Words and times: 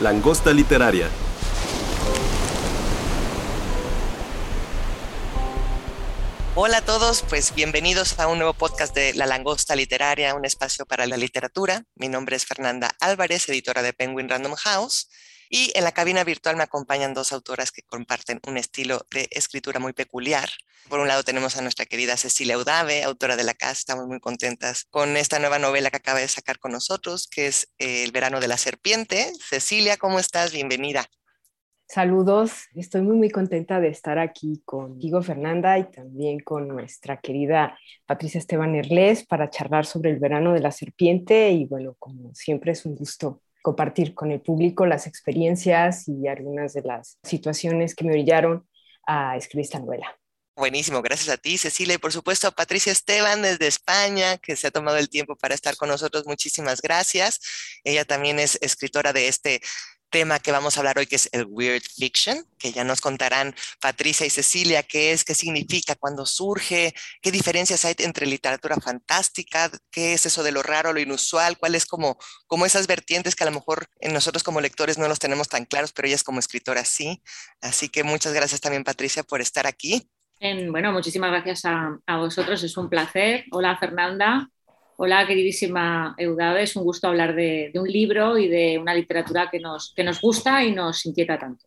Langosta 0.00 0.52
literaria. 0.52 1.08
Hola 6.54 6.78
a 6.78 6.84
todos, 6.84 7.24
pues 7.26 7.54
bienvenidos 7.54 8.18
a 8.18 8.26
un 8.26 8.36
nuevo 8.36 8.52
podcast 8.52 8.94
de 8.94 9.14
La 9.14 9.24
Langosta 9.24 9.74
Literaria, 9.74 10.34
un 10.34 10.44
espacio 10.44 10.84
para 10.84 11.06
la 11.06 11.16
literatura. 11.16 11.84
Mi 11.94 12.08
nombre 12.08 12.36
es 12.36 12.44
Fernanda 12.44 12.90
Álvarez, 13.00 13.48
editora 13.48 13.80
de 13.80 13.94
Penguin 13.94 14.28
Random 14.28 14.54
House. 14.56 15.08
Y 15.48 15.72
en 15.74 15.84
la 15.84 15.92
cabina 15.92 16.24
virtual 16.24 16.56
me 16.56 16.62
acompañan 16.62 17.14
dos 17.14 17.32
autoras 17.32 17.70
que 17.70 17.82
comparten 17.82 18.40
un 18.46 18.56
estilo 18.56 19.06
de 19.10 19.28
escritura 19.30 19.78
muy 19.78 19.92
peculiar. 19.92 20.48
Por 20.88 21.00
un 21.00 21.08
lado 21.08 21.22
tenemos 21.22 21.56
a 21.56 21.62
nuestra 21.62 21.86
querida 21.86 22.16
Cecilia 22.16 22.58
Udave, 22.58 23.02
autora 23.02 23.36
de 23.36 23.44
La 23.44 23.54
Casa. 23.54 23.72
Estamos 23.72 24.06
muy 24.06 24.20
contentas 24.20 24.84
con 24.90 25.16
esta 25.16 25.38
nueva 25.38 25.58
novela 25.58 25.90
que 25.90 25.96
acaba 25.96 26.20
de 26.20 26.28
sacar 26.28 26.58
con 26.58 26.72
nosotros, 26.72 27.28
que 27.28 27.46
es 27.48 27.72
El 27.78 28.12
verano 28.12 28.40
de 28.40 28.48
la 28.48 28.56
serpiente. 28.56 29.32
Cecilia, 29.40 29.96
¿cómo 29.96 30.18
estás? 30.18 30.52
Bienvenida. 30.52 31.06
Saludos, 31.88 32.64
estoy 32.74 33.02
muy 33.02 33.16
muy 33.16 33.30
contenta 33.30 33.80
de 33.80 33.88
estar 33.88 34.18
aquí 34.18 34.60
contigo 34.64 35.22
Fernanda 35.22 35.78
y 35.78 35.88
también 35.88 36.40
con 36.40 36.66
nuestra 36.66 37.20
querida 37.20 37.78
Patricia 38.06 38.38
Esteban 38.38 38.74
Erles 38.74 39.24
para 39.24 39.50
charlar 39.50 39.86
sobre 39.86 40.10
el 40.10 40.18
verano 40.18 40.52
de 40.52 40.60
la 40.60 40.72
serpiente 40.72 41.52
y 41.52 41.64
bueno, 41.64 41.94
como 42.00 42.34
siempre 42.34 42.72
es 42.72 42.86
un 42.86 42.96
gusto 42.96 43.40
compartir 43.66 44.14
con 44.14 44.30
el 44.30 44.40
público 44.40 44.86
las 44.86 45.08
experiencias 45.08 46.06
y 46.06 46.28
algunas 46.28 46.72
de 46.72 46.82
las 46.82 47.18
situaciones 47.24 47.96
que 47.96 48.04
me 48.04 48.12
orillaron 48.12 48.64
a 49.08 49.36
escribir 49.36 49.64
esta 49.64 49.80
novela. 49.80 50.06
Buenísimo, 50.54 51.02
gracias 51.02 51.30
a 51.30 51.36
ti, 51.36 51.58
Cecilia, 51.58 51.96
y 51.96 51.98
por 51.98 52.12
supuesto 52.12 52.46
a 52.46 52.52
Patricia 52.52 52.92
Esteban 52.92 53.42
desde 53.42 53.66
España, 53.66 54.38
que 54.38 54.54
se 54.54 54.68
ha 54.68 54.70
tomado 54.70 54.98
el 54.98 55.08
tiempo 55.08 55.34
para 55.34 55.56
estar 55.56 55.74
con 55.76 55.88
nosotros. 55.88 56.26
Muchísimas 56.28 56.80
gracias. 56.80 57.40
Ella 57.82 58.04
también 58.04 58.38
es 58.38 58.56
escritora 58.60 59.12
de 59.12 59.26
este 59.26 59.60
tema 60.16 60.38
que 60.38 60.50
vamos 60.50 60.74
a 60.74 60.80
hablar 60.80 60.96
hoy, 60.98 61.06
que 61.06 61.16
es 61.16 61.28
el 61.32 61.44
weird 61.46 61.82
fiction, 61.82 62.42
que 62.58 62.72
ya 62.72 62.84
nos 62.84 63.02
contarán 63.02 63.54
Patricia 63.82 64.24
y 64.24 64.30
Cecilia 64.30 64.82
qué 64.82 65.12
es, 65.12 65.24
qué 65.24 65.34
significa, 65.34 65.94
cuándo 65.94 66.24
surge, 66.24 66.94
qué 67.20 67.30
diferencias 67.30 67.84
hay 67.84 67.94
entre 67.98 68.24
literatura 68.24 68.76
fantástica, 68.76 69.70
qué 69.90 70.14
es 70.14 70.24
eso 70.24 70.42
de 70.42 70.52
lo 70.52 70.62
raro, 70.62 70.94
lo 70.94 71.00
inusual, 71.00 71.58
cuáles 71.58 71.84
como, 71.84 72.16
como 72.46 72.64
esas 72.64 72.86
vertientes 72.86 73.34
que 73.34 73.44
a 73.44 73.46
lo 73.50 73.52
mejor 73.52 73.88
en 74.00 74.14
nosotros 74.14 74.42
como 74.42 74.62
lectores 74.62 74.96
no 74.96 75.06
los 75.06 75.18
tenemos 75.18 75.50
tan 75.50 75.66
claros, 75.66 75.92
pero 75.92 76.08
ellas 76.08 76.24
como 76.24 76.38
escritora 76.38 76.86
sí. 76.86 77.22
Así 77.60 77.90
que 77.90 78.02
muchas 78.02 78.32
gracias 78.32 78.62
también, 78.62 78.84
Patricia, 78.84 79.22
por 79.22 79.42
estar 79.42 79.66
aquí. 79.66 80.08
bueno, 80.70 80.92
muchísimas 80.92 81.30
gracias 81.30 81.66
a, 81.66 81.98
a 82.06 82.16
vosotros, 82.16 82.62
es 82.62 82.74
un 82.78 82.88
placer. 82.88 83.44
Hola, 83.50 83.76
Fernanda. 83.76 84.48
Hola, 84.98 85.26
queridísima 85.26 86.14
Eudave, 86.16 86.62
es 86.62 86.74
un 86.74 86.82
gusto 86.82 87.06
hablar 87.06 87.34
de, 87.34 87.70
un 87.74 87.86
libro 87.86 88.38
y 88.38 88.48
de 88.48 88.78
una 88.78 88.94
literatura 88.94 89.50
que 89.50 89.60
nos, 89.60 89.92
que 89.94 90.02
nos 90.02 90.22
gusta 90.22 90.64
y 90.64 90.72
nos 90.72 91.04
inquieta 91.04 91.38
tanto. 91.38 91.66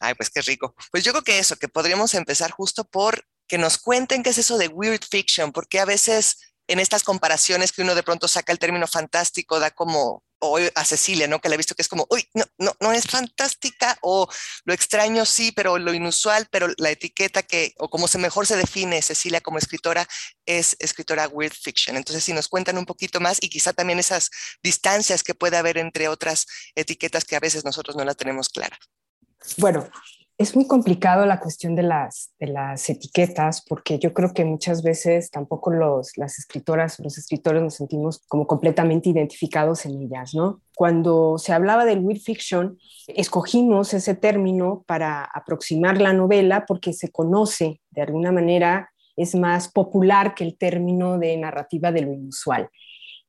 Ay, 0.00 0.14
pues 0.14 0.30
qué 0.30 0.42
rico. 0.42 0.74
Pues 0.90 1.04
yo 1.04 1.12
creo 1.12 1.22
que 1.22 1.38
eso, 1.38 1.56
que 1.56 1.68
podríamos 1.68 2.14
empezar 2.14 2.50
justo 2.50 2.82
por 2.82 3.24
que 3.46 3.56
nos 3.56 3.78
cuenten 3.78 4.24
qué 4.24 4.30
es 4.30 4.38
eso 4.38 4.58
de 4.58 4.66
weird 4.66 5.02
fiction, 5.08 5.52
porque 5.52 5.78
a 5.78 5.84
veces 5.84 6.55
en 6.68 6.80
estas 6.80 7.02
comparaciones 7.02 7.72
que 7.72 7.82
uno 7.82 7.94
de 7.94 8.02
pronto 8.02 8.28
saca 8.28 8.52
el 8.52 8.58
término 8.58 8.86
fantástico, 8.86 9.60
da 9.60 9.70
como, 9.70 10.24
o 10.38 10.58
a 10.74 10.84
Cecilia, 10.84 11.28
¿no? 11.28 11.40
Que 11.40 11.48
le 11.48 11.54
he 11.54 11.58
visto 11.58 11.74
que 11.74 11.82
es 11.82 11.88
como, 11.88 12.06
uy, 12.10 12.28
no, 12.34 12.44
no, 12.58 12.76
no 12.80 12.92
es 12.92 13.06
fantástica, 13.06 13.96
o 14.02 14.28
lo 14.64 14.74
extraño 14.74 15.24
sí, 15.24 15.52
pero 15.52 15.78
lo 15.78 15.94
inusual, 15.94 16.46
pero 16.50 16.68
la 16.78 16.90
etiqueta 16.90 17.42
que, 17.42 17.74
o 17.78 17.88
como 17.88 18.08
se 18.08 18.18
mejor 18.18 18.46
se 18.46 18.56
define 18.56 19.02
Cecilia 19.02 19.40
como 19.40 19.58
escritora, 19.58 20.06
es 20.44 20.76
escritora 20.78 21.28
weird 21.28 21.54
fiction. 21.54 21.96
Entonces, 21.96 22.24
si 22.24 22.32
nos 22.32 22.48
cuentan 22.48 22.78
un 22.78 22.86
poquito 22.86 23.20
más 23.20 23.38
y 23.40 23.48
quizá 23.48 23.72
también 23.72 23.98
esas 23.98 24.30
distancias 24.62 25.22
que 25.22 25.34
puede 25.34 25.56
haber 25.56 25.78
entre 25.78 26.08
otras 26.08 26.46
etiquetas 26.74 27.24
que 27.24 27.36
a 27.36 27.40
veces 27.40 27.64
nosotros 27.64 27.96
no 27.96 28.04
las 28.04 28.16
tenemos 28.16 28.48
claras. 28.48 28.78
Bueno, 29.56 29.88
es 30.38 30.54
muy 30.54 30.66
complicado 30.66 31.24
la 31.24 31.40
cuestión 31.40 31.74
de 31.74 31.82
las, 31.82 32.30
etiquetas 32.88 33.64
porque 33.66 33.98
yo 33.98 34.12
creo 34.12 34.34
que 34.34 34.44
muchas 34.44 34.82
veces 34.82 35.30
tampoco 35.30 35.70
los, 35.70 36.16
las 36.16 36.38
escritoras 36.38 37.00
o 37.00 37.04
los 37.04 37.16
escritores 37.16 37.62
nos 37.62 37.74
sentimos 37.74 38.22
como 38.28 38.46
completamente 38.46 39.08
identificados 39.08 39.86
en 39.86 40.02
ellas, 40.02 40.34
¿no? 40.34 40.60
Cuando 40.74 41.38
se 41.38 41.54
hablaba 41.54 41.86
del 41.86 42.00
weird 42.00 42.20
fiction, 42.20 42.78
escogimos 43.08 43.94
ese 43.94 44.14
término 44.14 44.84
para 44.86 45.24
aproximar 45.24 46.00
la 46.00 46.12
novela 46.12 46.66
porque 46.66 46.92
se 46.92 47.10
conoce 47.10 47.80
de 47.90 48.02
alguna 48.02 48.30
manera, 48.30 48.90
es 49.16 49.34
más 49.34 49.68
popular 49.72 50.34
que 50.34 50.44
el 50.44 50.58
término 50.58 51.18
de 51.18 51.34
narrativa 51.38 51.90
de 51.92 52.02
lo 52.02 52.12
inusual. 52.12 52.68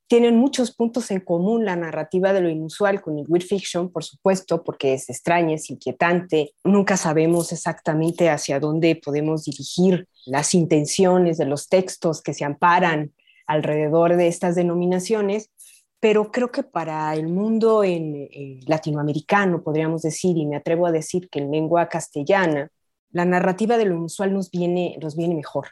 Tienen 0.08 0.38
muchos 0.38 0.74
puntos 0.74 1.10
en 1.10 1.20
común 1.20 1.66
la 1.66 1.76
narrativa 1.76 2.32
de 2.32 2.40
lo 2.40 2.48
inusual 2.48 3.02
con 3.02 3.18
el 3.18 3.26
weird 3.28 3.44
fiction, 3.44 3.90
por 3.92 4.04
supuesto, 4.04 4.64
porque 4.64 4.94
es 4.94 5.10
extraña, 5.10 5.54
es 5.54 5.68
inquietante. 5.68 6.54
Nunca 6.64 6.96
sabemos 6.96 7.52
exactamente 7.52 8.30
hacia 8.30 8.58
dónde 8.58 8.96
podemos 8.96 9.44
dirigir 9.44 10.08
las 10.24 10.54
intenciones 10.54 11.36
de 11.36 11.44
los 11.44 11.68
textos 11.68 12.22
que 12.22 12.32
se 12.32 12.46
amparan 12.46 13.12
alrededor 13.46 14.16
de 14.16 14.28
estas 14.28 14.54
denominaciones, 14.54 15.50
pero 16.00 16.30
creo 16.30 16.50
que 16.50 16.62
para 16.62 17.12
el 17.12 17.28
mundo 17.28 17.82
latinoamericano, 18.66 19.62
podríamos 19.62 20.00
decir, 20.00 20.38
y 20.38 20.46
me 20.46 20.56
atrevo 20.56 20.86
a 20.86 20.92
decir 20.92 21.28
que 21.28 21.40
en 21.40 21.50
lengua 21.50 21.88
castellana, 21.90 22.70
la 23.10 23.26
narrativa 23.26 23.76
de 23.76 23.84
lo 23.84 23.94
inusual 23.94 24.32
nos 24.32 24.50
viene 24.50 24.96
mejor 25.34 25.68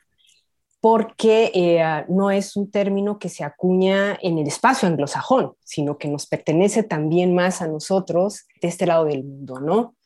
porque 0.86 1.50
eh, 1.52 2.04
no 2.08 2.30
es 2.30 2.54
un 2.54 2.70
término 2.70 3.18
que 3.18 3.28
se 3.28 3.42
acuña 3.42 4.16
en 4.22 4.38
el 4.38 4.46
espacio 4.46 4.86
anglosajón, 4.86 5.54
sino 5.64 5.98
que 5.98 6.06
nos 6.06 6.28
pertenece 6.28 6.84
también 6.84 7.34
más 7.34 7.60
a 7.60 7.66
nosotros 7.66 8.46
de 8.62 8.68
este 8.68 8.86
lado 8.86 9.06
del 9.06 9.24
mundo, 9.24 9.58
¿no? 9.58 9.96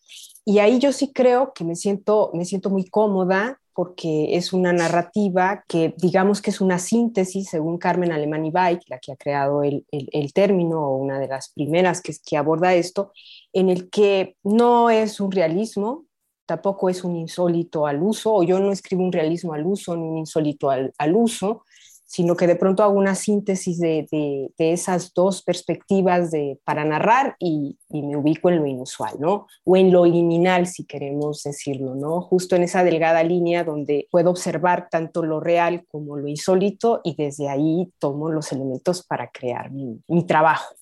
Y 0.43 0.59
ahí 0.59 0.79
yo 0.79 0.91
sí 0.93 1.13
creo 1.13 1.53
que 1.53 1.65
me 1.65 1.77
siento, 1.77 2.31
me 2.33 2.47
siento 2.47 2.71
muy 2.71 2.87
cómoda 2.87 3.61
porque 3.75 4.39
es 4.39 4.55
una 4.55 4.73
narrativa 4.73 5.65
que 5.69 5.93
digamos 5.99 6.41
que 6.41 6.49
es 6.49 6.63
una 6.63 6.79
síntesis, 6.79 7.51
según 7.51 7.77
Carmen 7.77 8.11
Alemani 8.11 8.51
Bike, 8.51 8.85
la 8.89 8.99
que 9.01 9.13
ha 9.13 9.17
creado 9.17 9.63
el, 9.63 9.85
el, 9.91 10.33
término 10.33 10.81
o 10.81 10.97
una 10.97 11.19
de 11.19 11.29
las 11.29 11.53
primeras 11.53 12.01
que 12.01 12.37
aborda 12.39 12.73
esto, 12.73 13.13
en 13.53 13.69
el 13.69 13.91
que 13.91 14.35
no 14.43 14.89
es 14.89 15.21
un 15.21 15.31
realismo, 15.31 16.07
tampoco 16.50 16.88
es 16.88 17.05
un 17.05 17.15
insólito 17.15 17.87
al 17.87 18.03
uso, 18.03 18.34
o 18.34 18.43
yo 18.43 18.59
no 18.59 18.72
escribo 18.72 19.05
un 19.05 19.12
realismo 19.12 19.53
al 19.53 19.65
uso 19.65 19.94
ni 19.97 20.03
un 20.03 20.19
insólito 20.19 20.69
al, 20.69 20.93
uso, 21.15 21.62
sino 22.05 22.34
que 22.34 22.49
de 22.49 22.56
pronto 22.56 22.83
hago 22.83 22.94
una 22.99 23.15
síntesis 23.15 23.78
de, 23.78 24.50
esas 24.59 25.15
dos 25.15 25.44
perspectivas 25.44 26.33
de, 26.33 26.59
para 26.65 26.84
narrar 26.84 27.37
y, 27.39 27.78
me 27.89 28.16
ubico 28.16 28.49
en 28.49 28.56
lo 28.56 28.66
inusual, 28.66 29.15
¿no? 29.21 29.47
O 29.62 29.77
en 29.77 29.93
lo 29.93 30.05
liminal, 30.05 30.66
si 30.66 30.84
queremos 30.87 31.44
decirlo, 31.44 31.94
¿no? 31.94 32.21
Justo 32.21 32.56
en 32.56 32.65
esa 32.65 32.83
delgada 32.83 33.22
línea 33.22 33.62
donde 33.62 34.09
puedo 34.10 34.31
observar 34.31 34.89
tanto 34.91 35.22
lo 35.22 35.39
real 35.39 35.84
como 35.87 36.16
lo 36.16 36.27
insólito 36.27 37.00
y 37.05 37.15
desde 37.15 37.49
ahí 37.49 37.93
tomo 38.00 38.28
los 38.28 38.50
elementos 38.50 39.06
para 39.06 39.31
crear 39.31 39.71
mi, 39.71 40.00
mi 40.09 40.27
trabajo. 40.27 40.75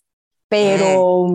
Pero... 0.48 1.26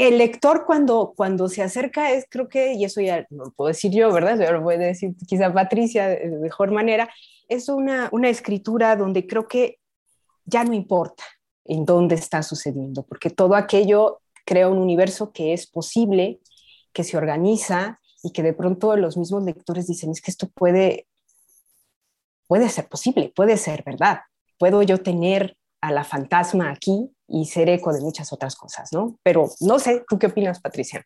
El 0.00 0.16
lector 0.16 0.64
cuando, 0.64 1.12
cuando 1.14 1.46
se 1.50 1.62
acerca 1.62 2.10
es, 2.10 2.24
creo 2.30 2.48
que, 2.48 2.72
y 2.72 2.84
eso 2.84 3.02
ya 3.02 3.26
lo 3.28 3.50
puedo 3.50 3.68
decir 3.68 3.92
yo, 3.92 4.10
¿verdad? 4.10 4.40
Yo 4.40 4.50
lo 4.50 4.62
puede 4.62 4.86
decir 4.86 5.14
quizá 5.28 5.52
Patricia 5.52 6.08
de 6.08 6.38
mejor 6.38 6.70
manera, 6.70 7.10
es 7.48 7.68
una, 7.68 8.08
una 8.10 8.30
escritura 8.30 8.96
donde 8.96 9.26
creo 9.26 9.46
que 9.46 9.78
ya 10.46 10.64
no 10.64 10.72
importa 10.72 11.22
en 11.66 11.84
dónde 11.84 12.14
está 12.14 12.42
sucediendo, 12.42 13.02
porque 13.02 13.28
todo 13.28 13.54
aquello 13.54 14.22
crea 14.46 14.70
un 14.70 14.78
universo 14.78 15.32
que 15.32 15.52
es 15.52 15.66
posible, 15.66 16.40
que 16.94 17.04
se 17.04 17.18
organiza 17.18 18.00
y 18.22 18.32
que 18.32 18.42
de 18.42 18.54
pronto 18.54 18.96
los 18.96 19.18
mismos 19.18 19.44
lectores 19.44 19.86
dicen, 19.86 20.12
es 20.12 20.22
que 20.22 20.30
esto 20.30 20.48
puede, 20.48 21.08
puede 22.46 22.70
ser 22.70 22.88
posible, 22.88 23.34
puede 23.36 23.58
ser 23.58 23.82
verdad, 23.84 24.20
puedo 24.58 24.82
yo 24.82 25.02
tener 25.02 25.58
a 25.82 25.92
la 25.92 26.04
fantasma 26.04 26.70
aquí 26.70 27.10
y 27.30 27.44
ser 27.46 27.68
eco 27.68 27.92
de 27.92 28.00
muchas 28.00 28.32
otras 28.32 28.56
cosas, 28.56 28.92
¿no? 28.92 29.18
Pero 29.22 29.48
no 29.60 29.78
sé, 29.78 30.02
¿tú 30.08 30.18
qué 30.18 30.26
opinas, 30.26 30.60
Patricia? 30.60 31.04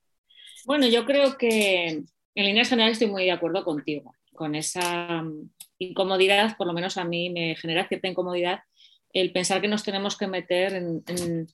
Bueno, 0.65 0.87
yo 0.87 1.05
creo 1.05 1.37
que 1.37 1.89
en 1.89 2.45
líneas 2.45 2.69
generales 2.69 2.95
estoy 2.95 3.11
muy 3.11 3.25
de 3.25 3.33
acuerdo 3.33 3.65
contigo, 3.65 4.15
con 4.33 4.55
esa 4.55 5.23
mm, 5.23 5.51
incomodidad, 5.79 6.57
por 6.57 6.67
lo 6.67 6.73
menos 6.73 6.97
a 6.97 7.05
mí 7.05 7.31
me 7.31 7.55
genera 7.57 7.87
cierta 7.87 8.09
incomodidad 8.09 8.61
el 9.13 9.33
pensar 9.33 9.61
que 9.61 9.69
nos 9.69 9.85
tenemos 9.85 10.19
que 10.19 10.27
meter 10.27 10.75
en... 10.75 11.47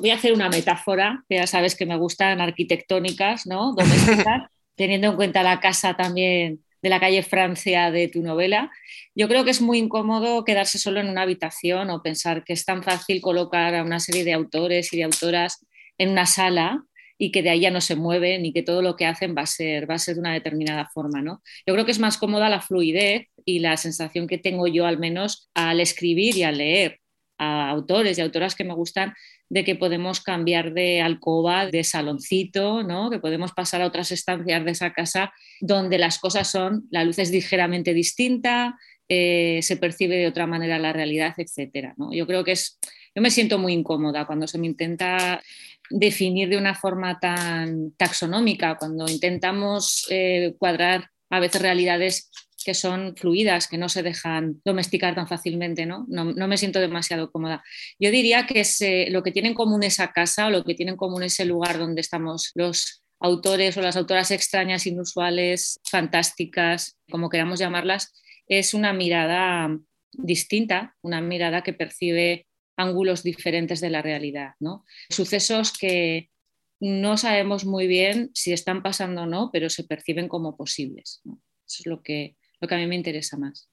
Voy, 0.00 0.10
a, 0.10 0.14
hacer 0.14 0.32
una 0.32 0.48
metáfora, 0.48 1.24
que 1.28 1.36
ya 1.36 1.46
sabes 1.46 1.76
que 1.76 1.86
me 1.86 1.96
gustan 1.96 2.40
arquitectónicas, 2.40 3.46
¿no? 3.46 3.72
Domésticas, 3.74 4.50
teniendo 4.74 5.08
en 5.08 5.16
cuenta 5.16 5.42
la 5.42 5.60
casa 5.60 5.94
también 5.94 6.63
de 6.84 6.90
la 6.90 7.00
calle 7.00 7.22
Francia 7.22 7.90
de 7.90 8.08
tu 8.08 8.20
novela. 8.20 8.70
Yo 9.14 9.26
creo 9.26 9.42
que 9.42 9.50
es 9.50 9.62
muy 9.62 9.78
incómodo 9.78 10.44
quedarse 10.44 10.78
solo 10.78 11.00
en 11.00 11.08
una 11.08 11.22
habitación 11.22 11.88
o 11.88 12.02
pensar 12.02 12.44
que 12.44 12.52
es 12.52 12.66
tan 12.66 12.82
fácil 12.82 13.22
colocar 13.22 13.74
a 13.74 13.82
una 13.82 14.00
serie 14.00 14.22
de 14.22 14.34
autores 14.34 14.92
y 14.92 14.98
de 14.98 15.04
autoras 15.04 15.64
en 15.96 16.10
una 16.10 16.26
sala 16.26 16.84
y 17.16 17.32
que 17.32 17.42
de 17.42 17.48
ahí 17.48 17.60
ya 17.60 17.70
no 17.70 17.80
se 17.80 17.96
mueven 17.96 18.44
y 18.44 18.52
que 18.52 18.62
todo 18.62 18.82
lo 18.82 18.96
que 18.96 19.06
hacen 19.06 19.34
va 19.34 19.42
a 19.42 19.46
ser, 19.46 19.88
va 19.88 19.94
a 19.94 19.98
ser 19.98 20.16
de 20.16 20.20
una 20.20 20.34
determinada 20.34 20.90
forma. 20.92 21.22
¿no? 21.22 21.42
Yo 21.66 21.72
creo 21.72 21.86
que 21.86 21.92
es 21.92 21.98
más 21.98 22.18
cómoda 22.18 22.50
la 22.50 22.60
fluidez 22.60 23.28
y 23.46 23.60
la 23.60 23.78
sensación 23.78 24.26
que 24.26 24.36
tengo 24.36 24.66
yo 24.66 24.84
al 24.84 24.98
menos 24.98 25.48
al 25.54 25.80
escribir 25.80 26.36
y 26.36 26.42
al 26.42 26.58
leer 26.58 27.00
a 27.38 27.70
autores 27.70 28.18
y 28.18 28.20
autoras 28.20 28.54
que 28.54 28.64
me 28.64 28.74
gustan 28.74 29.14
de 29.48 29.64
que 29.64 29.74
podemos 29.74 30.20
cambiar 30.20 30.72
de 30.72 31.00
alcoba, 31.00 31.66
de 31.66 31.84
saloncito, 31.84 32.82
¿no? 32.82 33.10
que 33.10 33.18
podemos 33.18 33.52
pasar 33.52 33.82
a 33.82 33.86
otras 33.86 34.10
estancias 34.12 34.64
de 34.64 34.70
esa 34.70 34.92
casa 34.92 35.32
donde 35.60 35.98
las 35.98 36.18
cosas 36.18 36.48
son, 36.48 36.86
la 36.90 37.04
luz 37.04 37.18
es 37.18 37.30
ligeramente 37.30 37.94
distinta, 37.94 38.78
eh, 39.08 39.60
se 39.62 39.76
percibe 39.76 40.16
de 40.16 40.26
otra 40.26 40.46
manera 40.46 40.78
la 40.78 40.92
realidad, 40.92 41.34
etc. 41.36 41.92
¿no? 41.96 42.12
Yo 42.12 42.26
creo 42.26 42.42
que 42.42 42.52
es, 42.52 42.78
yo 43.14 43.22
me 43.22 43.30
siento 43.30 43.58
muy 43.58 43.72
incómoda 43.72 44.26
cuando 44.26 44.46
se 44.46 44.58
me 44.58 44.66
intenta 44.66 45.42
definir 45.90 46.48
de 46.48 46.56
una 46.56 46.74
forma 46.74 47.20
tan 47.20 47.92
taxonómica, 47.92 48.76
cuando 48.78 49.06
intentamos 49.08 50.06
eh, 50.10 50.54
cuadrar 50.58 51.10
a 51.30 51.40
veces 51.40 51.60
realidades 51.60 52.30
que 52.64 52.74
son 52.74 53.14
fluidas, 53.16 53.68
que 53.68 53.78
no 53.78 53.88
se 53.88 54.02
dejan 54.02 54.60
domesticar 54.64 55.14
tan 55.14 55.28
fácilmente, 55.28 55.86
¿no? 55.86 56.06
No, 56.08 56.48
me 56.48 56.56
siento 56.56 56.80
demasiado 56.80 57.30
cómoda. 57.30 57.62
Yo 57.98 58.10
diría 58.10 58.46
que 58.46 58.60
es, 58.60 58.82
lo 59.10 59.22
que 59.22 59.32
tiene 59.32 59.48
en 59.48 59.54
común 59.54 59.82
esa 59.82 60.12
casa 60.12 60.46
o 60.46 60.50
lo 60.50 60.64
que 60.64 60.74
tiene 60.74 60.92
en 60.92 60.96
común 60.96 61.22
ese 61.22 61.44
lugar 61.44 61.78
donde 61.78 62.00
estamos 62.00 62.50
los 62.54 63.02
autores 63.20 63.76
o 63.76 63.82
las 63.82 63.96
autoras 63.96 64.30
extrañas, 64.30 64.86
inusuales, 64.86 65.80
fantásticas, 65.88 66.98
como 67.10 67.30
queramos 67.30 67.58
llamarlas, 67.58 68.12
es 68.48 68.74
una 68.74 68.92
mirada 68.92 69.78
distinta, 70.12 70.96
una 71.02 71.20
mirada 71.20 71.62
que 71.62 71.72
percibe 71.72 72.46
ángulos 72.76 73.22
diferentes 73.22 73.80
de 73.80 73.90
la 73.90 74.02
realidad, 74.02 74.54
¿no? 74.58 74.84
Sucesos 75.08 75.72
que 75.72 76.30
no 76.80 77.16
sabemos 77.16 77.64
muy 77.64 77.86
bien 77.86 78.30
si 78.34 78.52
están 78.52 78.82
pasando 78.82 79.22
o 79.22 79.26
no, 79.26 79.50
pero 79.52 79.70
se 79.70 79.84
perciben 79.84 80.28
como 80.28 80.56
posibles. 80.56 81.22
Eso 81.24 81.80
es 81.80 81.86
lo 81.86 82.02
que, 82.02 82.36
lo 82.60 82.68
que 82.68 82.74
a 82.74 82.78
mí 82.78 82.86
me 82.86 82.96
interesa 82.96 83.36
más. 83.36 83.68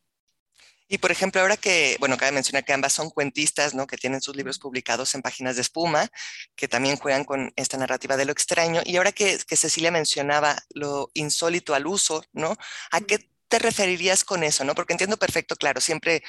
Y 0.92 0.98
por 0.98 1.10
ejemplo, 1.10 1.40
ahora 1.40 1.56
que, 1.56 1.96
bueno, 2.02 2.18
cabe 2.18 2.34
mencionar 2.34 2.66
que 2.66 2.74
ambas 2.74 2.92
son 2.92 3.10
cuentistas, 3.10 3.74
¿no? 3.74 3.88
Que 3.88 3.96
tienen 3.96 4.22
sus 4.22 4.36
libros 4.36 4.60
publicados 4.60 5.16
en 5.16 5.22
páginas 5.22 5.56
de 5.56 5.62
espuma, 5.62 6.10
que 6.58 6.68
también 6.68 6.98
juegan 6.98 7.24
con 7.24 7.54
esta 7.56 7.78
narrativa 7.78 8.18
de 8.18 8.26
lo 8.26 8.34
extraño. 8.34 8.82
Y 8.84 8.98
ahora 8.98 9.14
que, 9.14 9.40
que 9.48 9.56
Cecilia 9.56 9.90
mencionaba 9.90 10.58
lo 10.74 11.10
insólito 11.14 11.74
al 11.74 11.88
uso, 11.88 12.26
¿no? 12.34 12.58
¿A 12.92 13.00
qué 13.00 13.30
te 13.48 13.60
referirías 13.60 14.26
con 14.26 14.44
eso, 14.44 14.66
no? 14.66 14.76
Porque 14.76 14.92
entiendo 14.92 15.16
perfecto, 15.16 15.56
claro, 15.56 15.80
siempre 15.80 16.24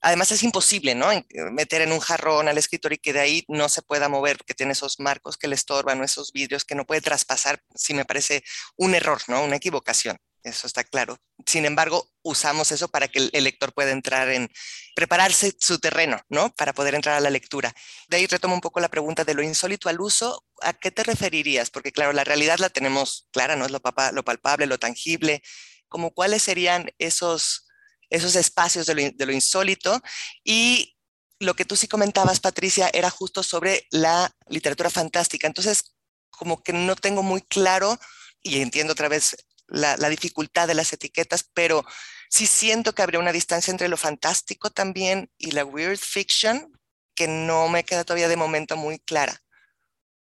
Además 0.00 0.30
es 0.30 0.42
imposible, 0.42 0.94
¿no? 0.94 1.10
Eh, 1.12 1.24
meter 1.50 1.82
en 1.82 1.92
un 1.92 2.00
jarrón 2.00 2.48
al 2.48 2.58
escritor 2.58 2.92
y 2.92 2.98
que 2.98 3.12
de 3.12 3.20
ahí 3.20 3.44
no 3.48 3.68
se 3.68 3.82
pueda 3.82 4.08
mover, 4.08 4.38
porque 4.38 4.54
tiene 4.54 4.72
esos 4.72 5.00
marcos 5.00 5.36
que 5.36 5.48
le 5.48 5.54
estorban 5.56 6.02
esos 6.04 6.32
vidrios 6.32 6.64
que 6.64 6.74
no 6.74 6.86
puede 6.86 7.00
traspasar, 7.00 7.62
si 7.74 7.94
me 7.94 8.04
parece 8.04 8.44
un 8.76 8.94
error, 8.94 9.20
¿no? 9.28 9.42
Una 9.42 9.56
equivocación. 9.56 10.18
Eso 10.44 10.66
está 10.66 10.84
claro. 10.84 11.18
Sin 11.46 11.64
embargo, 11.64 12.10
usamos 12.22 12.70
eso 12.72 12.88
para 12.88 13.08
que 13.08 13.28
el, 13.32 13.44
lector 13.44 13.72
pueda 13.72 13.90
entrar 13.90 14.28
en, 14.28 14.50
prepararse 14.94 15.54
su 15.58 15.78
terreno, 15.78 16.20
¿no? 16.28 16.54
Para 16.54 16.72
poder 16.72 16.94
entrar 16.94 17.16
a 17.16 17.20
la 17.20 17.30
lectura. 17.30 17.74
De 18.08 18.18
ahí 18.18 18.26
retomo 18.26 18.54
un 18.54 18.60
poco 18.60 18.80
la 18.80 18.88
pregunta 18.88 19.24
de 19.24 19.34
lo 19.34 19.42
insólito 19.42 19.88
al 19.88 20.00
uso. 20.00 20.46
¿A 20.62 20.72
qué 20.74 20.90
te 20.90 21.02
referirías? 21.02 21.70
Porque 21.70 21.92
claro, 21.92 22.12
la 22.12 22.24
realidad 22.24 22.58
la 22.58 22.70
tenemos 22.70 23.28
clara, 23.32 23.56
¿no? 23.56 23.66
Es 23.66 23.72
lo, 23.72 23.82
lo 24.12 24.24
palpable, 24.24 24.66
lo 24.66 24.78
tangible. 24.78 25.42
Como 25.88 26.12
cuáles 26.12 26.42
serían 26.42 26.90
esos 26.98 27.67
esos 28.10 28.36
espacios 28.36 28.86
de 28.86 29.14
lo, 29.26 29.32
insólito. 29.32 30.00
Y 30.44 30.96
lo 31.38 31.54
que 31.54 31.64
tú 31.64 31.76
sí 31.76 31.88
comentabas, 31.88 32.40
Patricia, 32.40 32.90
era 32.92 33.10
justo 33.10 33.42
sobre 33.42 33.86
la 33.90 34.34
literatura 34.48 34.90
fantástica. 34.90 35.46
Entonces, 35.46 35.94
como 36.30 36.62
que 36.62 36.72
no 36.72 36.96
tengo 36.96 37.22
muy 37.22 37.42
claro, 37.42 37.98
y 38.42 38.60
entiendo 38.60 38.92
otra 38.92 39.08
vez 39.08 39.36
la, 39.68 39.96
dificultad 40.08 40.66
de 40.66 40.74
las 40.74 40.92
etiquetas, 40.92 41.48
pero 41.52 41.84
sí 42.30 42.46
siento 42.46 42.94
que 42.94 43.02
habría 43.02 43.20
una 43.20 43.32
distancia 43.32 43.70
entre 43.70 43.88
lo 43.88 43.96
fantástico 43.96 44.70
también 44.70 45.30
y 45.38 45.50
la 45.52 45.64
weird 45.64 45.98
fiction 45.98 46.72
que 47.14 47.28
no 47.28 47.68
me 47.68 47.84
queda 47.84 48.04
todavía 48.04 48.28
de 48.28 48.36
momento 48.36 48.76
muy 48.76 48.98
clara. 49.00 49.34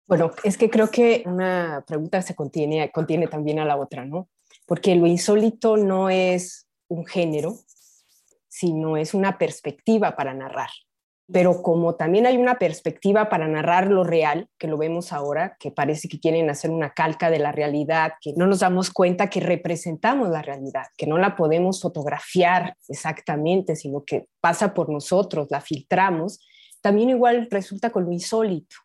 Bueno, 0.07 0.31
es 0.45 0.57
que 0.57 0.71
creo 0.71 0.89
que 0.91 1.25
una 1.27 1.85
pregunta 1.87 2.23
se 2.23 2.37
contiene, 2.37 2.93
contiene 2.93 3.27
también 3.27 3.59
a 3.59 3.65
la 3.65 3.77
otra, 3.77 4.05
¿no? 4.05 4.29
Porque 4.65 4.95
lo 4.95 5.07
insólito 5.07 5.77
no 5.77 6.09
es 6.11 6.69
un 6.89 7.05
género, 7.05 7.59
sino 8.57 8.97
es 8.97 9.13
una 9.13 9.37
perspectiva 9.37 10.17
para 10.17 10.33
narrar. 10.33 10.71
Pero 11.31 11.61
como 11.61 11.97
también 11.97 12.25
hay 12.25 12.39
una 12.39 12.55
perspectiva 12.55 13.29
para 13.29 13.47
narrar 13.49 13.89
lo 13.89 14.03
real, 14.03 14.49
que 14.59 14.67
lo 14.67 14.79
vemos 14.79 15.13
ahora, 15.13 15.59
que 15.61 15.71
parece 15.71 16.09
que 16.09 16.19
quieren 16.19 16.49
hacer 16.49 16.71
una 16.71 16.95
calca 16.95 17.29
de 17.29 17.39
la 17.39 17.53
realidad, 17.53 18.13
que 18.19 18.33
no 18.35 18.47
nos 18.47 18.61
damos 18.61 18.91
cuenta 18.91 19.29
que 19.29 19.41
representamos 19.41 20.31
la 20.31 20.41
realidad, 20.41 20.85
que 20.97 21.07
no 21.07 21.19
la 21.19 21.37
podemos 21.37 21.83
fotografiar 21.83 22.77
exactamente, 22.89 23.77
sino 23.77 24.05
que 24.05 24.29
pasa 24.41 24.73
por 24.73 24.89
nosotros, 24.89 25.49
la 25.51 25.61
filtramos, 25.61 26.41
también 26.81 27.11
igual 27.11 27.49
resulta 27.51 27.91
con 27.91 28.07
lo 28.07 28.13
insólito. 28.13 28.77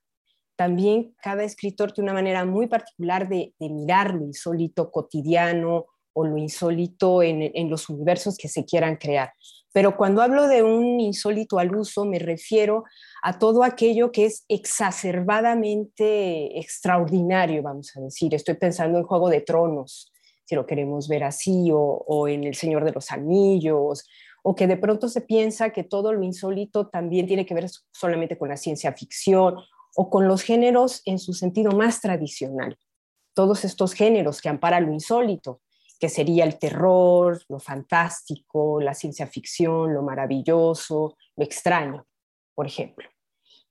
También 0.57 1.15
cada 1.23 1.43
escritor 1.43 1.93
tiene 1.93 2.11
una 2.11 2.19
manera 2.19 2.43
muy 2.43 2.67
particular 2.67 3.29
de, 3.29 3.53
de 3.57 3.69
mirar 3.69 4.15
lo 4.15 4.25
insólito 4.25 4.91
cotidiano 4.91 5.85
o 6.13 6.25
lo 6.25 6.37
insólito 6.37 7.23
en, 7.23 7.69
los 7.69 7.89
universos 7.89 8.37
que 8.37 8.47
se 8.47 8.65
quieran 8.65 8.97
crear. 8.97 9.31
Pero 9.73 9.95
cuando 9.95 10.21
hablo 10.21 10.47
de 10.47 10.63
un 10.63 10.99
insólito 10.99 11.59
al 11.59 11.75
uso, 11.75 12.05
me 12.05 12.19
refiero 12.19 12.83
a 13.23 13.39
todo 13.39 13.63
aquello 13.63 14.11
que 14.11 14.25
es 14.25 14.43
exacerbadamente 14.49 16.59
extraordinario, 16.59 17.63
vamos 17.63 17.95
a 17.95 18.01
decir. 18.01 18.35
Estoy 18.35 18.55
pensando 18.55 18.97
en 18.97 19.05
Juego 19.05 19.29
de 19.29 19.41
Tronos, 19.41 20.11
si 20.45 20.55
lo 20.55 20.65
queremos 20.65 21.07
ver 21.07 21.23
así, 21.23 21.71
o, 21.71 21.79
o 21.79 22.27
en 22.27 22.43
El 22.43 22.55
Señor 22.55 22.83
de 22.83 22.91
los 22.91 23.11
Anillos, 23.11 24.03
o 24.43 24.55
que 24.55 24.67
de 24.67 24.77
pronto 24.77 25.07
se 25.07 25.21
piensa 25.21 25.69
que 25.69 25.83
todo 25.83 26.13
lo 26.13 26.23
insólito 26.23 26.89
también 26.89 27.27
tiene 27.27 27.45
que 27.45 27.53
ver 27.53 27.67
solamente 27.93 28.37
con 28.37 28.49
la 28.49 28.57
ciencia 28.57 28.91
ficción 28.93 29.55
o 29.95 30.09
con 30.09 30.27
los 30.27 30.41
géneros 30.41 31.01
en 31.05 31.19
su 31.19 31.33
sentido 31.33 31.71
más 31.71 32.01
tradicional. 32.01 32.77
Todos 33.33 33.63
estos 33.63 33.93
géneros 33.93 34.41
que 34.41 34.49
amparan 34.49 34.85
lo 34.85 34.93
insólito, 34.93 35.61
que 36.01 36.09
sería 36.09 36.45
el 36.45 36.57
terror, 36.57 37.39
lo 37.47 37.59
fantástico, 37.59 38.81
la 38.81 38.95
ciencia 38.95 39.27
ficción, 39.27 39.93
lo 39.93 40.01
maravilloso, 40.01 41.15
lo 41.35 41.43
extraño, 41.43 42.07
por 42.55 42.65
ejemplo. 42.65 43.07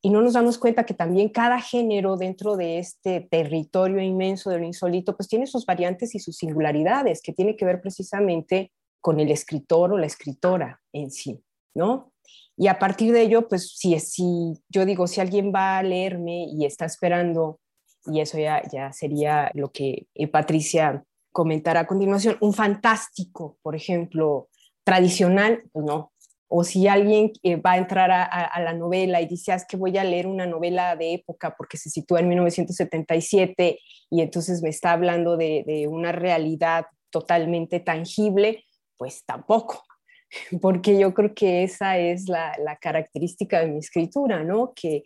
Y 0.00 0.10
no 0.10 0.22
nos 0.22 0.34
damos 0.34 0.56
cuenta 0.56 0.87
que 0.87 0.94
también 0.94 1.30
cada 1.30 1.60
género 1.60 2.16
dentro 2.16 2.56
de 2.56 2.78
este 2.78 3.20
territorio 3.20 4.00
inmenso 4.00 4.49
de 4.49 4.60
lo 4.60 4.64
insólito, 4.64 5.16
pues 5.16 5.28
tiene 5.28 5.49
sus 5.49 5.66
variantes 5.66 6.14
y 6.14 6.20
sus 6.20 6.37
singularidades, 6.37 7.20
que 7.20 7.32
tiene 7.32 7.56
que 7.56 7.64
ver 7.64 7.80
precisamente 7.80 8.70
con 9.00 9.18
el 9.18 9.32
escritor 9.32 9.92
o 9.92 9.99
la 9.99 10.06
escritora 10.06 10.80
en 10.92 11.10
sí, 11.10 11.42
¿no? 11.75 12.12
Y 12.56 12.68
a 12.68 12.78
partir 12.78 13.12
de 13.12 13.22
ello, 13.22 13.49
pues 13.49 13.76
si, 13.76 13.99
si 13.99 14.52
yo 14.68 14.84
digo, 14.84 15.08
si 15.08 15.20
alguien 15.20 15.52
va 15.52 15.78
a 15.78 15.82
leerme 15.82 16.46
y 16.49 16.64
está 16.64 16.84
esperando, 16.84 17.58
y 18.06 18.20
eso 18.20 18.38
ya, 18.38 18.62
ya 18.70 18.92
sería 18.92 19.50
lo 19.54 19.72
que 19.72 20.06
eh, 20.14 20.28
Patricia 20.28 21.04
comentar 21.32 21.76
a 21.76 21.87
continuación, 21.87 22.37
un 22.40 22.52
fantástico, 22.52 23.58
por 23.62 23.76
ejemplo, 23.76 24.49
tradicional, 24.84 25.62
pues 25.72 25.84
no. 25.84 26.12
O 26.49 26.64
si 26.64 26.88
alguien 26.88 27.30
eh, 27.44 27.56
va 27.56 27.72
a 27.72 27.78
entrar 27.78 28.10
a, 28.10 28.60
la 28.60 28.72
novela 28.72 29.20
y 29.20 29.26
dice, 29.26 29.52
ah, 29.52 29.54
es 29.54 29.64
que 29.64 29.76
voy 29.76 29.96
a 29.96 30.02
leer 30.02 30.26
una 30.26 30.46
novela 30.46 30.96
de 30.96 31.14
época 31.14 31.54
porque 31.56 31.76
se 31.76 31.90
sitúa 31.90 32.18
en 32.18 32.28
1977 32.28 33.78
y 34.10 34.20
entonces 34.20 34.60
me 34.60 34.68
está 34.68 34.90
hablando 34.90 35.37
de, 35.37 35.87
una 35.88 36.10
realidad 36.10 36.87
totalmente 37.10 37.78
tangible, 37.78 38.64
pues 38.96 39.25
tampoco, 39.25 39.84
porque 40.60 40.99
yo 40.99 41.14
creo 41.14 41.34
que 41.34 41.62
esa 41.62 41.99
es 41.99 42.28
la, 42.28 42.56
la 42.58 42.76
característica 42.76 43.60
de 43.60 43.68
mi 43.68 43.78
escritura, 43.78 44.42
¿no? 44.42 44.72
Que, 44.75 45.04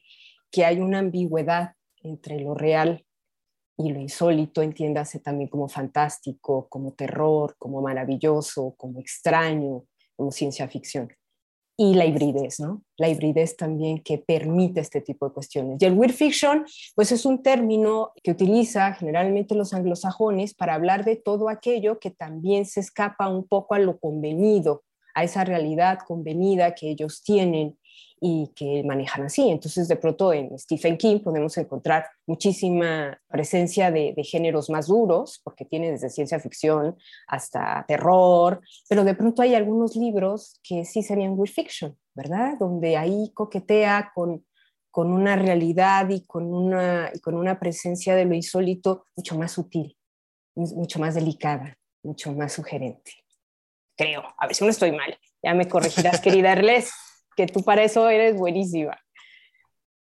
que 0.50 0.64
hay 0.64 0.80
una 0.80 1.00
ambigüedad 1.00 1.72
entre 2.02 2.40
lo 2.40 2.54
real 2.54 3.04
y 3.76 3.92
lo 3.92 4.00
insólito, 4.00 4.62
entiéndase 4.62 5.18
también 5.18 5.48
como 5.48 5.68
fantástico, 5.68 6.68
como 6.68 6.92
terror, 6.92 7.56
como 7.58 7.82
maravilloso, 7.82 8.74
como 8.76 9.00
extraño, 9.00 9.84
como 10.16 10.30
ciencia 10.30 10.68
ficción. 10.68 11.12
Y 11.76 11.94
la 11.94 12.04
hibridez, 12.04 12.60
¿no? 12.60 12.84
La 12.96 13.08
hibridez 13.08 13.56
también 13.56 14.00
que 14.00 14.18
permite 14.18 14.80
este 14.80 15.00
tipo 15.00 15.26
de 15.26 15.34
cuestiones. 15.34 15.82
Y 15.82 15.86
el 15.86 15.94
weird 15.94 16.14
fiction, 16.14 16.64
pues 16.94 17.10
es 17.10 17.26
un 17.26 17.42
término 17.42 18.12
que 18.22 18.30
utiliza 18.30 18.92
generalmente 18.92 19.56
los 19.56 19.74
anglosajones 19.74 20.54
para 20.54 20.74
hablar 20.74 21.04
de 21.04 21.16
todo 21.16 21.48
aquello 21.48 21.98
que 21.98 22.12
también 22.12 22.64
se 22.64 22.78
escapa 22.78 23.28
un 23.28 23.48
poco 23.48 23.74
a 23.74 23.80
lo 23.80 23.98
convenido, 23.98 24.84
a 25.16 25.24
esa 25.24 25.44
realidad 25.44 25.98
convenida 26.06 26.76
que 26.76 26.90
ellos 26.90 27.24
tienen 27.24 27.76
y 28.26 28.50
que 28.56 28.82
manejan 28.84 29.26
así. 29.26 29.50
Entonces, 29.50 29.86
de 29.86 29.96
pronto 29.96 30.32
en 30.32 30.58
Stephen 30.58 30.96
King 30.96 31.20
podemos 31.20 31.58
encontrar 31.58 32.06
muchísima 32.26 33.20
presencia 33.28 33.90
de, 33.90 34.14
géneros 34.24 34.70
más 34.70 34.86
duros, 34.86 35.42
porque 35.44 35.66
tiene 35.66 35.90
desde 35.90 36.08
ciencia 36.08 36.40
ficción 36.40 36.96
hasta 37.26 37.84
terror, 37.86 38.62
pero 38.88 39.04
de 39.04 39.14
pronto 39.14 39.42
hay 39.42 39.54
algunos 39.54 39.94
libros 39.94 40.58
que 40.62 40.86
sí 40.86 41.02
serían 41.02 41.38
weird 41.38 41.52
fiction, 41.52 41.98
¿verdad? 42.14 42.56
Donde 42.58 42.96
ahí 42.96 43.30
coquetea 43.34 44.10
con, 44.14 44.46
con 44.90 45.12
una 45.12 45.36
realidad 45.36 46.08
y 46.08 46.24
con 46.24 46.46
una, 46.46 47.10
y 47.12 47.20
con 47.20 47.34
una 47.34 47.60
presencia 47.60 48.16
de 48.16 48.24
lo 48.24 48.34
insólito 48.34 49.04
mucho 49.16 49.36
más 49.36 49.52
sutil, 49.52 49.98
mucho 50.54 50.98
más 50.98 51.14
delicada, 51.14 51.76
mucho 52.02 52.32
más 52.32 52.54
sugerente. 52.54 53.12
Creo, 53.98 54.22
a 54.38 54.46
ver 54.46 54.56
si 54.56 54.64
no 54.64 54.70
estoy 54.70 54.92
mal. 54.92 55.14
Ya 55.42 55.52
me 55.52 55.68
corregirás, 55.68 56.20
querida 56.22 56.52
Erles 56.52 56.90
que 57.36 57.46
tú 57.46 57.62
para 57.62 57.84
eso 57.84 58.08
eres 58.08 58.36
buenísima. 58.36 58.98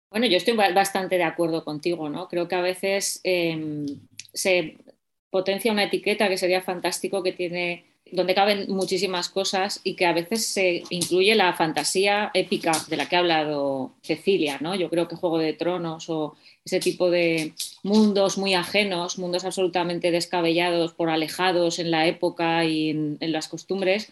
Bueno, 0.10 0.28
yo 0.28 0.38
estoy 0.38 0.56
bastante 0.56 1.18
de 1.18 1.24
acuerdo 1.24 1.66
contigo, 1.66 2.08
¿no? 2.08 2.28
Creo 2.28 2.48
que 2.48 2.56
a 2.56 2.62
veces 2.62 3.20
em, 3.24 3.86
se 4.32 4.78
potencia 5.32 5.72
una 5.72 5.86
etiqueta 5.86 6.30
que 6.30 6.38
sería 6.38 6.62
fantástico, 6.62 7.24
que 7.24 7.32
tiene 7.32 7.86
donde 8.12 8.36
caben 8.36 8.66
muchísimas 8.70 9.28
cosas 9.28 9.82
y 9.84 9.96
que 9.96 10.06
a 10.06 10.14
veces 10.14 10.46
se 10.46 10.84
incluye 10.92 11.34
la 11.34 11.54
fantasía 11.54 12.30
épica 12.36 12.72
de 12.88 12.98
la 12.98 13.10
que 13.10 13.16
ha 13.16 13.20
hablado 13.20 13.96
Cecilia, 14.04 14.60
¿no? 14.62 14.76
Yo 14.76 14.90
creo 14.92 15.08
que 15.08 15.16
Juego 15.16 15.40
de 15.40 15.54
Tronos 15.54 16.10
o 16.10 16.36
ese 16.64 16.80
tipo 16.80 17.10
de 17.10 17.54
mundos 17.82 18.38
muy 18.38 18.54
ajenos, 18.54 19.18
mundos 19.18 19.46
absolutamente 19.46 20.12
descabellados 20.12 20.94
por 20.94 21.10
alejados 21.10 21.80
en 21.80 21.90
la 21.90 22.06
época 22.06 22.64
y 22.66 22.92
en 22.92 23.32
las 23.32 23.48
costumbres, 23.48 24.12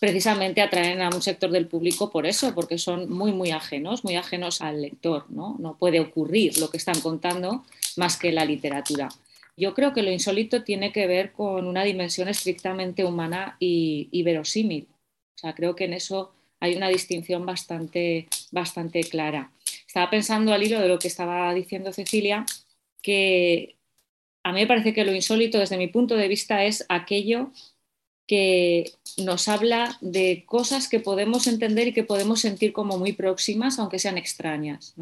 precisamente 0.00 0.60
atraen 0.60 1.02
a 1.02 1.08
un 1.08 1.22
sector 1.22 1.50
del 1.50 1.66
público 1.66 2.10
por 2.10 2.26
eso, 2.26 2.54
porque 2.54 2.78
son 2.78 3.10
muy, 3.10 3.32
muy 3.32 3.50
ajenos, 3.50 4.04
muy 4.04 4.16
ajenos 4.16 4.60
al 4.60 4.82
lector, 4.82 5.30
¿no? 5.30 5.56
No 5.58 5.76
puede 5.78 6.00
ocurrir 6.00 6.58
lo 6.58 6.70
que 6.70 6.76
están 6.76 7.00
contando 7.00 7.64
más 7.96 8.16
que 8.16 8.32
la 8.32 8.44
literatura. 8.44 9.08
Yo 9.56 9.72
creo 9.72 9.92
que 9.92 10.02
lo 10.02 10.10
insólito 10.10 10.64
tiene 10.64 10.90
que 10.92 11.06
ver 11.06 11.32
con 11.32 11.66
una 11.66 11.84
dimensión 11.84 12.28
estrictamente 12.28 13.04
humana 13.04 13.56
y, 13.60 14.22
verosímil. 14.24 14.88
O 15.36 15.38
sea, 15.38 15.54
creo 15.54 15.76
que 15.76 15.84
en 15.84 15.92
eso 15.92 16.32
hay 16.58 16.74
una 16.74 16.88
distinción 16.88 17.46
bastante, 17.46 18.28
bastante 18.50 19.04
clara. 19.04 19.52
Estaba 19.86 20.10
pensando 20.10 20.52
al 20.52 20.62
hilo 20.62 20.80
de 20.80 20.88
lo 20.88 20.98
que 20.98 21.08
estaba 21.08 21.54
diciendo 21.54 21.92
Cecilia, 21.92 22.44
que 23.00 23.76
a 24.42 24.52
mí 24.52 24.60
me 24.60 24.66
parece 24.66 24.92
que 24.92 25.04
lo 25.04 25.14
insólito 25.14 25.58
desde 25.58 25.78
mi 25.78 25.86
punto 25.86 26.16
de 26.16 26.26
vista 26.26 26.64
es 26.64 26.84
aquello 26.88 27.52
que 28.26 28.92
nos 29.18 29.48
habla 29.48 29.98
de 30.00 30.44
cosas 30.46 30.88
que 30.88 31.00
podemos 31.00 31.46
entender 31.46 31.88
y 31.88 31.92
que 31.92 32.04
podemos 32.04 32.40
sentir 32.40 32.72
como 32.72 32.98
muy 32.98 33.12
próximas, 33.12 33.78
aunque 33.78 33.98
sean 33.98 34.18
extrañas, 34.18 34.94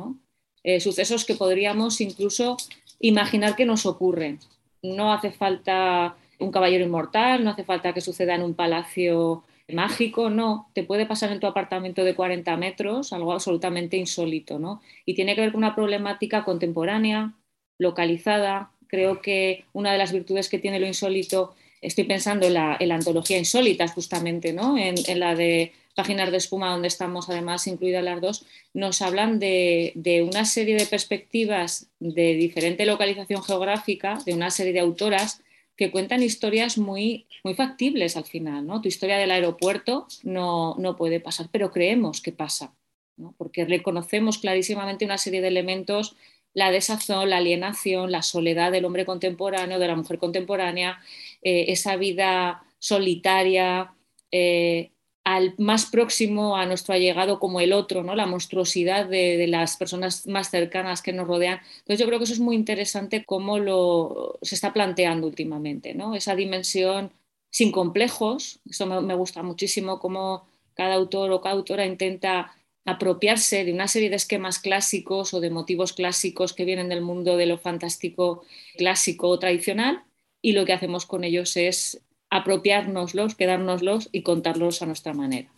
eh, 0.64 0.80
sucesos 0.80 1.24
que 1.24 1.34
podríamos 1.34 2.00
incluso 2.00 2.56
imaginar 3.00 3.56
que 3.56 3.64
nos 3.64 3.86
ocurren. 3.86 4.38
No 4.82 5.12
hace 5.12 5.30
falta 5.30 6.16
un 6.38 6.50
caballero 6.50 6.84
inmortal, 6.84 7.44
no 7.44 7.50
hace 7.50 7.64
falta 7.64 7.92
que 7.92 8.00
suceda 8.00 8.34
en 8.34 8.42
un 8.42 8.54
palacio 8.54 9.44
mágico, 9.68 10.28
no, 10.28 10.68
te 10.74 10.82
puede 10.82 11.06
pasar 11.06 11.32
en 11.32 11.40
tu 11.40 11.46
apartamento 11.46 12.04
de 12.04 12.14
40 12.14 12.56
metros, 12.56 13.12
algo 13.12 13.32
absolutamente 13.32 13.96
insólito, 13.96 14.58
¿no? 14.58 14.82
Y 15.06 15.14
tiene 15.14 15.34
que 15.34 15.40
ver 15.42 15.52
con 15.52 15.58
una 15.58 15.74
problemática 15.74 16.44
contemporánea, 16.44 17.34
localizada. 17.78 18.72
Creo 18.88 19.22
que 19.22 19.64
una 19.72 19.92
de 19.92 19.98
las 19.98 20.12
virtudes 20.12 20.48
que 20.48 20.58
tiene 20.58 20.80
lo 20.80 20.86
insólito 20.86 21.54
estoy 21.82 22.04
pensando 22.04 22.46
en 22.46 22.54
la, 22.54 22.78
antología 22.94 23.36
Insólitas, 23.36 23.92
justamente, 23.92 24.52
¿no? 24.52 24.78
En, 24.78 24.94
la 25.18 25.34
de 25.34 25.72
Páginas 25.94 26.30
de 26.30 26.38
Espuma, 26.38 26.70
donde 26.70 26.88
estamos 26.88 27.28
además 27.28 27.66
incluidas 27.66 28.04
las 28.04 28.20
dos, 28.20 28.46
nos 28.72 29.02
hablan 29.02 29.38
de, 29.38 29.92
una 30.26 30.44
serie 30.44 30.76
de 30.76 30.86
perspectivas 30.86 31.88
de 31.98 32.34
diferente 32.34 32.86
localización 32.86 33.42
geográfica, 33.42 34.18
de 34.24 34.32
una 34.32 34.50
serie 34.50 34.72
de 34.72 34.80
autoras 34.80 35.42
que 35.76 35.90
cuentan 35.90 36.22
historias 36.22 36.78
muy, 36.78 37.26
muy 37.42 37.54
factibles 37.54 38.16
al 38.16 38.24
final. 38.24 38.64
¿no? 38.66 38.80
Tu 38.80 38.88
historia 38.88 39.18
del 39.18 39.32
aeropuerto 39.32 40.06
no, 40.22 40.76
no 40.78 40.96
puede 40.96 41.18
pasar, 41.18 41.48
pero 41.50 41.72
creemos 41.72 42.20
que 42.20 42.30
pasa, 42.30 42.74
¿no? 43.16 43.34
porque 43.36 43.64
reconocemos 43.64 44.38
clarísimamente 44.38 45.04
una 45.04 45.18
serie 45.18 45.40
de 45.40 45.48
elementos 45.48 46.14
la 46.54 46.70
desazón, 46.70 47.30
la 47.30 47.38
alienación, 47.38 48.12
la 48.12 48.22
soledad 48.22 48.72
del 48.72 48.84
hombre 48.84 49.06
contemporáneo, 49.06 49.78
de 49.78 49.88
la 49.88 49.96
mujer 49.96 50.18
contemporánea, 50.18 51.00
eh, 51.42 51.66
esa 51.68 51.96
vida 51.96 52.64
solitaria, 52.78 53.94
eh, 54.30 54.90
al 55.24 55.54
más 55.58 55.86
próximo 55.86 56.56
a 56.56 56.66
nuestro 56.66 56.94
allegado 56.94 57.38
como 57.38 57.60
el 57.60 57.72
otro, 57.72 58.02
¿no? 58.02 58.16
la 58.16 58.26
monstruosidad 58.26 59.06
de, 59.06 59.46
las 59.46 59.76
personas 59.76 60.26
más 60.26 60.50
cercanas 60.50 61.00
que 61.00 61.12
nos 61.12 61.28
rodean. 61.28 61.60
Entonces 61.78 62.00
yo 62.00 62.06
creo 62.06 62.18
que 62.18 62.24
eso 62.24 62.32
es 62.32 62.40
muy 62.40 62.56
interesante 62.56 63.24
cómo 63.24 63.58
lo, 63.58 64.38
se 64.42 64.56
está 64.56 64.72
planteando 64.72 65.26
últimamente, 65.28 65.94
¿no? 65.94 66.14
esa 66.16 66.34
dimensión 66.34 67.12
sin 67.50 67.70
complejos, 67.70 68.60
eso 68.68 68.86
me, 68.86 69.00
me 69.00 69.14
gusta 69.14 69.42
muchísimo, 69.42 70.00
cómo 70.00 70.44
cada 70.74 70.94
autor 70.94 71.30
o 71.30 71.40
cada 71.40 71.54
autora 71.54 71.86
intenta 71.86 72.52
apropiarse 72.84 73.64
de 73.64 73.72
una 73.72 73.88
serie 73.88 74.10
de 74.10 74.16
esquemas 74.16 74.58
clásicos 74.58 75.34
o 75.34 75.40
de 75.40 75.50
motivos 75.50 75.92
clásicos 75.92 76.52
que 76.52 76.64
vienen 76.64 76.88
del 76.88 77.00
mundo 77.00 77.36
de 77.36 77.46
lo 77.46 77.58
fantástico 77.58 78.44
clásico 78.76 79.28
o 79.28 79.38
tradicional 79.38 80.04
y 80.40 80.52
lo 80.52 80.64
que 80.64 80.72
hacemos 80.72 81.06
con 81.06 81.24
ellos 81.24 81.56
es 81.56 82.02
apropiárnoslos, 82.30 83.34
quedárnoslos 83.34 84.08
y 84.10 84.22
contarlos 84.22 84.82
a 84.82 84.86
nuestra 84.86 85.12
manera. 85.12 85.52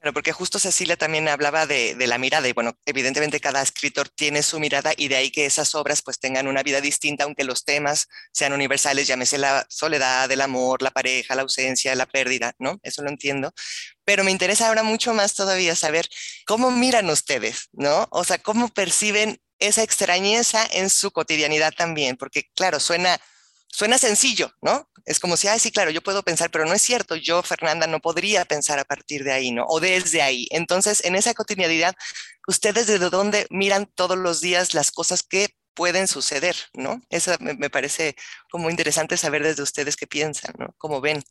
Pero 0.00 0.14
porque 0.14 0.32
justo 0.32 0.58
Cecilia 0.58 0.96
también 0.96 1.28
hablaba 1.28 1.66
de, 1.66 1.94
la 2.06 2.16
mirada 2.16 2.48
y 2.48 2.52
bueno, 2.52 2.78
evidentemente 2.86 3.38
cada 3.38 3.60
escritor 3.60 4.08
tiene 4.08 4.42
su 4.42 4.58
mirada 4.58 4.92
y 4.96 5.08
de 5.08 5.16
ahí 5.16 5.30
que 5.30 5.44
esas 5.44 5.74
obras 5.74 6.00
pues 6.00 6.18
tengan 6.18 6.48
una 6.48 6.62
vida 6.62 6.80
distinta, 6.80 7.24
aunque 7.24 7.44
los 7.44 7.64
temas 7.64 8.08
sean 8.32 8.54
universales, 8.54 9.06
llámese 9.06 9.36
la 9.36 9.66
soledad, 9.68 10.30
el 10.32 10.40
amor, 10.40 10.80
la 10.80 10.90
pareja, 10.90 11.34
la 11.34 11.42
ausencia, 11.42 11.94
la 11.94 12.06
pérdida, 12.06 12.54
¿no? 12.58 12.80
Eso 12.82 13.02
lo 13.02 13.10
entiendo. 13.10 13.52
Pero 14.04 14.24
me 14.24 14.30
interesa 14.30 14.68
ahora 14.68 14.82
mucho 14.82 15.12
más 15.12 15.34
todavía 15.34 15.76
saber 15.76 16.08
cómo 16.46 16.70
miran 16.70 17.10
ustedes, 17.10 17.68
¿no? 17.72 18.08
O 18.10 18.24
sea, 18.24 18.38
cómo 18.38 18.68
perciben 18.68 19.38
esa 19.58 19.82
extrañeza 19.82 20.66
en 20.72 20.88
su 20.88 21.10
cotidianidad 21.10 21.72
también, 21.76 22.16
porque 22.16 22.48
claro, 22.54 22.80
suena 22.80 23.20
suena 23.72 23.98
sencillo, 23.98 24.52
¿no? 24.60 24.88
Es 25.04 25.18
como 25.18 25.36
si, 25.36 25.48
ay, 25.48 25.58
sí, 25.58 25.70
claro, 25.70 25.90
yo 25.90 26.02
puedo 26.02 26.22
pensar, 26.22 26.50
pero 26.50 26.66
no 26.66 26.72
es 26.72 26.82
cierto, 26.82 27.16
yo, 27.16 27.42
Fernanda, 27.42 27.86
no 27.86 28.00
podría 28.00 28.44
pensar 28.44 28.78
a 28.78 28.84
partir 28.84 29.24
de 29.24 29.32
ahí, 29.32 29.50
¿no? 29.50 29.64
O 29.68 29.80
desde 29.80 30.22
ahí. 30.22 30.46
Entonces, 30.50 31.04
en 31.04 31.14
esa 31.14 31.34
cotidianidad, 31.34 31.94
ustedes 32.46 32.86
desde 32.86 33.10
dónde 33.10 33.46
miran 33.50 33.86
todos 33.86 34.18
los 34.18 34.40
días 34.40 34.74
las 34.74 34.90
cosas 34.90 35.22
que 35.22 35.48
pueden 35.74 36.08
suceder, 36.08 36.56
¿no? 36.74 37.00
Eso 37.08 37.32
me, 37.40 37.70
parece 37.70 38.14
como 38.50 38.70
interesante 38.70 39.16
saber 39.16 39.42
desde 39.42 39.62
ustedes 39.62 39.96
qué 39.96 40.06
piensan, 40.06 40.54
¿no? 40.58 40.74
Cómo 40.76 41.00
ven. 41.00 41.22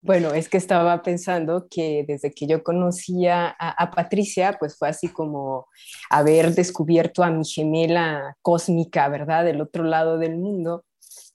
Bueno, 0.00 0.32
es 0.32 0.48
que 0.48 0.58
estaba 0.58 1.02
pensando 1.02 1.66
que 1.68 2.04
desde 2.06 2.32
que 2.32 2.46
yo 2.46 2.62
conocía 2.62 3.48
a, 3.58 3.90
Patricia, 3.90 4.56
pues 4.58 4.78
fue 4.78 4.88
así 4.88 5.08
como 5.08 5.66
haber 6.08 6.54
descubierto 6.54 7.24
a 7.24 7.30
mi 7.30 7.44
gemela 7.44 8.36
cósmica, 8.40 9.08
¿verdad? 9.08 9.44
Del 9.44 9.60
otro 9.60 9.82
lado 9.82 10.16
del 10.18 10.36
mundo 10.36 10.84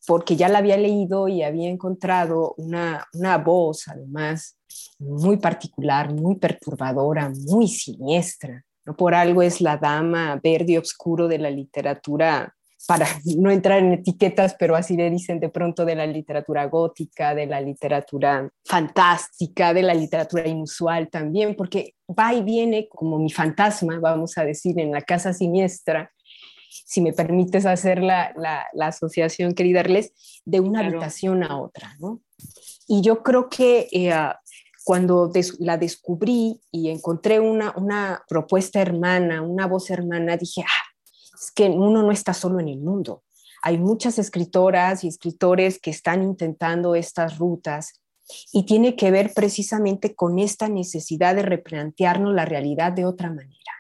porque 0.06 0.36
ya 0.36 0.50
la 0.50 0.60
había 0.60 0.78
leído 0.78 1.28
y 1.28 1.44
había 1.44 1.70
encontrado 1.70 2.56
una, 2.58 3.08
voz, 3.44 3.88
además, 3.88 4.58
muy 5.00 5.38
particular, 5.38 6.14
muy 6.14 6.36
perturbadora, 6.36 7.32
muy 7.48 7.68
siniestra. 7.68 8.64
No 8.86 8.96
por 8.96 9.16
algo 9.16 9.42
es 9.42 9.62
la 9.62 9.78
dama 9.78 10.40
verde 10.44 10.78
oscuro 10.78 11.28
de 11.28 11.38
la 11.38 11.50
literatura, 11.50 12.54
para 12.86 13.08
no 13.38 13.50
entrar 13.50 13.80
en 13.80 13.94
etiquetas, 13.94 14.56
pero 14.60 14.76
así 14.76 14.98
le 14.98 15.10
dicen 15.10 15.40
de 15.40 15.50
pronto 15.50 15.86
de 15.86 15.96
la 15.96 16.06
literatura 16.06 16.66
gótica, 16.66 17.34
de 17.34 17.46
la 17.46 17.62
literatura 17.62 18.50
fantástica, 18.66 19.74
de 19.74 19.84
la 19.84 19.94
literatura 19.94 20.48
inusual 20.48 21.10
también, 21.10 21.56
porque 21.56 21.96
va 22.08 22.34
y 22.34 22.44
viene 22.44 22.90
como 22.90 23.20
mi 23.20 23.32
fantasma, 23.32 24.00
vamos 24.00 24.38
a 24.38 24.44
decir, 24.44 24.78
en 24.80 24.92
la 24.92 25.02
casa 25.02 25.34
siniestra, 25.34 26.12
si 26.86 27.02
me 27.02 27.14
permites 27.14 27.66
hacer 27.66 28.02
la, 28.02 28.34
asociación, 28.82 29.54
querida 29.54 29.82
Arles, 29.82 30.12
de 30.46 30.60
una 30.60 30.80
habitación 30.82 31.44
a 31.44 31.60
otra, 31.60 31.96
¿no? 32.00 32.22
Y 32.88 33.02
yo 33.02 33.24
creo 33.24 33.50
que 33.50 33.88
eh, 33.92 34.12
ah, 34.12 34.40
cuando 34.84 35.32
la 35.60 35.78
descubrí 35.78 36.60
y 36.72 36.90
encontré 36.90 37.40
una, 37.40 37.74
una 37.78 38.24
propuesta 38.28 38.82
hermana, 38.82 39.42
una 39.42 39.68
voz 39.68 39.90
hermana, 39.90 40.38
dije, 40.38 40.62
ah, 40.62 41.12
es 41.34 41.52
que 41.52 41.70
uno 41.70 42.04
no 42.04 42.12
está 42.12 42.34
solo 42.34 42.60
en 42.60 42.68
el 42.68 42.80
mundo. 42.80 43.24
Hay 43.62 43.78
muchas 43.78 44.20
escritoras 44.20 45.04
y 45.04 45.08
escritores 45.08 45.80
que 45.80 45.92
están 45.92 46.22
intentando 46.22 46.96
estas 46.96 47.38
rutas 47.38 48.02
y 48.52 48.66
tiene 48.66 48.96
que 48.96 49.12
ver 49.12 49.32
precisamente 49.34 50.16
con 50.16 50.40
esta 50.40 50.68
necesidad 50.68 51.36
de 51.36 51.44
replantearnos 51.44 52.34
la 52.34 52.46
realidad 52.46 52.92
de 52.92 53.06
otra 53.06 53.30
manera 53.30 53.73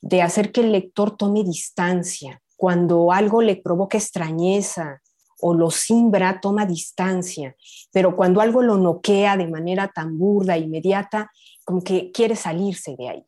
de 0.00 0.22
hacer 0.22 0.52
que 0.52 0.60
el 0.60 0.72
lector 0.72 1.16
tome 1.16 1.44
distancia. 1.44 2.42
Cuando 2.56 3.12
algo 3.12 3.42
le 3.42 3.56
provoca 3.56 3.98
extrañeza 3.98 5.02
o 5.40 5.54
lo 5.54 5.70
simbra, 5.70 6.40
toma 6.40 6.66
distancia, 6.66 7.56
pero 7.92 8.16
cuando 8.16 8.40
algo 8.40 8.62
lo 8.62 8.76
noquea 8.76 9.36
de 9.36 9.48
manera 9.48 9.90
tan 9.94 10.16
burda, 10.16 10.56
inmediata, 10.56 11.30
como 11.64 11.82
que 11.82 12.12
quiere 12.12 12.36
salirse 12.36 12.96
de 12.96 13.08
ahí. 13.08 13.26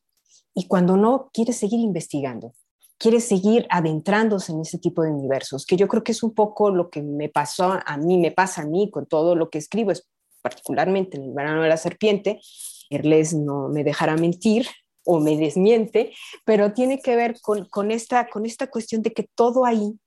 y 0.59 0.67
cuando 0.69 0.97
no, 0.97 1.29
quiere 1.35 1.53
seguir 1.53 1.81
investigando, 1.81 2.55
quiere 2.99 3.21
seguir 3.21 3.67
adentrándose 3.69 4.53
en 4.53 4.61
ese 4.61 4.79
tipo 4.79 5.03
de 5.03 5.11
universos, 5.11 5.67
que 5.67 5.77
yo 5.77 5.87
creo 5.89 6.03
que 6.03 6.13
es 6.13 6.23
un 6.23 6.33
poco 6.35 6.71
lo 6.71 6.89
que 6.89 7.03
me 7.03 7.29
pasó 7.29 7.79
a 7.85 7.97
mí, 7.99 8.17
me 8.19 8.31
pasa 8.31 8.63
a 8.63 8.67
mí 8.67 8.91
con 8.91 9.07
todo 9.07 9.35
lo 9.35 9.51
que 9.51 9.59
escribo, 9.59 9.91
es 9.91 10.09
particularmente 10.41 11.17
en 11.19 11.25
el 11.25 11.35
verano 11.35 11.63
de 11.63 11.69
la 11.69 11.77
serpiente, 11.77 12.41
Erles 12.89 13.35
no 13.35 13.69
me 13.69 13.85
dejará 13.85 14.17
mentir 14.17 14.67
o 15.07 15.21
me 15.21 15.37
desmiente, 15.37 16.13
pero 16.45 16.75
tiene 16.75 17.01
que 17.01 17.17
ver 17.17 17.41
con, 17.41 17.65
con, 17.67 17.91
esta, 17.91 18.29
con 18.29 18.45
esta 18.45 18.67
cuestión 18.67 19.03
de 19.03 19.13
que 19.13 19.29
todo 19.35 19.65
ahí 19.65 19.99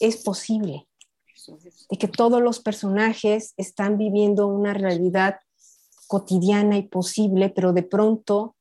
es 0.00 0.16
posible, 0.16 0.88
de 1.90 1.98
que 1.98 2.08
todos 2.08 2.42
los 2.42 2.60
personajes 2.60 3.54
están 3.56 3.98
viviendo 3.98 4.48
una 4.48 4.74
realidad 4.74 5.36
cotidiana 6.08 6.76
y 6.76 6.82
posible, 6.82 7.50
pero 7.50 7.72
de 7.72 7.84
pronto, 7.84 8.56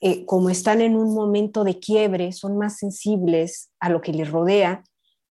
eh, 0.00 0.24
como 0.24 0.50
están 0.50 0.80
en 0.80 0.96
un 0.96 1.14
momento 1.14 1.62
de 1.62 1.78
quiebre, 1.78 2.32
son 2.32 2.56
más 2.56 2.78
sensibles 2.78 3.70
a 3.78 3.90
lo 3.90 4.00
que 4.00 4.12
les 4.12 4.30
rodea 4.30 4.82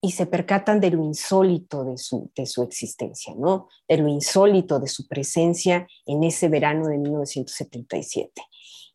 y 0.01 0.13
se 0.13 0.27
percatan 0.27 0.79
de 0.79 0.91
lo 0.91 1.03
insólito 1.03 1.85
de 1.85 1.97
su, 1.99 2.31
de 2.37 2.47
su 2.47 2.63
existencia, 2.63 3.35
¿no? 3.37 3.69
De 3.89 3.97
lo 3.97 4.09
insólito 4.09 4.79
de 4.79 4.87
su 4.87 5.09
presencia 5.09 5.89
en 6.05 6.23
ese 6.23 6.49
verano 6.49 6.87
de 6.87 6.99
1977. 6.99 8.43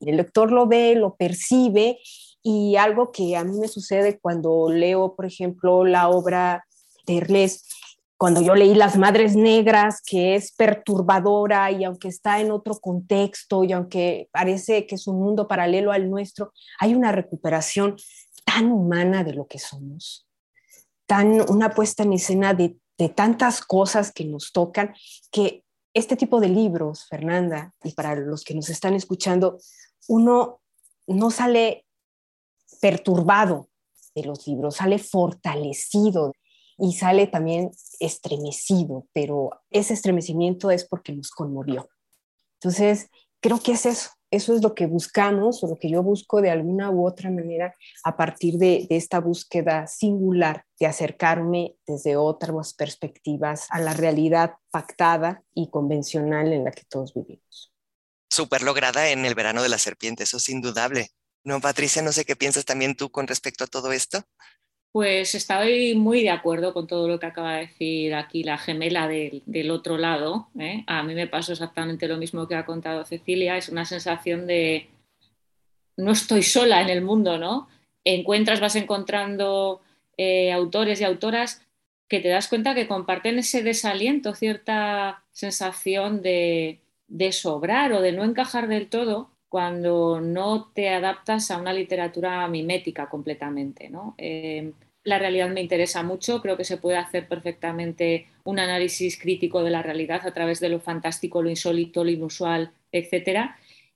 El 0.06 0.18
lector 0.18 0.52
lo 0.52 0.68
ve, 0.68 0.96
lo 0.96 1.16
percibe 1.16 2.00
y 2.44 2.76
algo 2.76 3.12
que 3.12 3.36
a 3.36 3.44
mí 3.44 3.58
me 3.60 3.68
sucede 3.68 4.20
cuando 4.20 4.70
leo, 4.70 5.16
por 5.16 5.26
ejemplo, 5.26 5.86
la 5.86 6.10
obra 6.10 6.66
de 7.06 7.18
Erles, 7.18 7.64
cuando 8.18 8.42
yo 8.42 8.54
leí 8.54 8.76
Las 8.76 8.98
Madres 8.98 9.36
Negras, 9.36 10.02
que 10.06 10.36
es 10.36 10.52
perturbadora 10.52 11.72
y 11.72 11.84
aunque 11.84 12.08
está 12.08 12.40
en 12.40 12.52
otro 12.52 12.76
contexto 12.80 13.64
y 13.64 13.72
aunque 13.72 14.30
parece 14.32 14.86
que 14.86 14.96
es 14.96 15.08
un 15.08 15.20
mundo 15.20 15.48
paralelo 15.48 15.92
al 15.92 16.10
nuestro, 16.10 16.54
hay 16.80 16.94
una 16.94 17.12
recuperación 17.12 17.96
tan 18.46 18.72
humana 18.72 19.24
de 19.24 19.34
lo 19.34 19.48
que 19.48 19.58
somos, 19.58 20.28
tan 21.08 21.50
una 21.50 21.72
puesta 21.72 22.04
en 22.04 22.14
escena 22.14 22.54
de 22.54 22.78
tantas 23.10 23.62
cosas 23.62 24.12
que 24.12 24.26
nos 24.26 24.52
tocan, 24.52 24.94
que 25.32 25.64
este 25.94 26.16
tipo 26.16 26.40
de 26.40 26.50
libros, 26.50 27.08
Fernanda, 27.08 27.74
y 27.84 27.94
para 27.94 28.16
los 28.16 28.44
que 28.44 28.54
nos 28.54 28.70
están 28.70 28.94
escuchando, 28.94 29.58
uno 30.08 30.62
no 31.08 31.32
sale 31.32 31.86
perturbado 32.82 33.70
de 34.16 34.24
los 34.24 34.48
libros, 34.48 34.78
sale 34.78 35.00
fortalecido 35.00 36.34
y 36.78 36.94
sale 36.94 37.28
también 37.28 37.72
estremecido, 38.00 39.08
pero 39.14 39.52
ese 39.70 39.94
estremecimiento 39.94 40.72
es 40.72 40.88
porque 40.88 41.14
nos 41.14 41.32
conmovió. 41.32 41.90
Entonces, 42.56 43.10
creo 43.40 43.60
que 43.60 43.74
es 43.74 43.86
eso, 43.86 44.10
eso 44.32 44.56
es 44.56 44.64
lo 44.64 44.74
que 44.74 44.88
buscamos 44.88 45.64
o 45.64 45.68
lo 45.68 45.78
que 45.78 45.90
yo 45.90 46.02
busco 46.02 46.42
de 46.42 46.50
alguna 46.50 46.90
u 46.90 47.06
otra 47.06 47.30
manera 47.30 47.76
a 48.04 48.16
partir 48.16 48.56
de, 48.56 48.88
esta 48.90 49.20
búsqueda 49.20 49.88
singular 49.88 50.64
de 50.80 50.86
acercarme 50.86 51.76
desde 51.86 52.16
otras 52.16 52.74
perspectivas 52.74 53.68
a 53.70 53.80
la 53.80 53.94
realidad 53.94 54.54
pactada 54.72 55.44
y 55.54 55.70
convencional 55.70 56.54
en 56.54 56.64
la 56.64 56.72
que 56.72 56.84
todos 56.90 57.14
vivimos. 57.14 57.71
Súper 58.32 58.64
lograda 58.64 59.10
en 59.10 59.26
el 59.26 59.36
verano 59.36 59.62
de 59.62 59.68
la 59.68 59.78
serpiente, 59.78 60.24
eso 60.24 60.38
es 60.38 60.48
indudable. 60.48 61.10
No, 61.44 61.60
Patricia, 61.60 62.02
no 62.02 62.14
sé 62.14 62.24
qué 62.24 62.38
piensas 62.38 62.64
también 62.64 62.96
tú 62.96 63.12
con 63.12 63.28
respecto 63.28 63.66
a 63.66 63.68
todo 63.68 63.92
esto. 63.92 64.24
Pues 64.94 65.36
estoy 65.36 65.96
muy 65.96 66.22
de 66.22 66.30
acuerdo 66.30 66.74
con 66.74 66.88
todo 66.88 67.10
lo 67.10 67.20
que 67.20 67.26
acaba 67.26 67.56
de 67.56 67.68
decir 67.68 68.14
aquí 68.14 68.44
la 68.44 68.58
gemela 68.58 69.10
del, 69.10 69.72
otro 69.72 69.98
lado. 69.98 70.48
¿eh? 70.58 70.86
A 70.88 71.04
mí 71.04 71.14
me 71.14 71.28
pasó 71.28 71.52
exactamente 71.52 72.08
lo 72.08 72.16
mismo 72.16 72.48
que 72.48 72.56
ha 72.56 72.66
contado 72.66 73.04
Cecilia. 73.04 73.58
Es 73.58 73.68
una 73.68 73.84
sensación 73.84 74.48
de 74.48 74.90
no 75.98 76.14
estoy 76.14 76.44
sola 76.44 76.82
en 76.82 76.90
el 76.90 77.02
mundo, 77.02 77.38
¿no? 77.38 77.68
Encuentras, 78.06 78.62
vas 78.62 78.78
encontrando 78.78 79.82
eh, 80.16 80.54
autores 80.54 81.02
y 81.02 81.04
autoras 81.04 81.66
que 82.08 82.22
te 82.22 82.30
das 82.30 82.48
cuenta 82.48 82.76
que 82.76 82.88
comparten 82.88 83.40
ese 83.40 83.62
desaliento, 83.62 84.36
cierta 84.36 85.24
sensación 85.32 86.22
de, 86.22 86.82
de 87.12 87.34
sobrar 87.34 87.92
o 87.92 88.02
de 88.02 88.14
no 88.14 88.24
encajar 88.24 88.68
del 88.70 88.88
todo 88.88 89.30
cuando 89.50 90.22
no 90.22 90.72
te 90.74 90.90
adaptas 90.90 91.52
a 91.52 91.58
una 91.58 91.74
literatura 91.74 92.48
mimética 92.48 93.10
completamente. 93.10 93.90
¿no? 93.90 94.16
Eh, 94.18 94.72
la 95.04 95.20
realidad 95.20 95.50
me 95.50 95.62
interesa 95.62 96.04
mucho, 96.04 96.42
creo 96.42 96.56
que 96.56 96.64
se 96.64 96.78
puede 96.78 96.98
hacer 96.98 97.28
perfectamente 97.28 98.28
un 98.46 98.60
análisis 98.60 99.20
crítico 99.20 99.62
de 99.62 99.72
la 99.72 99.82
realidad 99.82 100.26
a 100.26 100.34
través 100.34 100.62
de 100.62 100.70
lo 100.70 100.80
fantástico, 100.80 101.42
lo 101.42 101.50
insólito, 101.50 102.06
lo 102.06 102.12
inusual, 102.12 102.72
etc. 102.94 103.52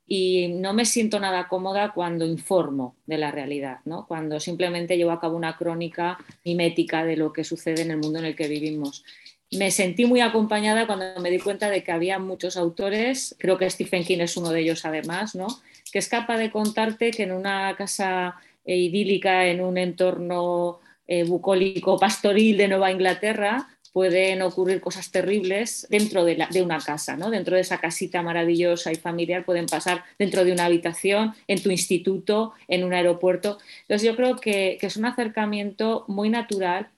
Y 0.06 0.50
no 0.50 0.74
me 0.74 0.84
siento 0.84 1.18
nada 1.18 1.48
cómoda 1.48 1.94
cuando 1.94 2.26
informo 2.26 2.98
de 3.06 3.18
la 3.18 3.32
realidad, 3.32 3.80
¿no? 3.86 4.06
cuando 4.08 4.42
simplemente 4.42 4.98
llevo 4.98 5.12
a 5.12 5.22
cabo 5.22 5.38
una 5.38 5.56
crónica 5.56 6.18
mimética 6.44 7.06
de 7.06 7.16
lo 7.16 7.32
que 7.32 7.46
sucede 7.46 7.84
en 7.84 7.92
el 7.92 7.98
mundo 7.98 8.20
en 8.20 8.26
el 8.26 8.36
que 8.36 8.50
vivimos 8.50 9.06
me 9.52 9.72
sentí 9.72 10.06
muy 10.06 10.22
acompañada 10.22 10.88
cuando 10.88 11.20
me 11.22 11.30
di 11.30 11.40
cuenta 11.40 11.70
de 11.70 11.84
que 11.84 11.92
había 11.92 12.20
muchos 12.20 12.58
autores, 12.58 13.36
creo 13.40 13.58
que 13.58 13.70
Stephen 13.70 14.04
King 14.04 14.20
es 14.20 14.38
uno 14.38 14.50
de 14.50 14.62
ellos 14.62 14.86
además, 14.86 15.36
¿no? 15.36 15.48
que 15.92 16.00
es 16.00 16.08
capaz 16.08 16.38
de 16.38 16.52
contarte 16.52 17.12
que 17.12 17.24
en 17.24 17.32
una 17.32 17.76
casa 17.78 18.36
eh, 18.66 18.76
idílica, 18.76 19.48
en 19.48 19.62
un 19.62 19.78
entorno 19.78 20.80
eh, 21.08 21.24
bucólico 21.24 21.98
pastoril 22.00 22.58
de 22.58 22.68
Nueva 22.68 22.92
Inglaterra, 22.92 23.70
pueden 23.94 24.42
ocurrir 24.42 24.82
cosas 24.82 25.10
terribles 25.10 25.88
dentro 25.90 26.26
de, 26.26 26.62
una 26.62 26.80
casa, 26.80 27.16
¿no? 27.16 27.30
dentro 27.30 27.56
de 27.56 27.62
esa 27.62 27.78
casita 27.78 28.22
maravillosa 28.22 28.92
y 28.92 28.96
familiar, 28.96 29.46
pueden 29.46 29.68
pasar 29.68 30.04
dentro 30.20 30.44
de 30.44 30.52
una 30.52 30.66
habitación, 30.66 31.34
en 31.48 31.64
tu 31.64 31.72
instituto, 31.72 32.52
en 32.68 32.84
un 32.84 32.94
aeropuerto. 32.94 33.58
Entonces 33.84 34.06
yo 34.06 34.18
creo 34.18 34.36
que 34.36 34.78
es 34.82 34.98
un 34.98 35.06
acercamiento 35.06 36.04
muy 36.10 36.30
natural 36.30 36.90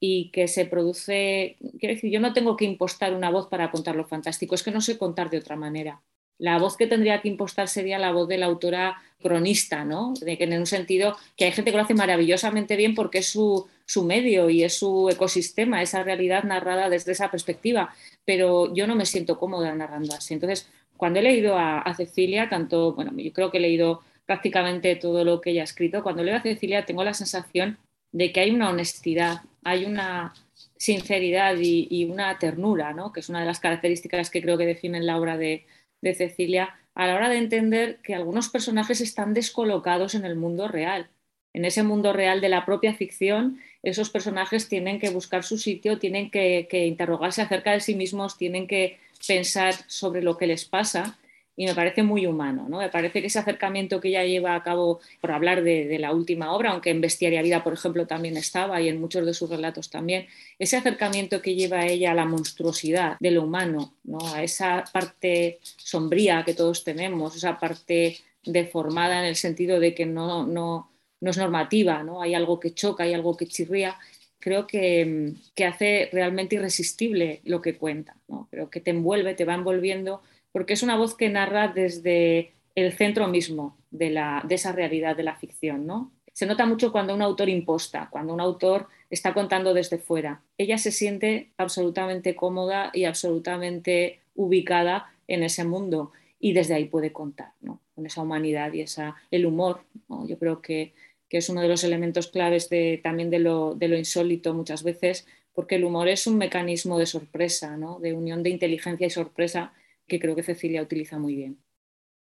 y 0.00 0.30
que 0.30 0.48
se 0.48 0.66
produce, 0.66 1.56
quiero 1.78 1.94
decir, 1.94 2.10
yo 2.10 2.20
no 2.20 2.32
tengo 2.32 2.56
que 2.56 2.64
impostar 2.64 3.14
una 3.14 3.30
voz 3.30 3.48
para 3.48 3.70
contar 3.70 3.96
lo 3.96 4.04
fantástico, 4.06 4.54
es 4.54 4.62
que 4.62 4.70
no 4.70 4.80
sé 4.80 4.98
contar 4.98 5.30
de 5.30 5.38
otra 5.38 5.56
manera. 5.56 6.02
La 6.38 6.58
voz 6.58 6.76
que 6.76 6.86
tendría 6.86 7.22
que 7.22 7.28
impostar 7.28 7.66
sería 7.66 7.98
la 7.98 8.12
voz 8.12 8.28
de 8.28 8.36
la 8.36 8.46
autora 8.46 9.00
cronista, 9.22 9.86
¿no? 9.86 10.12
De 10.20 10.36
que 10.36 10.44
en 10.44 10.58
un 10.58 10.66
sentido 10.66 11.16
que 11.34 11.46
hay 11.46 11.52
gente 11.52 11.70
que 11.70 11.78
lo 11.78 11.82
hace 11.82 11.94
maravillosamente 11.94 12.76
bien 12.76 12.94
porque 12.94 13.18
es 13.18 13.28
su, 13.28 13.66
su 13.86 14.04
medio 14.04 14.50
y 14.50 14.62
es 14.62 14.74
su 14.74 15.08
ecosistema, 15.08 15.80
esa 15.80 16.02
realidad 16.02 16.44
narrada 16.44 16.90
desde 16.90 17.12
esa 17.12 17.30
perspectiva, 17.30 17.94
pero 18.26 18.74
yo 18.74 18.86
no 18.86 18.96
me 18.96 19.06
siento 19.06 19.38
cómoda 19.38 19.74
narrando 19.74 20.14
así. 20.14 20.34
Entonces, 20.34 20.68
cuando 20.98 21.20
he 21.20 21.22
leído 21.22 21.56
a, 21.56 21.78
a 21.80 21.94
Cecilia, 21.94 22.50
tanto, 22.50 22.92
bueno, 22.92 23.12
yo 23.16 23.32
creo 23.32 23.50
que 23.50 23.56
he 23.56 23.60
leído 23.60 24.02
prácticamente 24.26 24.94
todo 24.96 25.24
lo 25.24 25.40
que 25.40 25.50
ella 25.50 25.62
ha 25.62 25.64
escrito, 25.64 26.02
cuando 26.02 26.22
leo 26.22 26.36
a 26.36 26.42
Cecilia 26.42 26.84
tengo 26.84 27.02
la 27.02 27.14
sensación 27.14 27.78
de 28.16 28.32
que 28.32 28.40
hay 28.40 28.50
una 28.50 28.70
honestidad, 28.70 29.42
hay 29.62 29.84
una 29.84 30.32
sinceridad 30.78 31.54
y, 31.60 32.06
una 32.06 32.38
ternura, 32.38 32.94
¿no? 32.94 33.12
que 33.12 33.20
es 33.20 33.28
una 33.28 33.40
de 33.40 33.46
las 33.46 33.60
características 33.60 34.30
que 34.30 34.40
creo 34.40 34.56
que 34.56 34.64
definen 34.64 35.04
la 35.04 35.18
obra 35.18 35.36
de, 35.36 35.66
Cecilia, 36.02 36.78
a 36.94 37.06
la 37.06 37.14
hora 37.16 37.28
de 37.28 37.36
entender 37.36 37.98
que 38.00 38.14
algunos 38.14 38.48
personajes 38.48 39.02
están 39.02 39.34
descolocados 39.34 40.14
en 40.14 40.24
el 40.24 40.34
mundo 40.36 40.66
real. 40.66 41.10
En 41.52 41.66
ese 41.66 41.82
mundo 41.82 42.14
real 42.14 42.40
de 42.40 42.48
la 42.48 42.64
propia 42.64 42.94
ficción, 42.94 43.60
esos 43.82 44.08
personajes 44.08 44.68
tienen 44.68 44.98
que 44.98 45.10
buscar 45.10 45.42
su 45.42 45.58
sitio, 45.58 45.98
tienen 45.98 46.30
que 46.30 46.86
interrogarse 46.86 47.42
acerca 47.42 47.72
de 47.72 47.80
sí 47.80 47.96
mismos, 47.96 48.38
tienen 48.38 48.66
que 48.66 48.98
pensar 49.26 49.74
sobre 49.88 50.22
lo 50.22 50.38
que 50.38 50.46
les 50.46 50.64
pasa 50.64 51.18
y 51.56 51.66
me 51.66 51.74
parece 51.74 52.02
muy 52.02 52.26
humano. 52.26 52.66
¿no? 52.68 52.78
Me 52.78 52.90
parece 52.90 53.20
que 53.20 53.28
ese 53.28 53.38
acercamiento 53.38 54.00
que 54.00 54.08
ella 54.08 54.24
lleva 54.24 54.54
a 54.54 54.62
cabo, 54.62 55.00
por 55.20 55.32
hablar 55.32 55.62
de, 55.62 55.96
la 55.98 56.12
última 56.12 56.52
obra, 56.52 56.70
aunque 56.70 56.90
en 56.90 57.00
Bestiaria 57.00 57.42
Vida, 57.42 57.64
por 57.64 57.72
ejemplo, 57.72 58.06
también 58.06 58.36
estaba 58.36 58.80
y 58.80 58.88
en 58.88 59.00
muchos 59.00 59.24
de 59.24 59.32
sus 59.32 59.48
relatos 59.48 59.88
también, 59.88 60.26
ese 60.58 60.76
acercamiento 60.76 61.40
que 61.40 61.54
lleva 61.54 61.86
ella 61.86 62.10
a 62.10 62.14
la 62.14 62.26
monstruosidad 62.26 63.16
de 63.18 63.30
lo 63.30 63.44
humano, 63.44 63.94
¿no? 64.04 64.18
a 64.34 64.42
esa 64.42 64.84
parte 64.92 65.58
sombría 65.76 66.44
que 66.44 66.54
todos 66.54 66.84
tenemos, 66.84 67.34
esa 67.34 67.58
parte 67.58 68.18
deformada 68.44 69.20
en 69.20 69.26
el 69.26 69.36
sentido 69.36 69.80
de 69.80 69.94
que 69.94 70.04
no, 70.04 70.46
no, 70.46 70.90
no 71.20 71.30
es 71.30 71.38
normativa, 71.38 72.02
¿no? 72.02 72.20
hay 72.20 72.34
algo 72.34 72.60
que 72.60 72.74
choca, 72.74 73.04
hay 73.04 73.14
algo 73.14 73.36
que 73.36 73.46
chirría 73.46 73.96
creo 74.38 74.68
que, 74.68 75.32
que, 75.56 75.64
hace 75.64 76.08
realmente 76.12 76.54
irresistible 76.54 77.40
lo 77.42 77.60
que 77.60 77.76
cuenta. 77.76 78.14
¿no? 78.28 78.46
Creo 78.48 78.70
que 78.70 78.80
te 78.80 78.92
envuelve, 78.92 79.34
te 79.34 79.44
va 79.44 79.54
envolviendo 79.54 80.22
porque 80.56 80.72
es 80.72 80.82
una 80.82 80.96
voz 80.96 81.14
que 81.14 81.28
narra 81.28 81.68
desde 81.68 82.54
el 82.74 82.94
centro 82.94 83.28
mismo 83.28 83.76
de, 83.90 84.18
esa 84.48 84.72
realidad 84.72 85.14
de 85.14 85.22
la 85.22 85.36
ficción. 85.36 85.86
¿no? 85.86 86.12
Se 86.32 86.46
nota 86.46 86.64
mucho 86.64 86.92
cuando 86.92 87.14
un 87.14 87.20
autor 87.20 87.50
imposta, 87.50 88.08
cuando 88.10 88.32
un 88.32 88.40
autor 88.40 88.88
está 89.10 89.34
contando 89.34 89.74
desde 89.74 89.98
fuera. 89.98 90.40
Ella 90.56 90.78
se 90.78 90.92
siente 90.92 91.50
absolutamente 91.58 92.34
cómoda 92.34 92.90
y 92.94 93.04
absolutamente 93.04 94.20
ubicada 94.34 95.12
en 95.28 95.42
ese 95.42 95.64
mundo 95.64 96.12
y 96.40 96.54
desde 96.54 96.72
ahí 96.72 96.86
puede 96.86 97.12
contar, 97.12 97.52
¿no? 97.60 97.82
con 97.94 98.06
esa 98.06 98.22
humanidad 98.22 98.72
y 98.72 98.80
esa, 98.80 99.14
el 99.30 99.44
humor. 99.44 99.82
Yo 100.26 100.38
creo 100.38 100.62
que, 100.62 100.94
es 101.28 101.50
uno 101.50 101.60
de 101.60 101.68
los 101.68 101.84
elementos 101.84 102.28
claves 102.28 102.70
también 103.02 103.28
de 103.28 103.40
lo, 103.40 103.74
de 103.74 103.88
lo, 103.88 103.98
insólito 103.98 104.54
muchas 104.54 104.84
veces, 104.84 105.26
porque 105.52 105.74
el 105.74 105.84
humor 105.84 106.08
es 106.08 106.26
un 106.26 106.38
mecanismo 106.38 106.98
de 106.98 107.04
sorpresa, 107.04 107.76
¿no? 107.76 107.98
de 108.00 108.14
unión 108.14 108.42
de 108.42 108.48
inteligencia 108.48 109.06
y 109.06 109.10
sorpresa 109.10 109.74
que 110.06 110.20
creo 110.20 110.36
que 110.36 110.42
Cecilia 110.42 110.82
utiliza 110.82 111.18
muy 111.18 111.34
bien. 111.34 111.62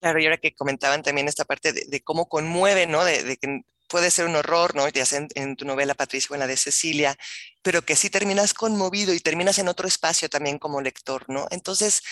Claro, 0.00 0.18
y 0.20 0.24
ahora 0.24 0.38
que 0.38 0.54
comentaban 0.54 1.02
también 1.02 1.28
esta 1.28 1.44
parte 1.44 1.72
de, 1.72 2.00
cómo 2.02 2.28
conmueve, 2.28 2.86
¿no? 2.86 3.04
De, 3.04 3.36
que 3.36 3.62
puede 3.88 4.10
ser 4.10 4.26
un 4.26 4.36
horror, 4.36 4.74
¿no? 4.74 4.88
Ya 4.88 5.04
sea 5.04 5.26
en, 5.34 5.56
tu 5.56 5.66
novela 5.66 5.94
Patricia 5.94 6.28
o 6.30 6.34
en 6.34 6.40
la 6.40 6.46
de 6.46 6.56
Cecilia, 6.56 7.16
pero 7.62 7.82
que 7.82 7.96
sí 7.96 8.08
terminas 8.08 8.54
conmovido 8.54 9.12
y 9.12 9.20
terminas 9.20 9.58
en 9.58 9.68
otro 9.68 9.86
espacio 9.86 10.30
también 10.30 10.58
como 10.58 10.80
lector, 10.80 11.24
¿no? 11.28 11.46
Entonces, 11.50 12.02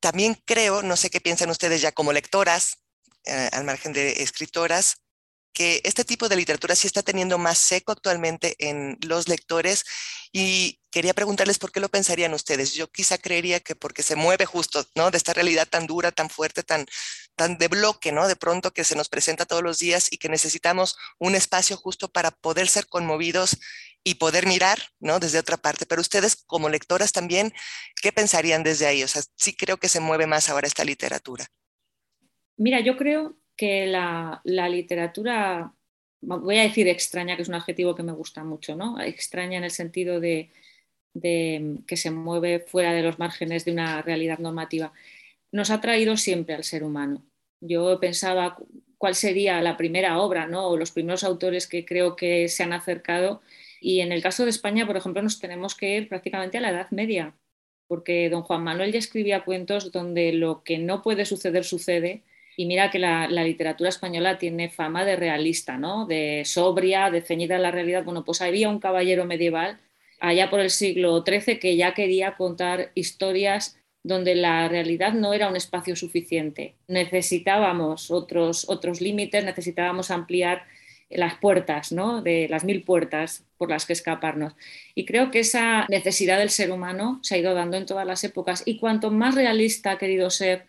también 0.00 0.36
creo, 0.44 0.82
no 0.82 0.96
sé 0.96 1.08
qué 1.08 1.20
piensan 1.20 1.50
ustedes 1.50 1.80
ya 1.80 1.92
como 1.92 2.12
lectoras, 2.12 2.78
eh, 3.24 3.48
al 3.52 3.64
margen 3.64 3.92
de 3.92 4.22
escritoras, 4.22 5.05
que 5.56 5.80
este 5.84 6.04
tipo 6.04 6.28
de 6.28 6.36
literatura 6.36 6.74
sí 6.74 6.86
está 6.86 7.02
teniendo 7.02 7.38
más 7.38 7.56
seco 7.56 7.90
actualmente 7.90 8.56
en 8.58 8.98
los 9.00 9.26
lectores 9.26 9.86
y 10.30 10.82
quería 10.90 11.14
preguntarles 11.14 11.58
por 11.58 11.72
qué 11.72 11.80
lo 11.80 11.88
pensarían 11.88 12.34
ustedes. 12.34 12.74
Yo 12.74 12.92
quizá 12.92 13.16
creería 13.16 13.60
que 13.60 13.74
porque 13.74 14.02
se 14.02 14.16
mueve 14.16 14.44
justo, 14.44 14.84
¿no? 14.94 15.10
De 15.10 15.16
esta 15.16 15.32
realidad 15.32 15.66
tan 15.66 15.86
dura, 15.86 16.12
tan 16.12 16.28
fuerte, 16.28 16.62
tan, 16.62 16.84
tan 17.36 17.56
de 17.56 17.68
bloque, 17.68 18.12
¿no? 18.12 18.28
De 18.28 18.36
pronto 18.36 18.70
que 18.74 18.84
se 18.84 18.96
nos 18.96 19.08
presenta 19.08 19.46
todos 19.46 19.62
los 19.62 19.78
días 19.78 20.08
y 20.10 20.18
que 20.18 20.28
necesitamos 20.28 20.98
un 21.18 21.34
espacio 21.34 21.78
justo 21.78 22.08
para 22.08 22.32
poder 22.32 22.68
ser 22.68 22.86
conmovidos 22.86 23.56
y 24.04 24.16
poder 24.16 24.46
mirar, 24.46 24.78
¿no? 25.00 25.20
Desde 25.20 25.38
otra 25.38 25.56
parte. 25.56 25.86
Pero 25.86 26.02
ustedes 26.02 26.36
como 26.36 26.68
lectoras 26.68 27.12
también, 27.12 27.54
¿qué 28.02 28.12
pensarían 28.12 28.62
desde 28.62 28.86
ahí? 28.86 29.02
O 29.02 29.08
sea, 29.08 29.22
sí 29.36 29.56
creo 29.56 29.78
que 29.78 29.88
se 29.88 30.00
mueve 30.00 30.26
más 30.26 30.50
ahora 30.50 30.66
esta 30.66 30.84
literatura. 30.84 31.46
Mira, 32.58 32.80
yo 32.80 32.98
creo 32.98 33.38
que 33.56 33.86
la, 33.86 34.42
literatura, 34.44 35.72
voy 36.20 36.58
a 36.58 36.62
decir 36.62 36.88
extraña, 36.88 37.36
que 37.36 37.42
es 37.42 37.48
un 37.48 37.54
adjetivo 37.54 37.94
que 37.94 38.02
me 38.02 38.12
gusta 38.12 38.44
mucho, 38.44 38.76
¿no? 38.76 39.00
Extraña 39.00 39.58
en 39.58 39.64
el 39.64 39.70
sentido 39.70 40.20
de, 40.20 40.50
que 41.22 41.96
se 41.96 42.10
mueve 42.10 42.60
fuera 42.60 42.92
de 42.92 43.02
los 43.02 43.18
márgenes 43.18 43.64
de 43.64 43.72
una 43.72 44.02
realidad 44.02 44.38
normativa, 44.38 44.92
nos 45.52 45.70
ha 45.70 45.80
traído 45.80 46.16
siempre 46.16 46.54
al 46.54 46.64
ser 46.64 46.84
humano. 46.84 47.24
Yo 47.60 47.98
pensaba 48.00 48.58
cuál 48.98 49.14
sería 49.14 49.60
la 49.62 49.76
primera 49.76 50.18
obra, 50.20 50.46
¿no? 50.46 50.68
O 50.68 50.76
los 50.76 50.92
primeros 50.92 51.24
autores 51.24 51.66
que 51.66 51.84
creo 51.86 52.16
que 52.16 52.48
se 52.48 52.62
han 52.62 52.72
acercado. 52.72 53.42
Y 53.80 54.00
en 54.00 54.12
el 54.12 54.22
caso 54.22 54.44
de 54.44 54.50
España, 54.50 54.86
por 54.86 54.96
ejemplo, 54.96 55.22
nos 55.22 55.40
tenemos 55.40 55.74
que 55.74 55.96
ir 55.96 56.08
prácticamente 56.08 56.58
a 56.58 56.60
la 56.60 56.70
Edad 56.70 56.90
Media, 56.90 57.34
porque 57.88 58.28
don 58.30 58.42
Juan 58.42 58.64
Manuel 58.64 58.92
ya 58.92 58.98
escribía 58.98 59.44
cuentos 59.44 59.92
donde 59.92 60.32
lo 60.32 60.62
que 60.64 60.78
no 60.78 61.02
puede 61.02 61.24
suceder 61.24 61.64
sucede 61.64 62.24
y 62.56 62.64
mira 62.66 62.90
que 62.90 62.98
la, 62.98 63.28
literatura 63.28 63.90
española 63.90 64.38
tiene 64.38 64.70
fama 64.70 65.04
de 65.04 65.14
realista, 65.14 65.76
¿no? 65.76 66.06
de 66.06 66.42
sobria, 66.46 67.10
de 67.10 67.20
ceñida 67.20 67.56
a 67.56 67.58
la 67.60 67.70
realidad. 67.70 68.02
Bueno, 68.02 68.24
pues 68.24 68.40
había 68.40 68.70
un 68.70 68.80
caballero 68.80 69.26
medieval 69.26 69.78
allá 70.20 70.48
por 70.48 70.60
el 70.60 70.70
siglo 70.70 71.22
XIII 71.22 71.58
que 71.58 71.76
ya 71.76 71.92
quería 71.92 72.34
contar 72.36 72.90
historias 72.94 73.78
donde 74.02 74.34
la 74.34 74.68
realidad 74.68 75.12
no 75.12 75.34
era 75.34 75.48
un 75.48 75.56
espacio 75.56 75.96
suficiente. 75.96 76.76
Necesitábamos 76.88 78.10
otros, 78.10 78.66
otros 78.68 79.00
límites, 79.00 79.44
necesitábamos 79.44 80.10
ampliar 80.10 80.64
las 81.10 81.34
puertas, 81.34 81.92
¿no? 81.92 82.22
de 82.22 82.46
las 82.48 82.64
mil 82.64 82.84
puertas 82.84 83.44
por 83.58 83.68
las 83.68 83.84
que 83.84 83.92
escaparnos. 83.92 84.54
Y 84.94 85.04
creo 85.04 85.30
que 85.30 85.40
esa 85.40 85.86
necesidad 85.88 86.38
del 86.38 86.50
ser 86.50 86.70
humano 86.70 87.20
se 87.22 87.34
ha 87.34 87.38
ido 87.38 87.52
dando 87.52 87.76
en 87.76 87.86
todas 87.86 88.06
las 88.06 88.24
épocas. 88.24 88.62
Y 88.64 88.78
cuanto 88.78 89.10
más 89.10 89.34
realista 89.34 89.92
ha 89.92 89.98
querido 89.98 90.30
ser 90.30 90.66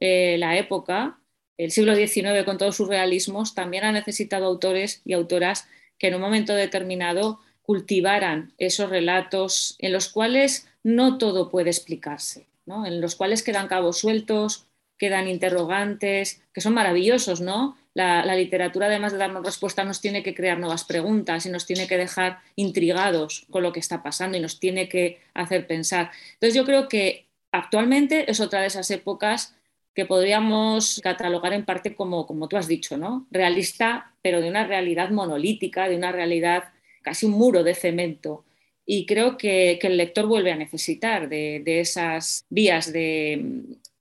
eh, 0.00 0.36
la 0.38 0.58
época, 0.58 1.19
el 1.64 1.72
siglo 1.72 1.94
XIX 1.94 2.44
con 2.46 2.56
todos 2.56 2.76
sus 2.76 2.88
realismos 2.88 3.54
también 3.54 3.84
ha 3.84 3.92
necesitado 3.92 4.46
autores 4.46 5.02
y 5.04 5.12
autoras 5.12 5.68
que 5.98 6.08
en 6.08 6.14
un 6.14 6.22
momento 6.22 6.54
determinado 6.54 7.40
cultivaran 7.60 8.54
esos 8.56 8.88
relatos 8.88 9.76
en 9.78 9.92
los 9.92 10.08
cuales 10.08 10.66
no 10.82 11.18
todo 11.18 11.50
puede 11.50 11.68
explicarse, 11.68 12.46
en 12.66 13.00
los 13.02 13.14
cuales 13.14 13.42
quedan 13.42 13.68
cabos 13.68 13.98
sueltos, 13.98 14.66
quedan 14.96 15.28
interrogantes, 15.28 16.42
que 16.54 16.62
son 16.62 16.72
maravillosos, 16.72 17.42
¿no? 17.42 17.76
La, 17.92 18.24
la, 18.24 18.36
literatura, 18.36 18.86
además 18.86 19.12
de 19.12 19.18
darnos 19.18 19.44
respuestas, 19.44 19.84
nos 19.84 20.00
tiene 20.00 20.22
que 20.22 20.34
crear 20.34 20.58
nuevas 20.58 20.84
preguntas 20.84 21.44
y 21.44 21.50
nos 21.50 21.66
tiene 21.66 21.86
que 21.86 21.98
dejar 21.98 22.38
intrigados 22.56 23.46
con 23.50 23.62
lo 23.62 23.72
que 23.72 23.80
está 23.80 24.02
pasando 24.02 24.38
y 24.38 24.40
nos 24.40 24.60
tiene 24.60 24.88
que 24.88 25.20
hacer 25.34 25.66
pensar. 25.66 26.10
Entonces 26.34 26.54
yo 26.54 26.64
creo 26.64 26.88
que 26.88 27.26
actualmente 27.52 28.30
es 28.30 28.40
otra 28.40 28.60
de 28.60 28.68
esas 28.68 28.90
épocas 28.90 29.54
que 30.00 30.06
podríamos 30.06 30.98
catalogar 31.02 31.52
en 31.52 31.66
parte 31.66 31.94
como, 31.94 32.26
como 32.26 32.48
tú 32.48 32.56
has 32.56 32.66
dicho, 32.66 32.96
¿no? 32.96 33.26
realista, 33.30 34.14
pero 34.22 34.40
de 34.40 34.48
una 34.48 34.66
realidad 34.66 35.10
monolítica, 35.10 35.90
de 35.90 35.96
una 35.96 36.10
realidad 36.10 36.64
casi 37.02 37.26
un 37.26 37.32
muro 37.32 37.62
de 37.64 37.74
cemento. 37.74 38.46
Y 38.86 39.04
creo 39.04 39.36
que, 39.36 39.78
el 39.82 39.98
lector 39.98 40.26
vuelve 40.26 40.52
a 40.52 40.56
necesitar 40.56 41.28
de, 41.28 41.62
esas 41.66 42.46
vías 42.48 42.94
de, 42.94 43.44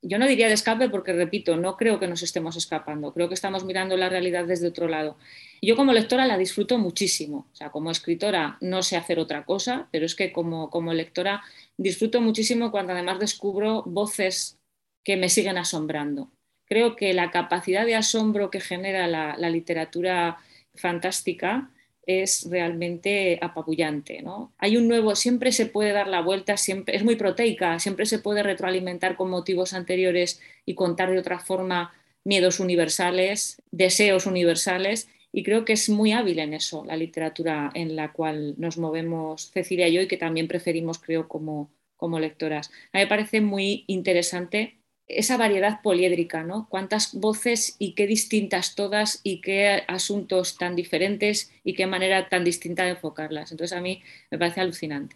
yo 0.01 0.17
no 0.19 0.25
diría 0.25 0.47
de 0.47 0.53
escape 0.53 0.87
porque, 0.87 1.11
repito, 1.11 1.57
no 1.57 1.75
creo 1.75 1.99
que 1.99 2.07
nos 2.07 2.23
estemos 2.23 2.55
escapando, 2.55 3.13
creo 3.13 3.27
que 3.27 3.33
estamos 3.35 3.65
mirando 3.65 3.97
la 3.97 4.07
realidad 4.07 4.45
desde 4.45 4.69
otro 4.69 4.87
lado. 4.87 5.17
Yo 5.61 5.75
como 5.75 5.91
lectora 5.91 6.25
la 6.25 6.37
disfruto 6.37 6.77
muchísimo, 6.77 7.45
o 7.51 7.55
sea, 7.57 7.71
como 7.71 7.91
escritora 7.91 8.57
no 8.61 8.83
sé 8.83 8.95
hacer 8.95 9.19
otra 9.19 9.43
cosa, 9.43 9.89
pero 9.91 10.05
es 10.05 10.15
que 10.15 10.31
como, 10.31 10.69
como 10.69 10.93
lectora 10.93 11.43
disfruto 11.75 12.21
muchísimo 12.21 12.71
cuando 12.71 12.93
además 12.93 13.19
descubro 13.19 13.83
voces 13.85 14.58
que 15.03 15.17
me 15.17 15.29
siguen 15.29 15.57
asombrando. 15.57 16.31
Creo 16.65 16.95
que 16.95 17.13
la 17.13 17.31
capacidad 17.31 17.85
de 17.85 17.95
asombro 17.95 18.51
que 18.51 18.59
genera 18.59 19.07
la, 19.07 19.49
literatura 19.49 20.37
fantástica 20.75 21.71
es 22.05 22.47
realmente 22.49 23.39
apabullante. 23.41 24.21
¿no? 24.21 24.53
Hay 24.57 24.77
un 24.77 24.87
nuevo, 24.87 25.15
siempre 25.15 25.51
se 25.51 25.65
puede 25.65 25.91
dar 25.91 26.07
la 26.07 26.21
vuelta, 26.21 26.57
siempre, 26.57 26.95
es 26.95 27.03
muy 27.03 27.15
proteica, 27.15 27.79
siempre 27.79 28.05
se 28.05 28.19
puede 28.19 28.43
retroalimentar 28.43 29.15
con 29.15 29.29
motivos 29.29 29.73
anteriores 29.73 30.41
y 30.65 30.75
contar 30.75 31.11
de 31.11 31.19
otra 31.19 31.39
forma 31.39 31.93
miedos 32.23 32.59
universales, 32.59 33.61
deseos 33.71 34.25
universales, 34.25 35.07
y 35.31 35.43
creo 35.43 35.65
que 35.65 35.73
es 35.73 35.89
muy 35.89 36.11
hábil 36.11 36.39
en 36.39 36.53
eso 36.53 36.83
la 36.85 36.95
literatura 36.95 37.71
en 37.73 37.95
la 37.95 38.11
cual 38.11 38.55
nos 38.57 38.77
movemos 38.77 39.51
Cecilia 39.51 39.87
y 39.87 39.93
yo 39.93 40.01
y 40.01 40.07
que 40.07 40.17
también 40.17 40.47
preferimos, 40.47 40.99
creo, 40.99 41.27
como, 41.27 41.71
como 41.97 42.19
lectoras. 42.19 42.69
A 42.93 42.97
mí 42.97 43.03
me 43.03 43.07
parece 43.07 43.41
muy 43.41 43.83
interesante 43.87 44.78
esa 45.09 45.37
variedad 45.37 45.81
poliédrica, 45.81 46.43
¿no? 46.43 46.67
Cuántas 46.69 47.15
voces 47.15 47.75
y 47.79 47.95
qué 47.95 48.05
distintas 48.05 48.75
todas 48.75 49.19
y 49.23 49.41
qué 49.41 49.83
asuntos 49.87 50.57
tan 50.57 50.75
diferentes 50.75 51.51
y 51.63 51.73
qué 51.73 51.87
manera 51.87 52.29
tan 52.29 52.43
distinta 52.43 52.83
de 52.83 52.91
enfocarlas. 52.91 53.51
Entonces 53.51 53.75
a 53.75 53.81
mí 53.81 54.03
me 54.29 54.37
parece 54.37 54.61
alucinante. 54.61 55.15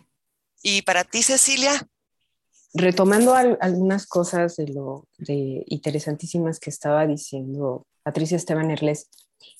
¿Y 0.63 0.81
para 0.81 1.03
ti, 1.03 1.21
Cecilia? 1.21 1.87
Retomando 2.73 3.35
algunas 3.35 4.07
cosas 4.07 4.55
de 4.55 4.67
lo 4.69 5.07
de 5.19 5.63
interesantísimas 5.67 6.59
que 6.59 6.71
estaba 6.71 7.05
diciendo 7.05 7.85
Patricia 8.01 8.35
Esteban 8.35 8.71
Erles, 8.71 9.09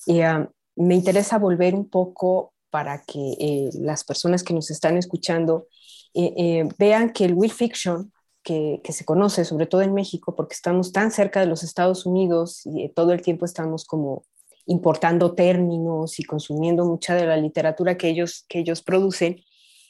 eh, 0.07 0.47
me 0.75 0.95
interesa 0.95 1.37
volver 1.37 1.75
un 1.75 1.87
poco 1.89 2.53
para 2.71 3.03
que 3.03 3.19
eh, 3.39 3.69
las 3.73 4.03
personas 4.03 4.43
que 4.43 4.55
nos 4.55 4.71
están 4.71 4.97
escuchando 4.97 5.67
eh, 6.15 6.67
vean 6.79 7.11
que 7.11 7.25
el 7.25 7.35
Will 7.35 7.51
Fiction 7.51 8.11
que, 8.43 8.81
se 8.89 9.05
conoce, 9.05 9.45
sobre 9.45 9.65
todo 9.65 9.81
en 9.81 9.93
México, 9.93 10.35
porque 10.35 10.53
estamos 10.53 10.91
tan 10.91 11.11
cerca 11.11 11.39
de 11.39 11.45
los 11.45 11.63
Estados 11.63 12.05
Unidos 12.05 12.61
y 12.65 12.89
todo 12.89 13.13
el 13.13 13.21
tiempo 13.21 13.45
estamos 13.45 13.85
como 13.85 14.23
importando 14.65 15.33
términos 15.33 16.19
y 16.19 16.23
consumiendo 16.23 16.85
mucha 16.85 17.15
de 17.15 17.25
la 17.25 17.37
literatura 17.37 17.97
que 17.97 18.09
ellos, 18.09 18.45
que 18.47 18.59
ellos 18.59 18.81
producen, 18.81 19.37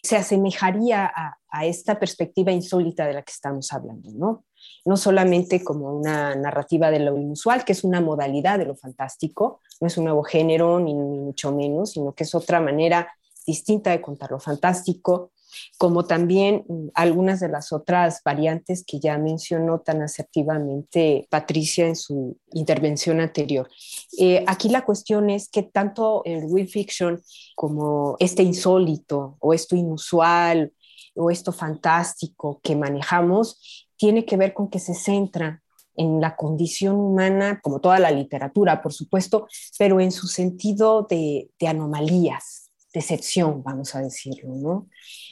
se 0.02 0.18
asemejaría 0.18 1.06
a, 1.06 1.38
esta 1.66 2.00
perspectiva 2.00 2.52
insólita 2.52 3.06
de 3.06 3.13
la 3.13 3.22
que 3.22 3.32
estamos 3.32 3.72
hablando, 3.72 4.10
¿no? 4.12 4.44
No 4.86 4.98
solamente 4.98 5.63
como 5.63 5.94
una 5.94 6.34
narrativa 6.34 6.89
de 6.89 6.98
lo 6.98 7.16
inusual, 7.16 7.63
que 7.63 7.74
es 7.74 7.84
una 7.84 8.02
modalidad 8.02 8.58
de 8.58 8.66
lo 8.66 8.76
fantástico, 8.76 9.62
no 9.80 9.86
es 9.86 9.96
un 9.98 10.06
nuevo 10.06 10.24
género, 10.24 10.80
ni 10.80 10.96
mucho 10.96 11.52
menos, 11.54 11.92
sino 11.92 12.13
que 12.13 12.24
es 12.24 12.34
otra 12.34 12.60
manera 12.60 13.13
distinta 13.46 13.92
de 13.92 14.02
contar 14.02 14.32
lo 14.32 14.39
fantástico, 14.39 15.32
como 15.78 16.06
también 16.06 16.66
mm, 16.68 16.88
algunas 16.94 17.39
de 17.39 17.50
las 17.50 17.72
otras 17.72 18.22
variantes 18.24 18.84
que 18.86 19.00
ya 19.00 19.18
mencionó 19.18 19.80
tan 19.80 20.02
asertivamente 20.02 21.28
Patricia 21.30 21.88
en 21.88 21.96
su 21.96 22.38
intervención 22.52 23.20
anterior. 23.20 23.70
Eh, 24.18 24.44
aquí 24.48 24.70
la 24.70 24.86
cuestión 24.86 25.30
es 25.30 25.50
que 25.50 25.63
tanto 25.63 26.22
el 26.26 26.46
Will 26.46 26.68
Fiction 26.68 27.22
como 27.56 28.16
este 28.20 28.44
insólito 28.44 29.38
o 29.39 29.54
esto 29.54 29.76
inusual 29.76 30.74
o 31.16 31.30
esto 31.30 31.52
fantástico 31.52 32.60
que 32.63 32.76
manejamos 32.76 33.88
tiene 33.98 34.26
que 34.26 34.38
ver 34.38 34.54
con 34.54 34.70
que 34.70 34.80
se 34.80 34.94
centra 34.94 35.62
en 35.96 36.20
la 36.20 36.36
condición 36.36 36.96
humana, 36.96 37.60
como 37.62 37.80
toda 37.80 38.00
la 38.00 38.12
literatura, 38.12 38.82
por 38.82 38.94
supuesto, 38.94 39.48
pero 39.78 40.00
en 40.00 40.12
su 40.12 40.28
sentido 40.28 41.06
de, 41.10 41.50
de 41.60 41.68
anomalías, 41.68 42.62
decepción, 42.93 43.63
vamos 43.63 43.95
a 43.95 44.01
decirlo, 44.01 44.56
¿no? 44.56 44.88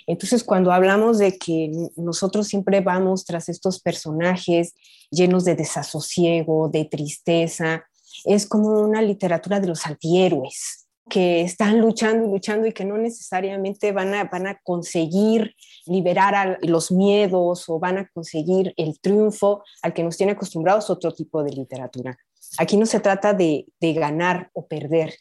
Entonces, 0.08 0.44
cuando 0.44 0.72
hablamos 0.72 1.20
de 1.20 1.38
que 1.38 1.72
nosotros 1.96 2.48
siempre 2.48 2.82
vamos 2.82 3.24
tras 3.26 3.50
estos 3.50 3.80
personajes 3.80 4.74
llenos 5.12 5.46
de 5.46 5.56
desasosiego, 5.56 6.70
de 6.70 6.86
tristeza, 6.86 7.86
es 8.26 8.48
como 8.48 8.82
una 8.82 9.02
literatura 9.02 9.60
de 9.60 9.68
los 9.68 9.86
antihéroes, 9.86 10.88
que 11.10 11.42
están 11.42 11.80
luchando 11.82 12.26
y 12.26 12.32
luchando 12.32 12.68
y 12.68 12.74
que 12.74 12.86
no 12.86 12.98
necesariamente 12.98 13.92
van 13.92 14.14
a, 14.16 14.24
van 14.26 14.48
a 14.48 14.60
conseguir 14.64 15.56
liberar 15.86 16.36
a 16.36 16.58
los 16.62 16.92
miedos 16.92 17.68
o 17.68 17.80
van 17.80 17.98
a 17.98 18.08
conseguir 18.14 18.74
el 18.78 19.00
triunfo 19.00 19.64
al 19.82 19.94
que 19.94 20.04
nos 20.04 20.16
tiene 20.16 20.34
acostumbrados 20.34 20.90
otro 20.90 21.12
tipo 21.12 21.44
de 21.44 21.52
literatura. 21.52 22.18
Aquí 22.58 22.78
no 22.78 22.86
se 22.86 23.02
trata 23.02 23.34
de, 23.34 23.66
de 23.80 23.94
ganar 23.94 24.50
o 24.54 24.68
perder, 24.68 25.16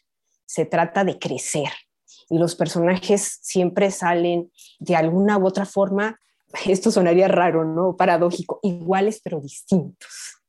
se 0.45 0.65
trata 0.65 1.03
de 1.03 1.19
crecer. 1.19 1.69
Y 2.31 2.39
los 2.39 2.55
personajes 2.55 3.39
siempre 3.41 3.91
salen 3.91 4.51
de 4.79 4.95
alguna 4.95 5.37
u 5.37 5.45
otra 5.45 5.65
forma, 5.65 6.19
esto 6.65 6.89
sonaría 6.89 7.27
raro, 7.27 7.63
¿no? 7.63 7.95
Paradójico, 7.95 8.59
iguales 8.63 9.21
pero 9.23 9.39
distintos. 9.39 10.40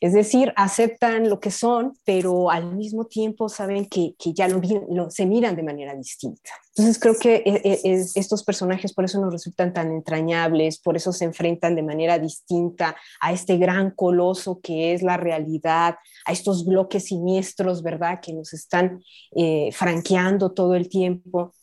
Es 0.00 0.12
decir, 0.12 0.52
aceptan 0.56 1.28
lo 1.28 1.40
que 1.40 1.50
son, 1.50 1.98
pero 2.04 2.50
al 2.50 2.74
mismo 2.74 3.06
tiempo 3.06 3.48
saben 3.48 3.86
que, 3.86 4.14
ya 4.34 4.48
lo, 4.48 5.10
se 5.10 5.26
miran 5.26 5.56
de 5.56 5.62
manera 5.62 5.94
distinta. 5.94 6.50
Entonces 6.70 6.98
creo 6.98 7.16
que 7.16 7.36
e, 7.46 7.80
e, 7.84 8.04
estos 8.16 8.42
personajes 8.42 8.92
por 8.92 9.04
eso 9.04 9.20
nos 9.20 9.32
resultan 9.32 9.72
tan 9.72 9.92
entrañables, 9.92 10.80
por 10.80 10.96
eso 10.96 11.12
se 11.12 11.24
enfrentan 11.24 11.76
de 11.76 11.82
manera 11.82 12.18
distinta 12.18 12.96
a 13.20 13.32
este 13.32 13.56
gran 13.56 13.92
coloso 13.92 14.60
que 14.60 14.92
es 14.92 15.02
la 15.02 15.16
realidad, 15.16 15.96
a 16.26 16.32
estos 16.32 16.66
bloques 16.66 17.04
siniestros, 17.04 17.82
¿verdad?, 17.82 18.20
que 18.20 18.32
nos 18.32 18.52
están 18.52 19.02
eh, 19.36 19.70
franqueando 19.72 20.52
todo 20.52 20.74
el 20.74 20.88
tiempo 20.88 21.54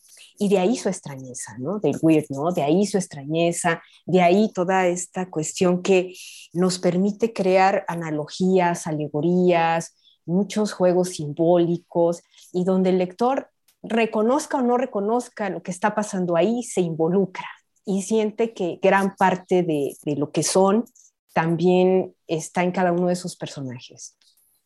y 0.42 0.48
de 0.48 0.58
ahí 0.58 0.76
su 0.76 0.88
extrañeza, 0.88 1.56
¿no? 1.58 1.78
Del 1.78 1.96
weird, 2.02 2.26
¿no? 2.30 2.50
De 2.50 2.64
ahí 2.64 2.84
su 2.84 2.98
extrañeza, 2.98 3.80
de 4.06 4.22
ahí 4.22 4.50
toda 4.52 4.88
esta 4.88 5.30
cuestión 5.30 5.82
que 5.82 6.16
nos 6.52 6.80
permite 6.80 7.32
crear 7.32 7.84
analogías, 7.86 8.88
alegorías, 8.88 9.94
muchos 10.26 10.72
juegos 10.72 11.10
simbólicos 11.10 12.22
y 12.52 12.64
donde 12.64 12.90
el 12.90 12.98
lector 12.98 13.50
reconozca 13.84 14.58
o 14.58 14.62
no 14.62 14.78
reconozca 14.78 15.48
lo 15.48 15.62
que 15.62 15.70
está 15.70 15.94
pasando 15.94 16.34
ahí, 16.34 16.64
se 16.64 16.80
involucra 16.80 17.46
y 17.84 18.02
siente 18.02 18.52
que 18.52 18.80
gran 18.82 19.14
parte 19.14 19.62
de, 19.62 19.96
de 20.02 20.16
lo 20.16 20.32
que 20.32 20.42
son 20.42 20.86
también 21.32 22.16
está 22.26 22.64
en 22.64 22.72
cada 22.72 22.90
uno 22.90 23.06
de 23.06 23.12
esos 23.12 23.36
personajes 23.36 24.16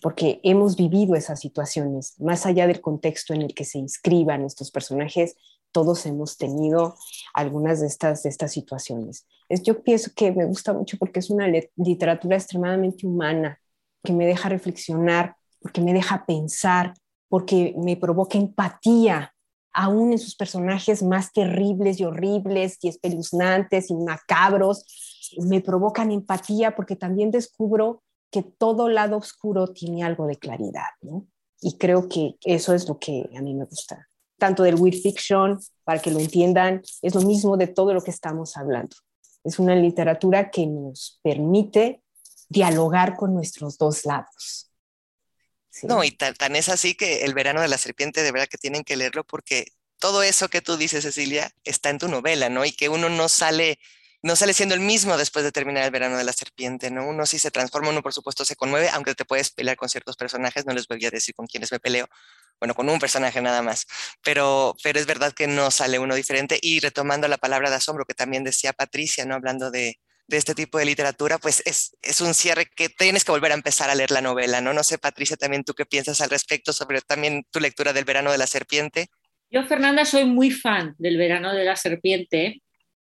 porque 0.00 0.40
hemos 0.42 0.76
vivido 0.76 1.14
esas 1.14 1.40
situaciones, 1.40 2.14
más 2.20 2.46
allá 2.46 2.66
del 2.66 2.80
contexto 2.80 3.34
en 3.34 3.42
el 3.42 3.54
que 3.54 3.64
se 3.64 3.78
inscriban 3.78 4.44
estos 4.44 4.70
personajes, 4.70 5.36
todos 5.76 6.06
hemos 6.06 6.38
tenido 6.38 6.94
algunas 7.34 7.82
de 7.82 7.86
estas, 7.86 8.22
situaciones. 8.50 9.26
Es, 9.46 9.62
yo 9.62 9.82
pienso 9.82 10.10
que 10.16 10.32
me 10.32 10.46
gusta 10.46 10.72
mucho 10.72 10.96
porque 10.96 11.18
es 11.20 11.28
una 11.28 11.46
literatura 11.76 12.36
extremadamente 12.36 13.06
humana, 13.06 13.60
que 14.02 14.14
me 14.14 14.24
deja 14.24 14.48
reflexionar, 14.48 15.36
porque 15.60 15.82
me 15.82 15.92
deja 15.92 16.24
pensar, 16.24 16.94
porque 17.28 17.74
me 17.76 17.94
provoca 17.98 18.38
empatía, 18.38 19.34
aún 19.70 20.12
en 20.12 20.18
sus 20.18 20.34
personajes 20.34 21.02
más 21.02 21.30
terribles 21.34 22.00
y 22.00 22.04
horribles 22.06 22.78
y 22.80 22.88
espeluznantes 22.88 23.90
y 23.90 23.96
macabros, 23.96 24.86
me 25.46 25.60
provocan 25.60 26.10
empatía 26.10 26.74
porque 26.74 26.96
también 26.96 27.30
descubro 27.30 28.02
que 28.30 28.42
todo 28.42 28.88
lado 28.88 29.18
oscuro 29.18 29.74
tiene 29.74 30.04
algo 30.04 30.26
de 30.26 30.36
claridad, 30.36 30.88
¿no? 31.02 31.26
Y 31.60 31.76
creo 31.76 32.08
que 32.08 32.36
eso 32.46 32.72
es 32.72 32.88
lo 32.88 32.98
que 32.98 33.28
a 33.36 33.42
mí 33.42 33.52
me 33.52 33.66
gusta 33.66 34.08
tanto 34.38 34.62
del 34.62 34.76
weird 34.76 35.00
fiction, 35.00 35.58
para 35.84 36.00
que 36.00 36.10
lo 36.10 36.18
entiendan, 36.18 36.82
es 37.02 37.14
lo 37.14 37.22
mismo 37.22 37.56
de 37.56 37.68
todo 37.68 37.94
lo 37.94 38.02
que 38.02 38.10
estamos 38.10 38.56
hablando. 38.56 38.96
Es 39.44 39.58
una 39.58 39.74
literatura 39.74 40.50
que 40.50 40.66
nos 40.66 41.20
permite 41.22 42.02
dialogar 42.48 43.16
con 43.16 43.34
nuestros 43.34 43.78
dos 43.78 44.04
lados. 44.04 44.70
No, 45.82 46.02
y 46.02 46.10
tan, 46.10 46.34
tan, 46.34 46.56
es 46.56 46.68
así 46.68 46.94
que 46.94 47.24
el 47.24 47.34
verano 47.34 47.60
de 47.60 47.68
la 47.68 47.78
serpiente, 47.78 48.22
de 48.22 48.32
verdad 48.32 48.48
que 48.48 48.56
tienen 48.56 48.82
que 48.82 48.96
leerlo 48.96 49.24
porque 49.24 49.72
todo 49.98 50.22
eso 50.22 50.48
que 50.48 50.62
tú 50.62 50.76
dices, 50.76 51.04
Cecilia, 51.04 51.50
está 51.64 51.90
en 51.90 51.98
tu 51.98 52.08
novela, 52.08 52.48
¿no? 52.48 52.64
Y 52.64 52.72
que 52.72 52.88
uno 52.88 53.08
no 53.08 53.28
sale 53.28 53.78
no 54.26 54.34
sale 54.34 54.54
siendo 54.54 54.74
el 54.74 54.80
mismo 54.80 55.16
después 55.16 55.44
de 55.44 55.52
terminar 55.52 55.84
el 55.84 55.92
verano 55.92 56.18
de 56.18 56.24
la 56.24 56.32
serpiente, 56.32 56.90
¿no? 56.90 57.06
Uno 57.06 57.26
sí 57.26 57.38
se 57.38 57.52
transforma, 57.52 57.90
uno 57.90 58.02
por 58.02 58.12
supuesto 58.12 58.44
se 58.44 58.56
conmueve, 58.56 58.88
aunque 58.88 59.14
te 59.14 59.24
puedes 59.24 59.50
pelear 59.50 59.76
con 59.76 59.88
ciertos 59.88 60.16
personajes, 60.16 60.66
no 60.66 60.74
les 60.74 60.88
voy 60.88 61.04
a 61.04 61.10
decir 61.10 61.34
con 61.34 61.46
quiénes 61.46 61.70
me 61.70 61.78
peleo, 61.78 62.08
bueno, 62.60 62.74
con 62.74 62.88
un 62.88 62.98
personaje 62.98 63.40
nada 63.42 63.62
más, 63.62 63.86
pero, 64.22 64.74
pero 64.82 64.98
es 64.98 65.06
verdad 65.06 65.32
que 65.32 65.46
no 65.46 65.70
sale 65.70 65.98
uno 65.98 66.14
diferente 66.14 66.58
y 66.60 66.80
retomando 66.80 67.28
la 67.28 67.38
palabra 67.38 67.70
de 67.70 67.76
asombro 67.76 68.04
que 68.06 68.14
también 68.14 68.44
decía 68.44 68.72
Patricia, 68.72 69.24
¿no? 69.24 69.34
Hablando 69.34 69.70
de, 69.70 69.98
de 70.28 70.36
este 70.36 70.54
tipo 70.54 70.78
de 70.78 70.86
literatura, 70.86 71.38
pues 71.38 71.62
es, 71.66 71.96
es, 72.02 72.20
un 72.20 72.34
cierre 72.34 72.66
que 72.66 72.88
tienes 72.88 73.24
que 73.24 73.32
volver 73.32 73.52
a 73.52 73.56
empezar 73.56 73.90
a 73.90 73.94
leer 73.94 74.10
la 74.10 74.20
novela, 74.20 74.60
¿no? 74.60 74.72
No 74.72 74.82
sé, 74.82 74.98
Patricia, 74.98 75.36
también 75.36 75.64
tú 75.64 75.74
qué 75.74 75.86
piensas 75.86 76.20
al 76.20 76.30
respecto 76.30 76.72
sobre 76.72 77.00
también 77.02 77.44
tu 77.50 77.60
lectura 77.60 77.92
del 77.92 78.04
verano 78.04 78.32
de 78.32 78.38
la 78.38 78.46
serpiente. 78.46 79.08
Yo, 79.50 79.64
Fernanda, 79.64 80.04
soy 80.04 80.24
muy 80.24 80.50
fan 80.50 80.94
del 80.98 81.16
verano 81.16 81.54
de 81.54 81.64
la 81.64 81.76
serpiente 81.76 82.62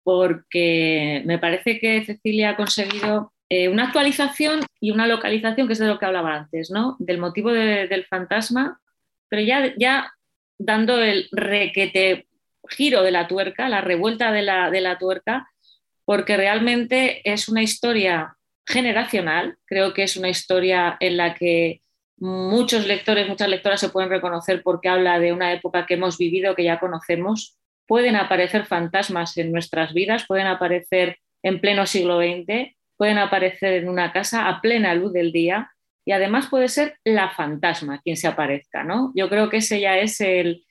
porque 0.04 1.24
me 1.26 1.40
parece 1.40 1.80
que 1.80 2.06
Cecilia 2.06 2.52
ha 2.52 2.56
conseguido 2.58 3.34
eh, 3.50 3.70
una 3.70 3.86
actualización 3.86 4.62
y 4.80 4.92
una 4.92 5.08
localización, 5.08 5.68
que 5.68 5.74
es 5.74 5.80
de 5.80 5.88
lo 5.88 5.98
que 5.98 6.06
hablaba 6.06 6.36
antes, 6.36 6.70
¿no? 6.70 6.96
Del 7.00 7.18
motivo 7.18 7.52
del 7.52 8.06
fantasma, 8.06 8.80
pero 9.30 9.42
ya, 9.42 9.74
ya 9.78 10.12
dando 10.58 11.02
el 11.02 11.28
requete 11.32 12.28
giro 12.70 13.04
de 13.04 13.12
la 13.12 13.28
tuerca, 13.28 13.70
la 13.70 13.82
revuelta 13.82 14.32
de 14.32 14.42
la, 14.42 14.70
de 14.70 14.82
la 14.82 14.98
tuerca, 14.98 15.48
porque 16.06 16.38
realmente 16.38 17.22
es 17.30 17.50
una 17.50 17.64
historia 17.64 18.38
generacional, 18.66 19.58
creo 19.66 19.94
que 19.94 20.04
es 20.04 20.18
una 20.18 20.30
historia 20.30 20.98
en 21.00 21.18
la 21.18 21.36
que 21.36 21.82
muchos 22.18 22.88
lectores, 22.88 23.28
muchas 23.28 23.50
lectoras 23.50 23.80
se 23.80 23.90
pueden 23.90 24.10
reconocer 24.10 24.64
porque 24.64 24.90
habla 24.90 25.20
de 25.20 25.34
una 25.34 25.54
época 25.54 25.86
que 25.86 25.96
hemos 25.96 26.18
vivido, 26.18 26.56
que 26.56 26.64
ya 26.64 26.80
conocemos, 26.80 27.58
pueden 27.88 28.16
aparecer 28.16 28.66
fantasmas 28.66 29.38
en 29.38 29.52
nuestras 29.52 29.94
vidas, 29.94 30.26
pueden 30.28 30.48
aparecer 30.48 31.20
en 31.44 31.60
pleno 31.60 31.86
siglo 31.86 32.20
XX, 32.20 32.76
pueden 32.98 33.18
aparecer 33.18 33.74
en 33.74 33.90
una 33.90 34.12
casa 34.12 34.48
a 34.48 34.62
plena 34.62 34.96
luz 34.96 35.14
del 35.14 35.32
día 35.32 35.75
y 36.06 36.12
además 36.12 36.48
puede 36.50 36.68
ser 36.68 36.98
la 37.04 37.32
fantasma 37.32 38.02
quien 38.02 38.16
se 38.16 38.28
aparezca, 38.28 38.84
¿no? 38.84 39.12
Yo 39.16 39.28
creo 39.28 39.50
que 39.50 39.58
ese 39.58 39.80
ya 39.80 39.98
es 39.98 40.22
el, 40.22 40.64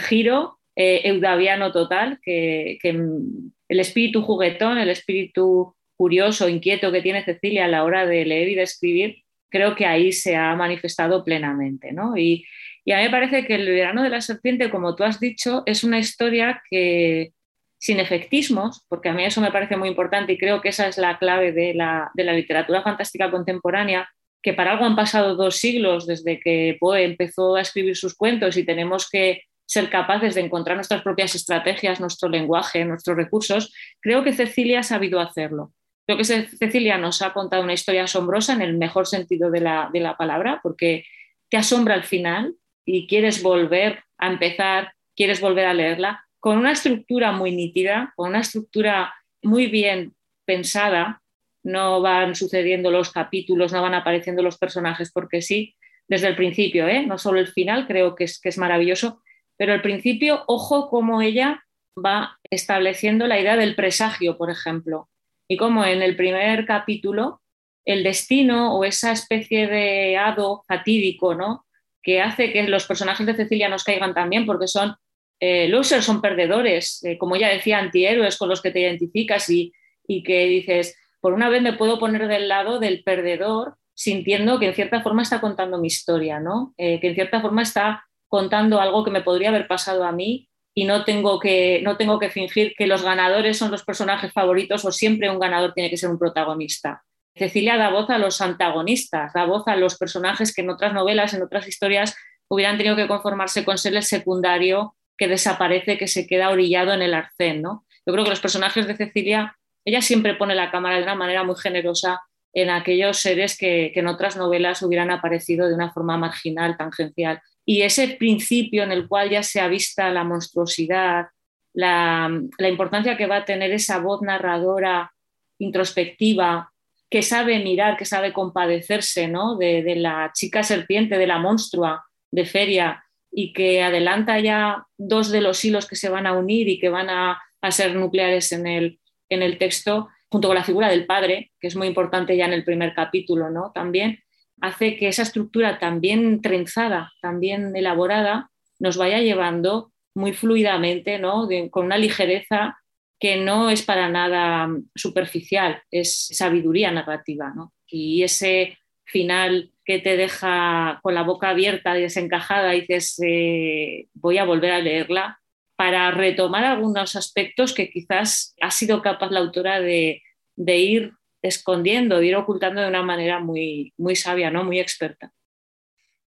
giro 0.00 0.58
eh, 0.76 1.02
eudaviano 1.04 1.72
total, 1.72 2.18
que, 2.22 2.78
el 2.82 3.80
espíritu 3.80 4.22
juguetón, 4.22 4.78
el 4.78 4.90
espíritu 4.90 5.74
curioso, 5.96 6.48
inquieto 6.48 6.90
que 6.90 7.02
tiene 7.02 7.24
Cecilia 7.24 7.66
a 7.66 7.68
la 7.68 7.84
hora 7.84 8.04
de 8.04 8.24
leer 8.24 8.48
y 8.48 8.54
de 8.56 8.62
escribir, 8.62 9.22
creo 9.48 9.74
que 9.74 9.86
ahí 9.86 10.12
se 10.12 10.34
ha 10.34 10.54
manifestado 10.56 11.24
plenamente, 11.24 11.92
¿no? 11.92 12.16
Y, 12.16 12.44
y 12.84 12.92
a 12.92 12.98
mí 12.98 13.04
me 13.04 13.10
parece 13.10 13.46
que 13.46 13.54
el 13.54 13.66
verano 13.66 14.02
de 14.02 14.08
la 14.08 14.20
serpiente, 14.20 14.70
como 14.70 14.96
tú 14.96 15.04
has 15.04 15.20
dicho, 15.20 15.62
es 15.66 15.84
una 15.84 15.98
historia 15.98 16.62
que 16.68 17.32
sin 17.80 17.98
efectismos, 17.98 18.84
porque 18.88 19.08
a 19.08 19.14
mí 19.14 19.24
eso 19.24 19.40
me 19.40 19.50
parece 19.50 19.76
muy 19.76 19.88
importante 19.88 20.34
y 20.34 20.38
creo 20.38 20.60
que 20.60 20.68
esa 20.68 20.86
es 20.86 20.98
la 20.98 21.18
clave 21.18 21.52
de 21.52 21.72
la, 21.72 22.12
literatura 22.14 22.82
fantástica 22.82 23.30
contemporánea, 23.30 24.08
que 24.42 24.54
para 24.54 24.72
algo 24.72 24.84
han 24.84 24.96
pasado 24.96 25.36
dos 25.36 25.56
siglos 25.56 26.06
desde 26.06 26.40
que 26.40 26.76
Poe 26.80 27.04
empezó 27.04 27.56
a 27.56 27.60
escribir 27.60 27.96
sus 27.96 28.14
cuentos 28.14 28.56
y 28.56 28.64
tenemos 28.64 29.08
que 29.08 29.42
ser 29.66 29.88
capaces 29.88 30.34
de 30.34 30.40
encontrar 30.40 30.76
nuestras 30.76 31.02
propias 31.02 31.34
estrategias, 31.34 32.00
nuestro 32.00 32.28
lenguaje, 32.28 32.84
nuestros 32.84 33.16
recursos, 33.16 33.72
creo 34.00 34.24
que 34.24 34.32
Cecilia 34.32 34.80
ha 34.80 34.82
sabido 34.82 35.20
hacerlo. 35.20 35.72
Creo 36.06 36.18
que 36.18 36.24
Cecilia 36.24 36.98
nos 36.98 37.22
ha 37.22 37.32
contado 37.32 37.62
una 37.62 37.74
historia 37.74 38.02
asombrosa 38.02 38.52
en 38.52 38.62
el 38.62 38.76
mejor 38.76 39.06
sentido 39.06 39.48
de 39.48 39.60
la, 39.60 39.88
de 39.92 40.00
la 40.00 40.16
palabra, 40.16 40.58
porque 40.60 41.04
te 41.48 41.56
asombra 41.56 41.94
al 41.94 42.02
final, 42.02 42.56
y 42.84 43.06
quieres 43.06 43.44
volver 43.44 44.02
a 44.18 44.26
empezar, 44.26 44.92
quieres 45.14 45.40
volver 45.40 45.66
a 45.66 45.74
leerla, 45.74 46.26
con 46.40 46.58
una 46.58 46.72
estructura 46.72 47.30
muy 47.30 47.52
nítida, 47.52 48.12
con 48.16 48.30
una 48.30 48.40
estructura 48.40 49.14
muy 49.42 49.68
bien 49.68 50.14
pensada, 50.44 51.22
no 51.62 52.00
van 52.00 52.34
sucediendo 52.34 52.90
los 52.90 53.10
capítulos, 53.10 53.72
no 53.72 53.82
van 53.82 53.94
apareciendo 53.94 54.42
los 54.42 54.58
personajes 54.58 55.10
porque 55.12 55.42
sí, 55.42 55.76
desde 56.08 56.28
el 56.28 56.36
principio, 56.36 56.88
¿eh? 56.88 57.06
no 57.06 57.18
solo 57.18 57.38
el 57.38 57.48
final, 57.48 57.86
creo 57.86 58.14
que 58.14 58.24
es, 58.24 58.40
que 58.40 58.48
es 58.48 58.58
maravilloso, 58.58 59.22
pero 59.56 59.74
el 59.74 59.82
principio, 59.82 60.42
ojo 60.46 60.88
cómo 60.88 61.22
ella 61.22 61.64
va 61.96 62.38
estableciendo 62.50 63.26
la 63.26 63.38
idea 63.38 63.56
del 63.56 63.74
presagio, 63.74 64.36
por 64.36 64.50
ejemplo, 64.50 65.08
y 65.48 65.56
cómo 65.56 65.84
en 65.84 66.02
el 66.02 66.16
primer 66.16 66.64
capítulo 66.64 67.42
el 67.84 68.02
destino 68.02 68.74
o 68.76 68.84
esa 68.84 69.12
especie 69.12 69.66
de 69.66 70.16
hado 70.16 70.64
fatídico, 70.66 71.34
¿no? 71.34 71.66
que 72.02 72.20
hace 72.20 72.52
que 72.52 72.62
los 72.64 72.86
personajes 72.86 73.26
de 73.26 73.34
Cecilia 73.34 73.68
nos 73.68 73.84
caigan 73.84 74.14
también 74.14 74.46
porque 74.46 74.68
son 74.68 74.94
eh, 75.38 75.68
losers, 75.68 76.04
son 76.04 76.20
perdedores, 76.20 77.02
eh, 77.04 77.18
como 77.18 77.36
ya 77.36 77.48
decía, 77.48 77.78
antihéroes 77.78 78.36
con 78.36 78.48
los 78.48 78.60
que 78.60 78.70
te 78.70 78.80
identificas 78.80 79.48
y, 79.50 79.72
y 80.06 80.22
que 80.22 80.46
dices, 80.46 80.96
por 81.20 81.32
una 81.32 81.48
vez 81.48 81.62
me 81.62 81.72
puedo 81.72 81.98
poner 81.98 82.28
del 82.28 82.48
lado 82.48 82.78
del 82.78 83.02
perdedor 83.02 83.76
sintiendo 83.94 84.58
que 84.58 84.66
en 84.68 84.74
cierta 84.74 85.02
forma 85.02 85.22
está 85.22 85.40
contando 85.40 85.78
mi 85.78 85.88
historia, 85.88 86.40
¿no? 86.40 86.72
Eh, 86.78 87.00
que 87.00 87.08
en 87.08 87.14
cierta 87.14 87.40
forma 87.40 87.62
está 87.62 88.06
contando 88.28 88.80
algo 88.80 89.04
que 89.04 89.10
me 89.10 89.20
podría 89.20 89.50
haber 89.50 89.66
pasado 89.66 90.04
a 90.04 90.12
mí 90.12 90.48
y 90.74 90.84
no 90.84 91.04
tengo, 91.04 91.38
que, 91.38 91.80
no 91.82 91.96
tengo 91.96 92.18
que 92.18 92.30
fingir 92.30 92.74
que 92.76 92.86
los 92.86 93.02
ganadores 93.02 93.58
son 93.58 93.70
los 93.70 93.84
personajes 93.84 94.32
favoritos 94.32 94.84
o 94.84 94.92
siempre 94.92 95.28
un 95.28 95.38
ganador 95.38 95.74
tiene 95.74 95.90
que 95.90 95.96
ser 95.96 96.10
un 96.10 96.18
protagonista. 96.18 97.02
Cecilia 97.34 97.76
da 97.76 97.90
voz 97.90 98.08
a 98.10 98.18
los 98.18 98.40
antagonistas, 98.40 99.32
da 99.34 99.44
voz 99.44 99.66
a 99.66 99.76
los 99.76 99.98
personajes 99.98 100.54
que 100.54 100.62
en 100.62 100.70
otras 100.70 100.94
novelas, 100.94 101.34
en 101.34 101.42
otras 101.42 101.68
historias 101.68 102.16
hubieran 102.48 102.76
tenido 102.76 102.96
que 102.96 103.06
conformarse 103.06 103.64
con 103.64 103.78
ser 103.78 103.94
el 103.94 104.02
secundario 104.02 104.96
que 105.16 105.28
desaparece, 105.28 105.98
que 105.98 106.08
se 106.08 106.26
queda 106.26 106.50
orillado 106.50 106.92
en 106.92 107.02
el 107.02 107.14
arcén. 107.14 107.62
¿no? 107.62 107.84
Yo 108.06 108.12
creo 108.12 108.24
que 108.24 108.30
los 108.30 108.40
personajes 108.40 108.86
de 108.86 108.96
Cecilia, 108.96 109.58
ella 109.84 110.02
siempre 110.02 110.34
pone 110.34 110.54
la 110.54 110.70
cámara 110.70 110.96
de 110.96 111.02
una 111.02 111.14
manera 111.14 111.44
muy 111.44 111.56
generosa 111.56 112.20
en 112.52 112.70
aquellos 112.70 113.18
seres 113.18 113.56
que, 113.56 113.92
en 113.94 114.06
otras 114.06 114.36
novelas 114.36 114.82
hubieran 114.82 115.10
aparecido 115.10 115.68
de 115.68 115.74
una 115.74 115.92
forma 115.92 116.16
marginal, 116.16 116.76
tangencial. 116.76 117.40
Y 117.64 117.82
ese 117.82 118.08
principio 118.18 118.82
en 118.82 118.92
el 118.92 119.06
cual 119.06 119.30
ya 119.30 119.42
se 119.42 119.60
ha 119.60 119.68
vista 119.68 120.10
la 120.10 120.24
monstruosidad, 120.24 121.26
la, 121.72 122.30
importancia 122.58 123.16
que 123.16 123.26
va 123.26 123.36
a 123.36 123.44
tener 123.44 123.70
esa 123.70 123.98
voz 123.98 124.22
narradora 124.22 125.12
introspectiva, 125.58 126.72
que 127.08 127.22
sabe 127.22 127.58
mirar, 127.62 127.96
que 127.96 128.04
sabe 128.04 128.32
compadecerse 128.32 129.28
¿no? 129.28 129.56
de, 129.56 129.82
de 129.82 129.96
la 129.96 130.30
chica 130.34 130.62
serpiente, 130.62 131.18
de 131.18 131.26
la 131.26 131.38
monstrua 131.38 132.04
de 132.30 132.46
feria, 132.46 133.04
y 133.32 133.52
que 133.52 133.82
adelanta 133.82 134.40
ya 134.40 134.86
dos 134.96 135.30
de 135.30 135.40
los 135.40 135.64
hilos 135.64 135.86
que 135.86 135.96
se 135.96 136.08
van 136.08 136.26
a 136.26 136.32
unir 136.32 136.68
y 136.68 136.78
que 136.78 136.88
van 136.88 137.10
a, 137.10 137.40
a 137.60 137.70
ser 137.70 137.94
nucleares 137.94 138.50
en 138.52 138.66
el, 138.66 138.99
en 139.30 139.42
el 139.42 139.58
texto, 139.58 140.08
junto 140.28 140.48
con 140.48 140.56
la 140.56 140.64
figura 140.64 140.88
del 140.88 141.06
padre, 141.06 141.52
que 141.58 141.68
es 141.68 141.76
muy 141.76 141.86
importante 141.86 142.36
ya 142.36 142.44
en 142.44 142.52
el 142.52 142.64
primer 142.64 142.94
capítulo, 142.94 143.50
¿no? 143.50 143.72
También 143.74 144.20
hace 144.60 144.96
que 144.96 145.08
esa 145.08 145.22
estructura 145.22 145.78
también 145.78 146.42
trenzada, 146.42 147.12
también 147.22 147.74
elaborada, 147.74 148.50
nos 148.78 148.96
vaya 148.96 149.20
llevando 149.20 149.92
muy 150.14 150.32
fluidamente, 150.32 151.18
¿no? 151.18 151.48
con 151.70 151.86
una 151.86 151.98
ligereza 151.98 152.78
que 153.18 153.36
no 153.36 153.70
es 153.70 153.82
para 153.82 154.08
nada 154.08 154.68
superficial, 154.94 155.82
es 155.90 156.28
sabiduría 156.32 156.90
narrativa. 156.90 157.52
¿no? 157.54 157.72
Y 157.86 158.22
ese 158.22 158.78
final 159.04 159.72
que 159.84 159.98
te 159.98 160.16
deja 160.16 161.00
con 161.02 161.14
la 161.14 161.22
boca 161.22 161.50
abierta 161.50 161.98
y 161.98 162.02
desencajada 162.02 162.74
y 162.74 162.82
dices, 162.82 163.20
eh, 163.24 164.06
voy 164.14 164.38
a 164.38 164.44
volver 164.44 164.72
a 164.72 164.78
leerla, 164.78 165.39
para 165.80 166.10
retomar 166.10 166.62
algunos 166.62 167.16
aspectos 167.16 167.72
que 167.72 167.88
quizás 167.88 168.54
ha 168.60 168.70
sido 168.70 169.00
capaz 169.00 169.30
la 169.30 169.40
autora 169.40 169.80
de, 169.80 170.20
ir 170.58 171.14
escondiendo, 171.40 172.18
de 172.18 172.26
ir 172.26 172.36
ocultando 172.36 172.82
de 172.82 172.88
una 172.88 173.02
manera 173.02 173.40
muy, 173.40 173.94
muy 173.96 174.14
sabia, 174.14 174.50
¿no? 174.50 174.62
muy 174.62 174.78
experta. 174.78 175.32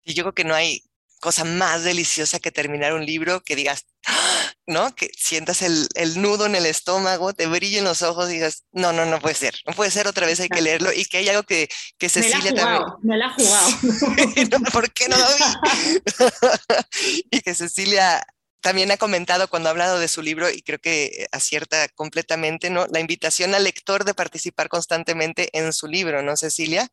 Y 0.04 0.14
yo 0.14 0.22
creo 0.22 0.34
que 0.34 0.44
no 0.44 0.54
hay 0.54 0.84
cosa 1.18 1.42
más 1.42 1.82
deliciosa 1.82 2.38
que 2.38 2.52
terminar 2.52 2.94
un 2.94 3.04
libro 3.04 3.40
que 3.40 3.56
digas. 3.56 3.86
¿no? 4.68 4.94
Que 4.94 5.10
sientas 5.18 5.62
el, 5.62 5.88
nudo 6.22 6.46
en 6.46 6.54
el 6.54 6.64
estómago, 6.64 7.32
te 7.32 7.48
brillen 7.48 7.82
los 7.82 8.02
ojos 8.02 8.30
y 8.30 8.34
digas, 8.34 8.66
no, 8.70 8.92
no, 8.92 9.04
no 9.04 9.18
puede 9.18 9.34
ser, 9.34 9.56
no 9.66 9.72
puede 9.72 9.90
ser, 9.90 10.06
otra 10.06 10.26
vez 10.26 10.38
hay 10.38 10.48
que 10.48 10.62
leerlo 10.62 10.92
y 10.92 11.06
que 11.06 11.16
hay 11.16 11.28
algo 11.28 11.42
que, 11.42 11.68
que 11.98 12.08
Cecilia 12.08 12.38
me 12.38 12.52
la 12.52 12.62
también... 12.62 12.82
Me 13.02 13.16
la 13.16 13.26
ha 13.26 13.30
jugado. 13.30 14.70
¿Por 14.72 14.92
qué 14.92 15.08
no 15.08 15.16
lo 15.18 15.26
vi? 15.26 17.24
y 17.32 17.40
que 17.40 17.52
Cecilia 17.52 18.24
también 18.60 18.90
ha 18.90 18.96
comentado 18.96 19.48
cuando 19.48 19.68
ha 19.68 19.72
hablado 19.72 19.98
de 19.98 20.08
su 20.08 20.22
libro, 20.22 20.50
y 20.50 20.62
creo 20.62 20.78
que 20.78 21.26
acierta 21.32 21.88
completamente, 21.94 22.70
¿no? 22.70 22.86
La 22.88 23.00
invitación 23.00 23.54
al 23.54 23.64
lector 23.64 24.04
de 24.04 24.14
participar 24.14 24.68
constantemente 24.68 25.48
en 25.52 25.72
su 25.72 25.86
libro, 25.86 26.22
¿no, 26.22 26.36
Cecilia? 26.36 26.88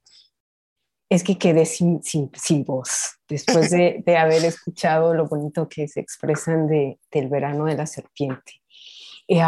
Es 1.09 1.23
que 1.23 1.37
quedé 1.37 1.65
sin, 1.65 2.03
sin, 2.03 2.31
sin 2.35 2.65
voz 2.65 3.17
después 3.29 3.69
de, 3.71 4.03
de, 4.05 4.17
haber 4.17 4.43
escuchado 4.43 5.13
lo 5.13 5.27
bonito 5.27 5.69
que 5.69 5.87
se 5.87 6.01
expresan 6.01 6.67
de, 6.67 6.99
del 7.11 7.29
verano 7.29 7.65
de 7.65 7.75
la 7.75 7.85
serpiente. 7.85 8.61
Eh, 9.27 9.41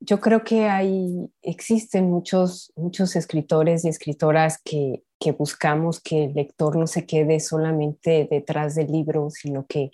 yo 0.00 0.20
creo 0.20 0.44
que 0.44 0.68
hay, 0.68 1.30
existen 1.42 2.10
muchos, 2.10 2.72
muchos 2.74 3.16
escritores 3.16 3.84
y 3.84 3.88
escritoras 3.88 4.60
que, 4.62 5.02
que 5.18 5.32
buscamos 5.32 6.00
que 6.00 6.24
el 6.24 6.34
lector 6.34 6.76
no 6.76 6.86
se 6.86 7.06
quede 7.06 7.40
solamente 7.40 8.26
detrás 8.30 8.74
del 8.74 8.90
libro, 8.90 9.28
sino 9.30 9.66
que 9.66 9.92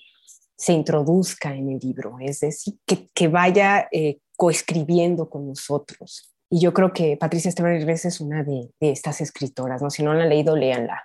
se 0.56 0.72
introduzca 0.72 1.54
en 1.54 1.70
el 1.70 1.78
libro, 1.78 2.16
es 2.20 2.40
decir, 2.40 2.74
que, 2.86 3.08
que 3.14 3.28
vaya 3.28 3.88
eh, 3.92 4.18
coescribiendo 4.36 5.28
con 5.28 5.46
nosotros. 5.46 6.34
Y 6.48 6.60
yo 6.60 6.72
creo 6.72 6.92
que 6.92 7.16
Patricia 7.16 7.48
Esteban 7.48 7.74
es 7.74 8.20
una 8.20 8.42
de, 8.42 8.70
de, 8.80 8.90
estas 8.90 9.20
escritoras, 9.20 9.82
¿no? 9.82 9.90
Si 9.90 10.02
no 10.02 10.14
la 10.14 10.22
han 10.22 10.28
leído, 10.28 10.56
léanla. 10.56 11.02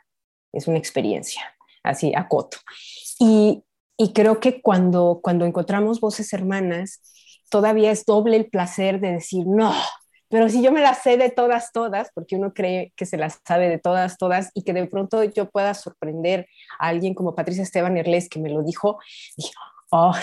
Es 0.53 0.67
una 0.67 0.77
experiencia, 0.77 1.41
así, 1.83 2.13
a 2.15 2.27
coto. 2.27 2.57
Y, 3.19 3.63
y 3.97 4.13
creo 4.13 4.39
que 4.39 4.61
cuando, 4.61 5.19
cuando 5.21 5.45
encontramos 5.45 5.99
voces 5.99 6.31
hermanas, 6.33 7.01
todavía 7.49 7.91
es 7.91 8.05
doble 8.05 8.37
el 8.37 8.49
placer 8.49 8.99
de 8.99 9.13
decir, 9.13 9.45
no, 9.47 9.73
pero 10.31 10.49
si 10.49 10.63
yo 10.63 10.71
me 10.71 10.81
las 10.81 11.03
sé 11.03 11.17
de 11.17 11.29
todas, 11.29 11.71
todas, 11.73 12.09
porque 12.15 12.37
uno 12.37 12.53
cree 12.53 12.93
que 12.95 13.05
se 13.05 13.17
las 13.17 13.39
sabe 13.45 13.69
de 13.69 13.77
todas, 13.77 14.17
todas, 14.17 14.49
y 14.53 14.63
que 14.63 14.73
de 14.73 14.87
pronto 14.87 15.23
yo 15.25 15.49
pueda 15.49 15.73
sorprender 15.73 16.47
a 16.79 16.87
alguien 16.87 17.13
como 17.13 17.35
Patricia 17.35 17.63
Esteban 17.63 17.97
Erles, 17.97 18.29
que 18.29 18.39
me 18.39 18.49
lo 18.49 18.63
dijo, 18.63 18.99
dije, 19.35 19.51
oh, 19.91 20.15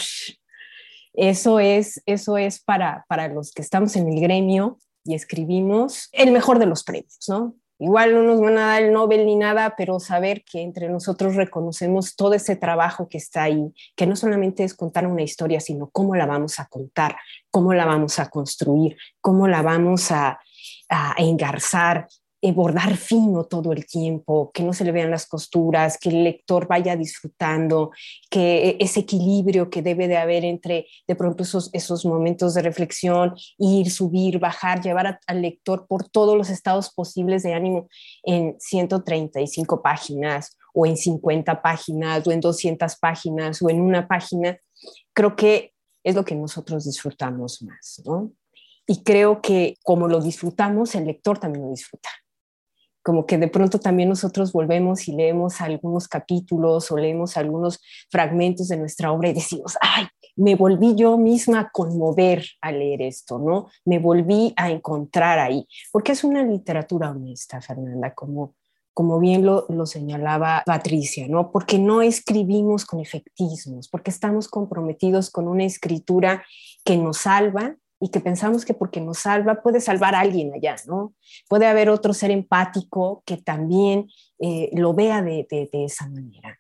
eso 1.12 1.61
es, 1.61 2.03
eso 2.07 2.38
es 2.38 2.61
para, 2.62 3.05
para 3.09 3.29
los 3.29 3.53
que 3.53 3.62
estamos 3.62 3.97
en 3.97 4.09
el 4.09 4.21
gremio 4.21 4.79
y 5.05 5.14
escribimos 5.14 6.09
el 6.12 6.33
mejor 6.33 6.59
de 6.59 6.66
los 6.66 6.85
premios, 6.85 7.18
¿no? 7.29 7.55
Igual 7.81 8.12
no 8.12 8.23
nos 8.23 8.41
van 8.41 8.59
a 8.59 8.67
dar 8.67 8.83
el 8.83 8.93
Nobel 8.93 9.25
ni 9.25 9.37
nada, 9.37 9.75
pero 9.77 10.01
saber 10.01 10.45
que 10.45 10.62
entre 10.62 10.88
nosotros 10.88 11.37
reconocemos 11.37 12.17
todo 12.17 12.35
ese 12.35 12.57
trabajo 12.57 13.09
que 13.09 13.19
está 13.19 13.45
ahí, 13.45 13.73
que 13.95 14.07
no 14.07 14.17
solamente 14.17 14.64
es 14.64 14.75
contar 14.75 15.07
una 15.07 15.23
historia, 15.23 15.61
sino 15.61 15.88
cómo 15.91 16.17
la 16.17 16.27
vamos 16.27 16.59
a 16.59 16.67
contar, 16.67 17.17
cómo 17.51 17.75
la 17.75 17.87
vamos 17.87 18.19
a 18.19 18.31
construir, 18.31 18.97
cómo 19.21 19.47
la 19.47 19.62
vamos 19.62 20.11
a, 20.11 20.41
a 20.88 21.14
engarzar, 21.19 22.09
eh, 22.40 22.53
bordar 22.53 22.96
fino 22.96 23.46
todo 23.46 23.72
el 23.72 23.85
tiempo, 23.85 24.53
que 24.55 24.62
no 24.62 24.72
se 24.72 24.85
le 24.85 24.92
vean 24.92 25.11
las 25.11 25.27
costuras, 25.27 25.98
que 25.98 26.11
el 26.11 26.22
lector 26.22 26.68
vaya 26.68 26.94
disfrutando, 26.94 27.90
que 28.31 28.77
ese 28.79 29.01
equilibrio 29.01 29.70
que 29.70 29.83
debe 29.83 30.07
de 30.07 30.18
haber 30.18 30.44
entre 30.44 30.87
de 31.09 31.16
pronto 31.16 31.42
esos, 31.42 31.68
esos 31.72 32.07
momentos 32.07 32.55
de 32.55 32.62
reflexión, 32.62 33.35
ir, 33.59 33.90
subir, 33.90 34.38
bajar, 34.38 34.81
llevar 34.81 35.18
al 35.27 35.42
lector 35.42 35.88
por 35.88 36.09
todos 36.09 36.37
los 36.37 36.48
estados 36.48 36.90
posibles 36.94 37.42
de 37.42 37.55
ánimo 37.55 37.88
en 38.22 38.55
135 38.61 39.83
páginas 39.83 40.57
o 40.72 40.87
en 40.87 40.96
50 40.96 41.61
páginas 41.61 42.24
o 42.24 42.31
en 42.31 42.40
200 42.40 42.94
páginas 42.98 43.61
o 43.62 43.68
en 43.68 43.81
una 43.81 44.07
página, 44.07 44.57
creo 45.12 45.35
que 45.35 45.72
es 46.05 46.14
lo 46.14 46.24
que 46.24 46.37
nosotros 46.37 46.85
disfrutamos 46.85 47.62
más, 47.62 48.01
¿no? 48.05 48.31
Y 48.87 49.03
creo 49.03 49.42
que 49.42 49.77
como 49.83 50.07
lo 50.07 50.20
disfrutamos, 50.20 50.94
el 50.94 51.07
lector 51.07 51.38
también 51.38 51.64
lo 51.64 51.70
disfruta 51.72 52.09
como 53.09 53.25
que 53.25 53.38
de 53.38 53.49
pronto 53.49 53.81
también 53.81 54.11
nosotros 54.11 54.53
volvemos 54.53 55.09
y 55.09 55.12
leemos 55.12 55.62
algunos 55.62 56.09
capítulos 56.09 56.90
o 56.90 56.99
leemos 56.99 57.38
algunos 57.38 57.81
fragmentos 58.11 58.68
de 58.68 58.77
nuestra 58.77 59.12
obra 59.12 59.31
y 59.31 59.33
decimos, 59.33 59.79
ay, 59.81 60.05
me 60.37 60.57
volví 60.57 60.94
yo 60.94 61.16
misma 61.16 61.61
a 61.61 61.71
conmover 61.71 62.44
al 62.61 62.81
leer 62.81 63.01
esto, 63.01 63.38
¿no? 63.38 63.68
Me 63.87 63.99
volví 63.99 64.53
a 64.59 64.71
encontrar 64.71 65.38
ahí, 65.38 65.66
porque 65.90 66.12
es 66.12 66.23
una 66.23 66.42
literatura 66.42 67.11
honesta, 67.11 67.62
Fernanda, 67.62 68.12
como, 68.12 68.57
como 68.92 69.18
bien 69.18 69.47
lo, 69.47 69.64
lo 69.71 69.87
señalaba 69.87 70.62
Patricia, 70.66 71.27
¿no? 71.29 71.51
Porque 71.51 71.79
no 71.79 72.03
escribimos 72.03 72.85
con 72.85 73.01
efectismos, 73.01 73.88
porque 73.88 74.11
estamos 74.11 74.49
comprometidos 74.49 75.31
con 75.31 75.49
una 75.49 75.64
escritura 75.64 76.44
que 76.85 76.99
nos 76.99 77.21
salva, 77.21 77.75
y 78.00 78.11
que 78.11 78.20
pensamos 78.20 78.64
que 78.64 78.74
porque 78.74 79.00
nos 79.00 79.18
salva 79.18 79.62
puede 79.62 79.80
salvar 79.80 80.14
a 80.14 80.20
alguien 80.20 80.52
allá, 80.54 80.76
¿no? 80.87 81.14
Puede 81.48 81.66
haber 81.66 81.90
otro 81.90 82.14
ser 82.14 82.30
empático 82.30 83.22
que 83.26 83.38
también 83.38 84.08
eh, 84.38 84.70
lo 84.72 84.94
vea 84.94 85.22
de, 85.22 85.46
de, 85.50 85.84
esa 85.84 86.08
manera. 86.08 86.58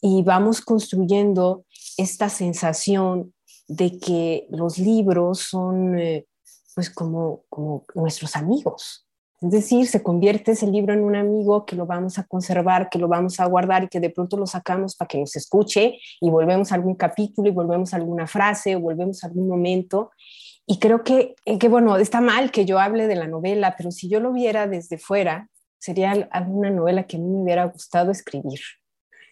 Y 0.00 0.22
vamos 0.22 0.60
construyendo 0.60 1.64
esta 1.96 2.28
sensación 2.28 3.32
de 3.68 3.98
que 3.98 4.46
los 4.50 4.78
libros 4.78 5.40
son 5.40 5.98
eh, 5.98 6.26
pues 6.74 6.90
como, 6.90 7.44
como 7.48 7.84
nuestros 7.94 8.34
amigos. 8.34 9.06
Es 9.40 9.50
decir, 9.50 9.86
se 9.86 10.02
convierte 10.02 10.52
ese 10.52 10.66
libro 10.66 10.92
en 10.92 11.02
un 11.02 11.16
amigo 11.16 11.64
que 11.64 11.74
lo 11.74 11.86
vamos 11.86 12.18
a 12.18 12.24
conservar, 12.24 12.90
que 12.90 12.98
lo 12.98 13.08
vamos 13.08 13.40
a 13.40 13.46
guardar 13.46 13.84
y 13.84 13.88
que 13.88 14.00
de 14.00 14.10
pronto 14.10 14.36
lo 14.36 14.46
sacamos 14.46 14.96
para 14.96 15.08
que 15.08 15.18
nos 15.18 15.34
escuche 15.34 15.98
y 16.20 16.28
volvemos 16.28 16.72
a 16.72 16.74
algún 16.74 16.94
capítulo 16.94 17.48
y 17.48 17.52
volvemos 17.52 17.94
a 17.94 17.96
alguna 17.96 18.26
frase 18.26 18.76
o 18.76 18.80
volvemos 18.80 19.24
a 19.24 19.28
algún 19.28 19.48
momento 19.48 20.10
y 20.70 20.78
creo 20.78 21.02
que, 21.02 21.34
eh, 21.46 21.58
que, 21.58 21.66
bueno, 21.66 21.96
está 21.96 22.20
mal 22.20 22.52
que 22.52 22.64
yo 22.64 22.78
hable 22.78 23.08
de 23.08 23.16
la 23.16 23.26
novela, 23.26 23.74
pero 23.76 23.90
si 23.90 24.08
yo 24.08 24.20
lo 24.20 24.32
viera 24.32 24.68
desde 24.68 24.98
fuera, 24.98 25.48
sería 25.80 26.12
alguna 26.30 26.70
novela 26.70 27.08
que 27.08 27.16
a 27.16 27.18
mí 27.18 27.26
me 27.26 27.42
hubiera 27.42 27.64
gustado 27.64 28.12
escribir. 28.12 28.60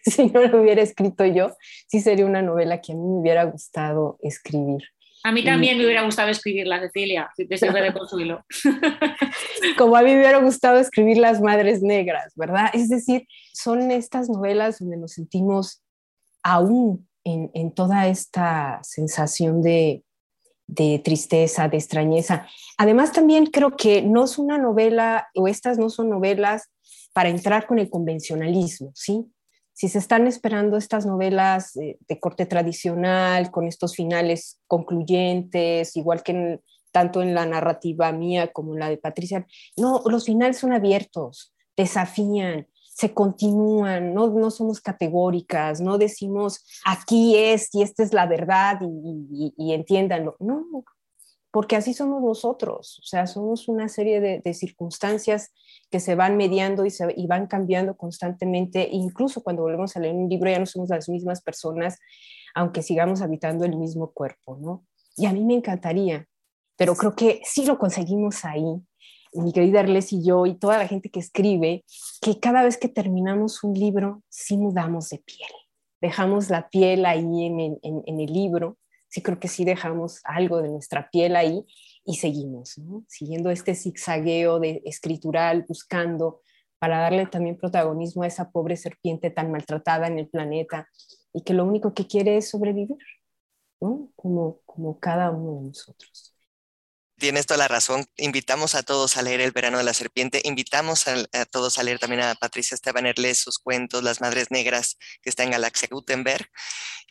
Si 0.01 0.27
no 0.27 0.41
lo 0.47 0.61
hubiera 0.61 0.81
escrito 0.81 1.25
yo, 1.25 1.55
sí 1.87 1.99
sería 1.99 2.25
una 2.25 2.41
novela 2.41 2.81
que 2.81 2.93
a 2.93 2.95
mí 2.95 3.01
me 3.01 3.19
hubiera 3.19 3.43
gustado 3.43 4.17
escribir. 4.21 4.81
A 5.23 5.31
mí 5.31 5.43
también 5.43 5.77
me 5.77 5.85
hubiera 5.85 6.03
gustado 6.03 6.29
escribirla, 6.29 6.79
Cecilia, 6.79 7.29
si 7.35 7.45
te 7.45 7.57
sirve 7.57 7.81
de 7.81 7.93
consuelo. 7.93 8.45
Como 9.77 9.95
a 9.95 10.01
mí 10.01 10.11
me 10.11 10.19
hubiera 10.19 10.39
gustado 10.39 10.79
escribir 10.79 11.17
Las 11.17 11.41
Madres 11.41 11.81
Negras, 11.81 12.33
¿verdad? 12.35 12.69
Es 12.73 12.89
decir, 12.89 13.27
son 13.53 13.91
estas 13.91 14.29
novelas 14.29 14.79
donde 14.79 14.97
nos 14.97 15.13
sentimos 15.13 15.83
aún 16.43 17.07
en, 17.23 17.51
en 17.53 17.73
toda 17.73 18.07
esta 18.07 18.79
sensación 18.83 19.61
de, 19.61 20.03
de 20.69 20.99
tristeza, 21.03 21.67
de 21.67 21.77
extrañeza. 21.77 22.47
Además, 22.77 23.11
también 23.11 23.47
creo 23.47 23.75
que 23.75 24.01
no 24.01 24.25
es 24.25 24.37
una 24.37 24.57
novela, 24.57 25.27
o 25.35 25.47
estas 25.47 25.77
no 25.77 25.89
son 25.89 26.09
novelas 26.09 26.69
para 27.13 27.29
entrar 27.29 27.65
con 27.65 27.79
el 27.79 27.89
convencionalismo, 27.89 28.91
¿sí? 28.93 29.25
si 29.79 29.87
se 29.87 29.97
están 29.97 30.27
esperando 30.27 30.75
estas 30.75 31.05
novelas 31.05 31.71
de, 31.73 32.19
corte 32.19 32.45
tradicional, 32.45 33.49
con 33.49 33.65
estos 33.65 33.95
finales 33.95 34.59
concluyentes, 34.67 35.95
igual 35.95 36.21
que 36.21 36.59
tanto 36.91 37.21
en 37.21 37.33
la 37.33 37.45
narrativa 37.45 38.11
mía 38.11 38.51
como 38.51 38.73
en 38.73 38.79
la 38.81 38.89
de 38.89 38.97
Patricia, 38.97 39.47
no, 39.77 40.01
los 40.05 40.25
finales 40.25 40.57
son 40.57 40.73
abiertos, 40.73 41.53
desafían, 41.77 42.67
se 42.99 43.13
continúan, 43.13 44.13
no, 44.13 44.27
no 44.27 44.51
somos 44.51 44.81
categóricas, 44.81 45.79
no 45.79 45.97
decimos 45.97 46.65
aquí 46.85 47.37
es 47.37 47.73
y 47.73 47.81
esta 47.81 48.03
es 48.03 48.11
la 48.11 48.25
verdad 48.25 48.79
y, 48.81 49.53
y 49.55 49.73
entiéndanlo. 49.73 50.35
No, 50.39 50.65
porque 51.51 51.77
así 51.77 51.93
somos 51.93 52.21
nosotros, 52.21 52.99
o 52.99 53.07
sea, 53.07 53.25
somos 53.25 53.69
una 53.69 53.87
serie 53.87 54.19
de, 54.19 54.53
circunstancias 54.53 55.51
que 55.89 55.99
se 55.99 56.15
van 56.15 56.35
mediando 56.35 56.85
y, 56.85 56.91
se, 56.91 57.13
y 57.15 57.25
van 57.25 57.47
cambiando 57.47 57.95
constantemente, 57.95 58.87
incluso 58.91 59.41
cuando 59.41 59.63
volvemos 59.63 59.95
a 59.95 59.99
leer 59.99 60.15
un 60.15 60.27
libro 60.27 60.49
ya 60.49 60.59
no 60.59 60.65
somos 60.65 60.89
las 60.89 61.07
mismas 61.07 61.41
personas, 61.41 61.97
aunque 62.53 62.83
sigamos 62.83 63.21
habitando 63.21 63.65
el 63.65 63.77
mismo 63.77 64.11
cuerpo, 64.11 64.57
¿no? 64.61 64.85
Y 65.15 65.25
a 65.25 65.33
mí 65.33 65.43
me 65.43 65.55
encantaría, 65.55 66.27
pero 66.75 66.95
creo 66.95 67.15
que 67.15 67.41
sí 67.45 67.65
lo 67.65 67.79
conseguimos 67.79 68.43
ahí, 68.45 68.81
mi 69.33 69.53
querida 69.53 69.81
Arles 69.81 70.11
y 70.13 70.25
yo 70.25 70.45
y 70.45 70.57
toda 70.57 70.77
la 70.77 70.87
gente 70.87 71.09
que 71.09 71.19
escribe, 71.19 71.83
que 72.21 72.39
cada 72.39 72.63
vez 72.63 72.77
que 72.77 72.87
terminamos 72.87 73.63
un 73.63 73.73
libro, 73.73 74.23
sí 74.29 74.57
mudamos 74.57 75.09
de 75.09 75.19
piel, 75.19 75.51
dejamos 76.01 76.49
la 76.49 76.69
piel 76.69 77.05
ahí 77.05 77.45
en, 77.45 77.79
en 77.81 78.19
el 78.19 78.33
libro 78.33 78.77
sí 79.09 79.21
creo 79.21 79.39
que 79.39 79.47
sí 79.47 79.65
dejamos 79.65 80.21
algo 80.23 80.61
de 80.61 80.69
nuestra 80.69 81.09
piel 81.09 81.35
ahí 81.35 81.65
y 82.05 82.15
seguimos, 82.15 82.77
¿no? 82.77 83.03
siguiendo 83.07 83.49
este 83.49 83.75
zigzagueo 83.75 84.59
de 84.59 84.81
escritural, 84.85 85.65
buscando 85.67 86.41
para 86.77 86.99
darle 86.99 87.25
también 87.25 87.57
protagonismo 87.57 88.23
a 88.23 88.27
esa 88.27 88.51
pobre 88.51 88.77
serpiente 88.77 89.31
tan 89.31 89.51
maltratada 89.51 90.07
en 90.07 90.17
el 90.17 90.29
planeta 90.29 90.87
y 91.33 91.43
que 91.43 91.53
lo 91.53 91.65
único 91.65 91.93
que 91.93 92.07
quiere 92.07 92.37
es 92.37 92.49
sobrevivir, 92.49 92.97
¿no? 93.81 94.09
como, 94.15 94.61
como 94.65 94.99
cada 94.99 95.31
uno 95.31 95.55
de 95.55 95.67
nosotros. 95.67 96.28
Tienes 97.19 97.45
toda 97.45 97.57
la 97.57 97.67
razón. 97.67 98.05
Invitamos 98.15 98.75
a 98.75 98.83
todos 98.83 99.17
a 99.17 99.21
leer 99.21 99.41
El 99.41 99.51
verano 99.51 99.77
de 99.77 99.83
la 99.83 99.93
serpiente. 99.93 100.41
Invitamos 100.45 101.05
a, 101.07 101.45
todos 101.51 101.77
a 101.77 101.83
leer 101.83 101.99
también 101.99 102.21
a 102.21 102.35
Patricia 102.35 102.75
Esteban 102.75 103.05
Erles 103.05 103.39
sus 103.39 103.59
cuentos, 103.59 104.03
Las 104.03 104.21
Madres 104.21 104.51
Negras, 104.51 104.97
que 105.21 105.29
está 105.29 105.43
en 105.43 105.51
Galaxia 105.51 105.89
Gutenberg. 105.91 106.49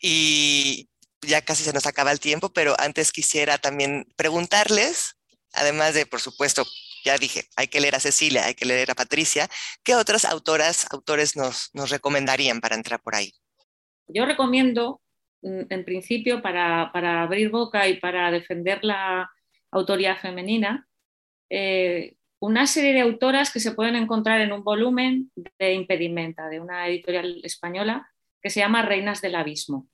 Y 0.00 0.88
ya 1.20 1.42
casi 1.42 1.62
se 1.62 1.74
nos 1.74 1.84
acaba 1.86 2.10
el 2.10 2.20
tiempo, 2.20 2.50
pero 2.54 2.74
antes 2.78 3.12
quisiera 3.12 3.58
también 3.58 4.06
preguntarles, 4.16 5.16
además 5.52 5.92
de, 5.92 6.06
por 6.06 6.20
supuesto, 6.20 6.64
ya 7.04 7.18
dije, 7.18 7.44
hay 7.56 7.68
que 7.68 7.80
leer 7.80 7.96
a 7.96 8.00
Cecilia, 8.00 8.46
hay 8.46 8.54
que 8.54 8.64
leer 8.64 8.90
a 8.90 8.94
Patricia, 8.94 9.48
¿qué 9.82 9.94
otras 9.94 10.24
autoras, 10.24 10.86
autores 10.90 11.36
nos, 11.36 11.70
recomendarían 11.90 12.60
para 12.60 12.76
entrar 12.76 13.02
por 13.02 13.14
ahí? 13.14 13.34
Yo 14.06 14.24
recomiendo, 14.24 15.02
en 15.42 15.84
principio, 15.84 16.40
para, 16.40 16.90
para 16.92 17.22
abrir 17.24 17.50
boca 17.50 17.88
y 17.88 18.00
para 18.00 18.30
defender 18.30 18.78
la 18.82 19.30
autoría 19.70 20.16
femenina, 20.16 20.88
eh, 21.50 22.16
una 22.40 22.66
serie 22.66 22.92
de 22.92 23.00
autoras 23.00 23.52
que 23.52 23.60
se 23.60 23.72
pueden 23.72 23.96
encontrar 23.96 24.40
en 24.40 24.52
un 24.52 24.62
volumen 24.62 25.30
de 25.58 25.72
Impedimenta, 25.72 26.48
de 26.48 26.60
una 26.60 26.86
editorial 26.86 27.40
española, 27.42 28.10
que 28.40 28.50
se 28.50 28.60
llama 28.60 28.82
Reinas 28.82 29.20
del 29.20 29.34
Abismo 29.34 29.88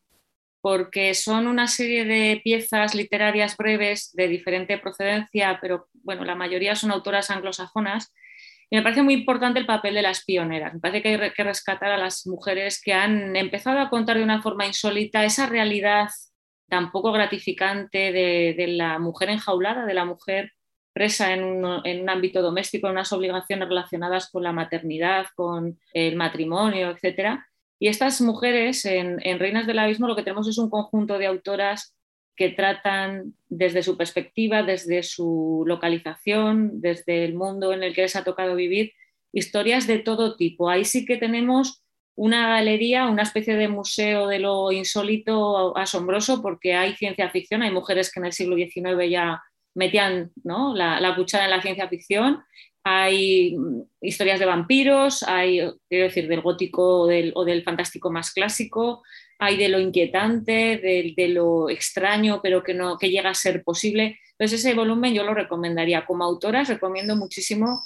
porque 0.64 1.12
son 1.12 1.46
una 1.46 1.66
serie 1.66 2.06
de 2.06 2.40
piezas 2.42 2.94
literarias 2.94 3.54
breves 3.58 4.12
de 4.14 4.28
diferente 4.28 4.78
procedencia, 4.78 5.58
pero 5.60 5.88
bueno, 5.92 6.24
la 6.24 6.36
mayoría 6.36 6.74
son 6.74 6.90
autoras 6.90 7.30
anglosajonas. 7.30 8.14
Y 8.70 8.76
me 8.76 8.82
parece 8.82 9.02
muy 9.02 9.12
importante 9.12 9.60
el 9.60 9.66
papel 9.66 9.92
de 9.92 10.00
las 10.00 10.24
pioneras. 10.24 10.72
Me 10.72 10.80
parece 10.80 11.02
que 11.02 11.08
hay 11.10 11.32
que 11.32 11.44
rescatar 11.44 11.92
a 11.92 11.98
las 11.98 12.26
mujeres 12.26 12.80
que 12.82 12.94
han 12.94 13.36
empezado 13.36 13.78
a 13.78 13.90
contar 13.90 14.16
de 14.16 14.22
una 14.22 14.40
forma 14.40 14.64
insólita 14.64 15.26
esa 15.26 15.44
realidad 15.44 16.08
tan 16.74 16.90
poco 16.90 17.12
gratificante 17.12 18.10
de, 18.10 18.66
la 18.66 18.98
mujer 18.98 19.30
enjaulada, 19.30 19.86
de 19.86 19.94
la 19.94 20.04
mujer 20.04 20.50
presa 20.92 21.32
en 21.32 21.44
un, 21.44 21.86
en 21.86 22.10
ámbito 22.10 22.42
doméstico, 22.42 22.88
en 22.88 22.94
unas 22.94 23.12
obligaciones 23.12 23.68
relacionadas 23.68 24.28
con 24.28 24.42
la 24.42 24.50
maternidad, 24.50 25.26
con 25.36 25.78
el 25.92 26.16
matrimonio, 26.16 26.90
etcétera, 26.90 27.46
y 27.78 27.86
estas 27.86 28.20
mujeres 28.20 28.84
en, 28.86 29.20
Reinas 29.38 29.68
del 29.68 29.78
Abismo 29.78 30.08
lo 30.08 30.16
que 30.16 30.24
tenemos 30.24 30.48
es 30.48 30.58
un 30.58 30.68
conjunto 30.68 31.16
de 31.16 31.26
autoras 31.26 31.94
que 32.34 32.48
tratan 32.48 33.34
desde 33.46 33.84
su 33.84 33.96
perspectiva, 33.96 34.64
desde 34.64 35.04
su 35.04 35.62
localización, 35.68 36.80
desde 36.80 37.24
el 37.24 37.34
mundo 37.34 37.72
en 37.72 37.84
el 37.84 37.94
que 37.94 38.02
les 38.02 38.16
ha 38.16 38.24
tocado 38.24 38.56
vivir, 38.56 38.94
historias 39.32 39.86
de 39.86 40.00
todo 40.00 40.34
tipo. 40.34 40.68
Ahí 40.68 40.84
sí 40.84 41.06
que 41.06 41.18
tenemos 41.18 41.83
una 42.16 42.48
galería, 42.48 43.06
una 43.06 43.22
especie 43.22 43.56
de 43.56 43.68
museo 43.68 44.28
de 44.28 44.38
lo 44.38 44.70
insólito, 44.72 45.76
asombroso, 45.76 46.40
porque 46.42 46.74
hay 46.74 46.94
ciencia 46.94 47.30
ficción, 47.30 47.62
hay 47.62 47.70
mujeres 47.70 48.12
que 48.12 48.20
en 48.20 48.26
el 48.26 48.32
siglo 48.32 48.56
XIX 48.56 49.10
ya 49.10 49.42
metían 49.74 50.30
¿no? 50.44 50.74
la, 50.74 51.00
la 51.00 51.16
cuchara 51.16 51.44
en 51.44 51.50
la 51.50 51.62
ciencia 51.62 51.88
ficción 51.88 52.44
hay 52.84 53.56
historias 54.02 54.38
de 54.38 54.44
vampiros, 54.44 55.22
hay, 55.22 55.58
quiero 55.88 56.04
decir, 56.04 56.28
del 56.28 56.42
gótico 56.42 57.00
o 57.00 57.06
del, 57.06 57.62
fantástico 57.64 58.10
más 58.10 58.30
clásico, 58.32 59.02
hay 59.38 59.56
de 59.56 59.70
lo 59.70 59.80
inquietante, 59.80 60.76
de, 61.16 61.28
lo 61.28 61.70
extraño, 61.70 62.40
pero 62.42 62.62
que, 62.62 62.74
no, 62.74 62.98
que 62.98 63.08
llega 63.08 63.30
a 63.30 63.34
ser 63.34 63.64
posible. 63.64 64.18
Entonces 64.32 64.60
ese 64.60 64.74
volumen 64.74 65.14
yo 65.14 65.24
lo 65.24 65.32
recomendaría. 65.32 66.04
Como 66.04 66.24
autoras 66.24 66.68
recomiendo 66.68 67.16
muchísimo, 67.16 67.82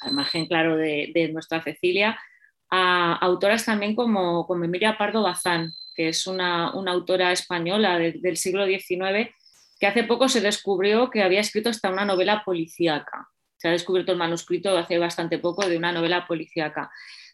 al 0.00 0.12
margen, 0.12 0.46
claro, 0.46 0.76
de, 0.76 1.30
nuestra 1.32 1.62
Cecilia, 1.62 2.20
a 2.70 3.14
autoras 3.14 3.64
también 3.64 3.94
como, 3.94 4.46
como 4.46 4.64
Emilia 4.64 4.98
Pardo 4.98 5.22
Bazán, 5.22 5.72
que 5.94 6.08
es 6.08 6.26
una, 6.26 6.68
autora 6.68 7.32
española 7.32 7.98
del 7.98 8.36
siglo 8.36 8.66
XIX, 8.66 9.30
que 9.80 9.86
hace 9.86 10.04
poco 10.04 10.28
se 10.28 10.40
descubrió 10.40 11.10
que 11.10 11.22
había 11.22 11.40
escrito 11.40 11.70
hasta 11.70 11.90
una 11.90 12.04
novela 12.04 12.42
policíaca 12.44 13.28
se 13.58 13.68
ha 13.68 13.72
descubierto 13.72 14.12
el 14.12 14.18
manuscrito 14.18 14.76
hace 14.78 14.98
bastante 14.98 15.38
poco 15.38 15.68
de 15.68 15.76
una 15.76 15.92
novela 15.92 16.26
policíaca. 16.26 16.90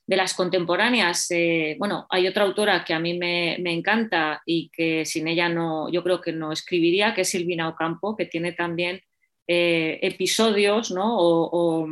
De 0.06 0.16
las 0.16 0.34
contemporáneas, 0.34 1.30
eh, 1.30 1.76
bueno, 1.78 2.06
hay 2.10 2.26
otra 2.26 2.44
autora 2.44 2.84
que 2.84 2.92
a 2.92 2.98
mí 2.98 3.16
me, 3.16 3.56
encanta 3.56 4.42
y 4.44 4.70
que 4.70 5.04
sin 5.04 5.28
ella 5.28 5.48
no, 5.48 5.90
yo 5.90 6.02
creo 6.02 6.20
que 6.20 6.32
no 6.32 6.52
escribiría, 6.52 7.14
que 7.14 7.22
es 7.22 7.30
Silvina 7.30 7.68
Ocampo, 7.68 8.16
que 8.16 8.26
tiene 8.26 8.52
también 8.52 9.02
eh, 9.46 9.98
episodios 10.02 10.90
¿no? 10.90 11.16
o, 11.16 11.86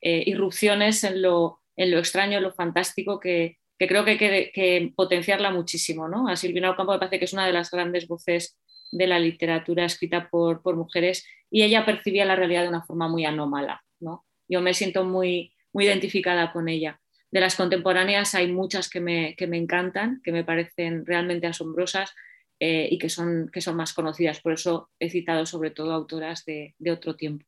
eh, 0.00 0.24
irrupciones 0.26 1.04
en 1.04 1.22
lo, 1.22 1.57
en 1.78 1.92
lo, 1.92 1.98
extraño, 1.98 2.38
en 2.38 2.42
lo 2.42 2.52
fantástico, 2.52 3.20
que, 3.20 3.58
creo 3.78 4.04
que 4.04 4.10
hay 4.10 4.18
que, 4.18 4.92
potenciarla 4.94 5.50
muchísimo. 5.52 6.08
¿no? 6.08 6.28
A 6.28 6.36
Silvina 6.36 6.70
Ocampo 6.72 6.92
me 6.92 6.98
parece 6.98 7.20
que 7.20 7.24
es 7.24 7.32
una 7.32 7.46
de 7.46 7.52
las 7.52 7.70
grandes 7.70 8.08
voces 8.08 8.58
de 8.90 9.06
la 9.06 9.20
literatura 9.20 9.84
escrita 9.84 10.28
por, 10.28 10.60
mujeres 10.76 11.24
y 11.50 11.62
ella 11.62 11.86
percibía 11.86 12.24
la 12.24 12.34
realidad 12.34 12.62
de 12.62 12.68
una 12.68 12.84
forma 12.84 13.08
muy 13.08 13.24
anómala. 13.24 13.84
¿no? 14.00 14.26
Yo 14.48 14.60
me 14.60 14.74
siento 14.74 15.04
muy, 15.04 15.54
muy 15.72 15.86
identificada 15.86 16.52
con 16.52 16.68
ella. 16.68 17.00
De 17.30 17.40
las 17.40 17.54
contemporáneas 17.54 18.34
hay 18.34 18.50
muchas 18.50 18.88
que 18.90 19.00
me, 19.00 19.36
que 19.36 19.46
me 19.46 19.56
encantan, 19.56 20.20
que 20.24 20.32
me 20.32 20.42
parecen 20.42 21.06
realmente 21.06 21.46
asombrosas 21.46 22.12
eh, 22.58 22.88
y 22.90 22.98
que 22.98 23.08
son, 23.08 23.50
que 23.52 23.60
son 23.60 23.76
más 23.76 23.92
conocidas. 23.92 24.40
Por 24.40 24.54
eso 24.54 24.90
he 24.98 25.10
citado 25.10 25.46
sobre 25.46 25.70
todo 25.70 25.92
autoras 25.92 26.44
de, 26.44 26.74
de 26.78 26.90
otro 26.90 27.14
tiempo. 27.14 27.46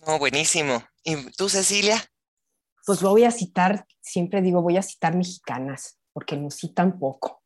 Oh, 0.00 0.18
buenísimo. 0.18 0.84
¿Y 1.02 1.16
tú, 1.32 1.48
Cecilia? 1.48 2.10
Pues 2.88 3.02
voy 3.02 3.24
a 3.24 3.30
citar, 3.30 3.84
siempre 4.00 4.40
digo, 4.40 4.62
voy 4.62 4.78
a 4.78 4.82
citar 4.82 5.14
mexicanas, 5.14 5.98
porque 6.14 6.38
nos 6.38 6.54
citan 6.54 6.98
poco. 6.98 7.42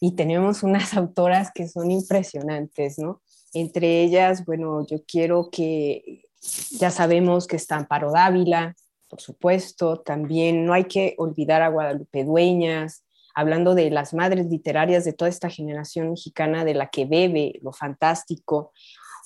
Y 0.00 0.16
tenemos 0.16 0.62
unas 0.62 0.92
autoras 0.98 1.50
que 1.50 1.66
son 1.66 1.90
impresionantes, 1.90 2.98
¿no? 2.98 3.22
Entre 3.54 4.02
ellas, 4.02 4.44
bueno, 4.44 4.86
yo 4.86 5.02
quiero 5.06 5.48
que, 5.50 6.26
ya 6.72 6.90
sabemos 6.90 7.46
que 7.46 7.56
está 7.56 7.76
Amparo 7.76 8.12
Dávila, 8.12 8.76
por 9.08 9.22
supuesto, 9.22 10.00
también 10.00 10.66
no 10.66 10.74
hay 10.74 10.84
que 10.84 11.14
olvidar 11.16 11.62
a 11.62 11.68
Guadalupe 11.68 12.24
Dueñas, 12.24 13.02
hablando 13.34 13.74
de 13.74 13.88
las 13.88 14.12
madres 14.12 14.44
literarias 14.48 15.06
de 15.06 15.14
toda 15.14 15.30
esta 15.30 15.48
generación 15.48 16.10
mexicana 16.10 16.66
de 16.66 16.74
la 16.74 16.90
que 16.90 17.06
bebe 17.06 17.58
lo 17.62 17.72
fantástico 17.72 18.72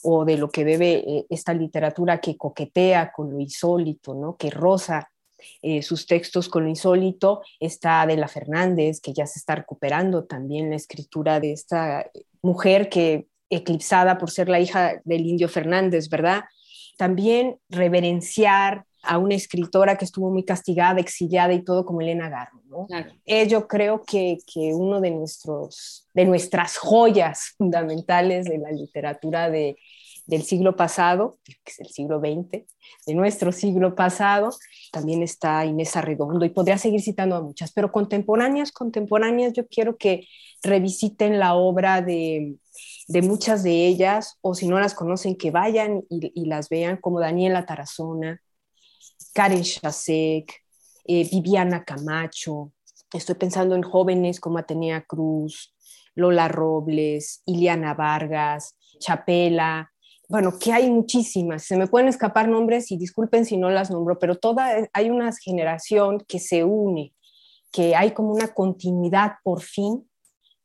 o 0.05 0.25
de 0.25 0.37
lo 0.37 0.49
que 0.49 0.63
bebe 0.63 0.93
eh, 1.05 1.27
esta 1.29 1.53
literatura 1.53 2.21
que 2.21 2.37
coquetea 2.37 3.11
con 3.11 3.33
lo 3.33 3.41
insólito, 3.41 4.15
¿no? 4.15 4.37
que 4.37 4.51
roza 4.51 5.11
eh, 5.63 5.83
sus 5.83 6.07
textos 6.07 6.49
con 6.49 6.65
lo 6.65 6.69
insólito. 6.69 7.43
Está 7.61 8.03
Adela 8.03 8.29
Fernández, 8.29 9.01
que 9.01 9.13
ya 9.13 9.27
se 9.27 9.39
está 9.39 9.55
recuperando 9.55 10.25
también 10.25 10.71
la 10.71 10.77
escritura 10.77 11.41
de 11.41 11.53
esta 11.53 12.11
mujer 12.43 12.89
que 12.89 13.27
eclipsada 13.51 14.19
por 14.19 14.31
ser 14.31 14.49
la 14.49 14.61
hija 14.61 15.01
del 15.05 15.27
indio 15.27 15.49
Fernández, 15.49 16.09
¿verdad? 16.09 16.45
También 16.97 17.59
reverenciar 17.69 18.85
a 19.03 19.19
una 19.19 19.35
escritora 19.35 19.97
que 19.97 20.05
estuvo 20.05 20.31
muy 20.31 20.45
castigada, 20.45 21.01
exiliada 21.01 21.53
y 21.53 21.63
todo 21.63 21.85
como 21.85 22.01
Elena 22.01 22.29
Garro, 22.29 22.61
¿no? 22.67 22.87
Eh, 23.25 23.47
yo 23.47 23.69
creo 23.69 24.03
que, 24.03 24.39
que, 24.53 24.75
uno 24.75 25.01
de, 25.01 25.13
nuestros, 25.13 26.09
de 26.13 26.25
nuestras 26.25 26.77
joyas 26.77 27.55
fundamentales 27.57 28.47
de 28.47 28.59
la 28.59 28.73
literatura 28.73 29.49
de, 29.49 29.77
del 30.27 30.43
siglo 30.43 30.77
pasado, 30.77 31.39
que 31.45 31.55
es 31.67 31.81
el 31.81 31.89
siglo 31.89 32.19
XX, 32.19 32.65
de 33.07 33.15
nuestro 33.15 33.53
siglo 33.53 33.95
pasado. 33.95 34.51
También 34.93 35.23
está 35.23 35.65
Inés 35.65 35.97
Arredondo 35.97 36.45
y 36.45 36.51
podría 36.51 36.79
seguir 36.79 37.01
citando 37.01 37.37
a 37.37 37.43
muchas, 37.43 37.73
pero 37.73 37.93
contemporáneas, 37.93 38.73
contemporáneas, 38.73 39.53
yo 39.53 39.67
quiero 39.69 39.97
que 39.97 40.27
revisiten 40.63 41.39
la 41.39 41.55
obra 41.55 42.03
de, 42.03 42.57
de 43.09 43.23
muchas 43.23 43.63
de 43.63 43.87
ellas, 43.87 44.39
o 44.41 44.55
si 44.55 44.67
no 44.67 44.79
las 44.79 44.95
conocen, 44.95 45.37
que 45.37 45.51
vayan 45.51 46.05
y, 46.09 46.47
las 46.47 46.69
vean, 46.69 46.97
como 46.97 47.21
Daniela 47.21 47.65
Tarazona, 47.65 48.41
Karen 49.33 49.63
Chasek, 49.63 50.53
eh, 51.05 51.29
Viviana 51.31 51.85
Camacho. 51.85 52.73
Estoy 53.13 53.37
pensando 53.37 53.77
en 53.77 53.83
jóvenes 53.83 54.41
como 54.41 54.59
Atenea 54.59 55.03
Cruz, 55.03 55.75
Lola 56.15 56.49
Robles, 56.49 57.43
Iliana 57.47 57.95
Vargas, 57.95 58.77
Chapela, 58.99 59.93
bueno, 60.29 60.59
que 60.59 60.73
hay 60.73 60.91
muchísimas, 60.91 61.63
se 61.65 61.77
me 61.77 61.87
pueden 61.87 62.09
escapar 62.09 62.49
nombres 62.49 62.91
y 62.91 62.97
disculpen 62.97 63.45
si 63.45 63.57
no 63.57 63.71
las 63.71 63.91
nombro, 63.91 64.19
pero 64.19 64.37
toda, 64.37 64.89
hay 64.93 65.11
una 65.11 65.31
generación 65.33 66.25
que 66.27 66.39
se 66.39 66.65
une, 66.65 67.15
que 67.71 67.95
hay 67.95 68.13
como 68.13 68.33
una 68.33 68.49
continuidad 68.49 69.35
por 69.43 69.63
fin, 69.63 70.09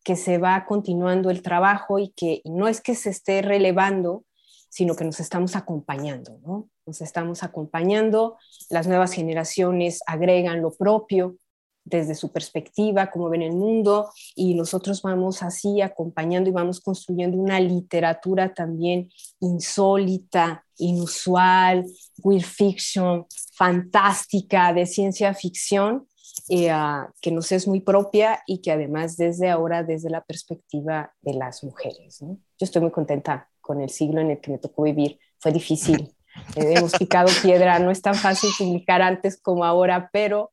que 0.04 0.16
se 0.16 0.38
va 0.38 0.66
continuando 0.66 1.30
el 1.30 1.42
trabajo 1.42 2.00
y 2.00 2.10
que 2.16 2.42
no 2.46 2.68
es 2.68 2.82
que 2.82 2.96
se 2.96 3.12
esté 3.12 3.42
relevando, 3.42 4.26
sino 4.70 4.96
que 4.96 5.06
nos 5.06 5.20
estamos 5.20 5.56
acompañando, 5.56 6.40
¿no? 6.44 6.70
Nos 6.86 7.02
estamos 7.02 7.44
acompañando, 7.44 8.38
las 8.70 8.88
nuevas 8.88 9.14
generaciones 9.14 10.02
agregan 10.08 10.62
lo 10.62 10.72
propio, 10.72 11.36
desde 11.84 12.16
su 12.16 12.32
perspectiva, 12.32 13.10
cómo 13.10 13.30
ven 13.30 13.42
el 13.42 13.54
mundo, 13.54 14.10
y 14.36 14.54
nosotros 14.56 15.02
vamos 15.02 15.44
así 15.44 15.82
acompañando 15.82 16.50
y 16.50 16.54
vamos 16.54 16.80
construyendo 16.80 17.38
una 17.38 17.60
literatura 17.60 18.54
también 18.54 19.10
insólita, 19.40 20.64
inusual, 20.78 21.86
weird 22.24 22.44
fiction, 22.44 23.26
fantástica, 23.54 24.74
de 24.74 24.86
ciencia 24.86 25.34
ficción, 25.34 26.08
eh, 26.50 26.70
ah, 26.70 27.10
que 27.22 27.32
nos 27.32 27.52
es 27.52 27.68
muy 27.68 27.82
propia 27.82 28.42
y 28.46 28.62
que 28.62 28.72
además 28.72 29.18
desde 29.18 29.50
ahora, 29.50 29.84
desde 29.84 30.10
la 30.10 30.22
perspectiva 30.22 31.14
de 31.22 31.34
las 31.34 31.64
mujeres. 31.64 32.20
Yo 32.20 32.38
estoy 32.60 32.82
muy 32.82 32.92
contenta 32.92 33.50
con 33.60 33.82
el 33.82 33.90
siglo 33.90 34.22
en 34.22 34.32
el 34.32 34.40
que 34.40 34.52
me 34.52 34.58
tocó 34.58 34.84
vivir. 34.84 35.20
Fue 35.40 35.52
difícil, 35.52 36.14
hemos 36.56 36.94
picado 36.94 37.30
piedra, 37.42 37.80
no 37.80 37.92
es 37.92 38.02
tan 38.02 38.16
fácil 38.16 38.50
publicar 38.58 39.02
antes 39.02 39.40
como 39.40 39.64
ahora, 39.66 40.10
pero 40.12 40.52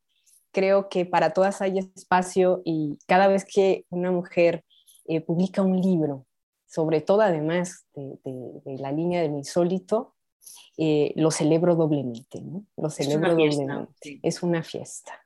creo 0.52 0.88
que 0.88 1.06
para 1.06 1.30
todas 1.30 1.60
hay 1.62 1.78
espacio 1.78 2.62
y 2.64 2.98
cada 3.06 3.28
vez 3.28 3.44
que 3.44 3.84
una 3.90 4.10
mujer 4.10 4.64
eh, 5.06 5.20
publica 5.20 5.62
un 5.62 5.80
libro, 5.80 6.26
sobre 6.66 7.00
todo 7.00 7.22
además 7.22 7.86
de, 7.94 8.18
la 8.78 8.92
línea 8.92 9.22
del 9.22 9.32
insólito, 9.32 10.14
eh, 10.76 11.12
lo 11.16 11.30
celebro 11.30 11.74
doblemente, 11.74 12.40
¿no? 12.40 12.64
Lo 12.76 12.90
celebro 12.90 13.30
doblemente. 13.30 14.20
Es 14.22 14.42
una 14.42 14.62
fiesta. 14.62 15.20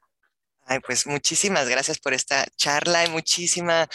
Ay, 0.65 0.79
pues 0.81 1.07
muchísimas 1.07 1.69
gracias 1.69 1.99
por 1.99 2.15
esta 2.15 2.47
charla 2.57 3.05
y 3.05 3.11
muchísima 3.11 3.89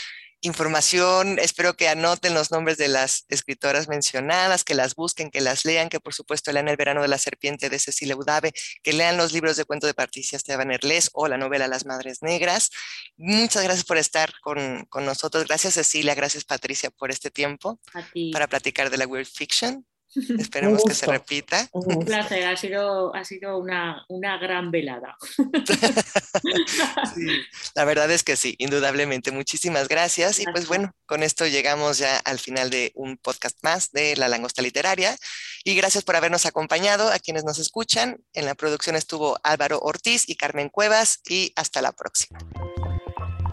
información. 0.47 1.37
Espero 1.39 1.75
que 1.75 1.87
anoten 1.87 2.33
los 2.33 2.51
nombres 2.51 2.77
de 2.77 2.87
las 2.87 3.25
escritoras 3.29 3.87
mencionadas, 3.87 4.63
que 4.63 4.73
las 4.73 4.95
busquen, 4.95 5.29
que 5.29 5.41
las 5.41 5.65
lean, 5.65 5.89
que 5.89 5.99
por 5.99 6.13
supuesto 6.13 6.51
lean 6.51 6.67
El 6.67 6.77
verano 6.77 7.01
de 7.01 7.07
la 7.07 7.17
serpiente 7.17 7.69
de 7.69 7.77
Cecilia 7.79 8.15
Udave, 8.15 8.53
que 8.81 8.93
lean 8.93 9.17
los 9.17 9.33
libros 9.33 9.57
de 9.57 9.65
cuento 9.65 9.85
de 9.85 9.93
Patricia 9.93 10.35
Esteban 10.35 10.71
Erles 10.71 11.09
o 11.13 11.27
la 11.27 11.37
novela 11.37 11.67
Las 11.67 11.85
Madres 11.85 12.23
Negras. 12.23 12.71
Muchas 13.17 13.63
gracias 13.63 13.85
por 13.85 13.97
estar 13.97 14.33
con, 14.41 14.85
con 14.85 15.05
nosotros. 15.05 15.45
Gracias 15.45 15.75
Cecilia, 15.75 16.15
gracias 16.15 16.43
Patricia 16.43 16.89
por 16.89 17.11
este 17.11 17.29
tiempo 17.29 17.79
para 18.31 18.47
platicar 18.47 18.89
de 18.89 18.97
la 18.97 19.05
Weird 19.05 19.27
Fiction. 19.27 19.85
Esperemos 20.39 20.83
que 20.83 20.93
se 20.93 21.05
repita. 21.05 21.67
Un 21.73 22.05
placer, 22.05 22.45
ha 22.45 22.55
sido, 22.55 23.13
ha 23.13 23.23
sido 23.23 23.57
una, 23.57 24.05
una 24.09 24.37
gran 24.37 24.71
velada. 24.71 25.17
la 27.75 27.85
verdad 27.85 28.09
es 28.11 28.23
que 28.23 28.35
sí, 28.35 28.55
indudablemente. 28.57 29.31
Muchísimas 29.31 29.87
gracias. 29.87 30.39
Y 30.39 30.45
pues 30.45 30.67
bueno, 30.67 30.91
con 31.05 31.23
esto 31.23 31.45
llegamos 31.45 31.97
ya 31.97 32.17
al 32.17 32.39
final 32.39 32.69
de 32.69 32.91
un 32.95 33.17
podcast 33.17 33.57
más 33.63 33.91
de 33.91 34.15
La 34.15 34.27
Langosta 34.27 34.61
Literaria. 34.61 35.17
Y 35.63 35.75
gracias 35.75 36.03
por 36.03 36.15
habernos 36.15 36.45
acompañado 36.45 37.11
a 37.11 37.19
quienes 37.19 37.43
nos 37.43 37.59
escuchan. 37.59 38.17
En 38.33 38.45
la 38.45 38.55
producción 38.55 38.95
estuvo 38.95 39.37
Álvaro 39.43 39.79
Ortiz 39.79 40.23
y 40.27 40.35
Carmen 40.35 40.69
Cuevas. 40.69 41.19
Y 41.27 41.51
hasta 41.55 41.81
la 41.81 41.91
próxima. 41.91 42.39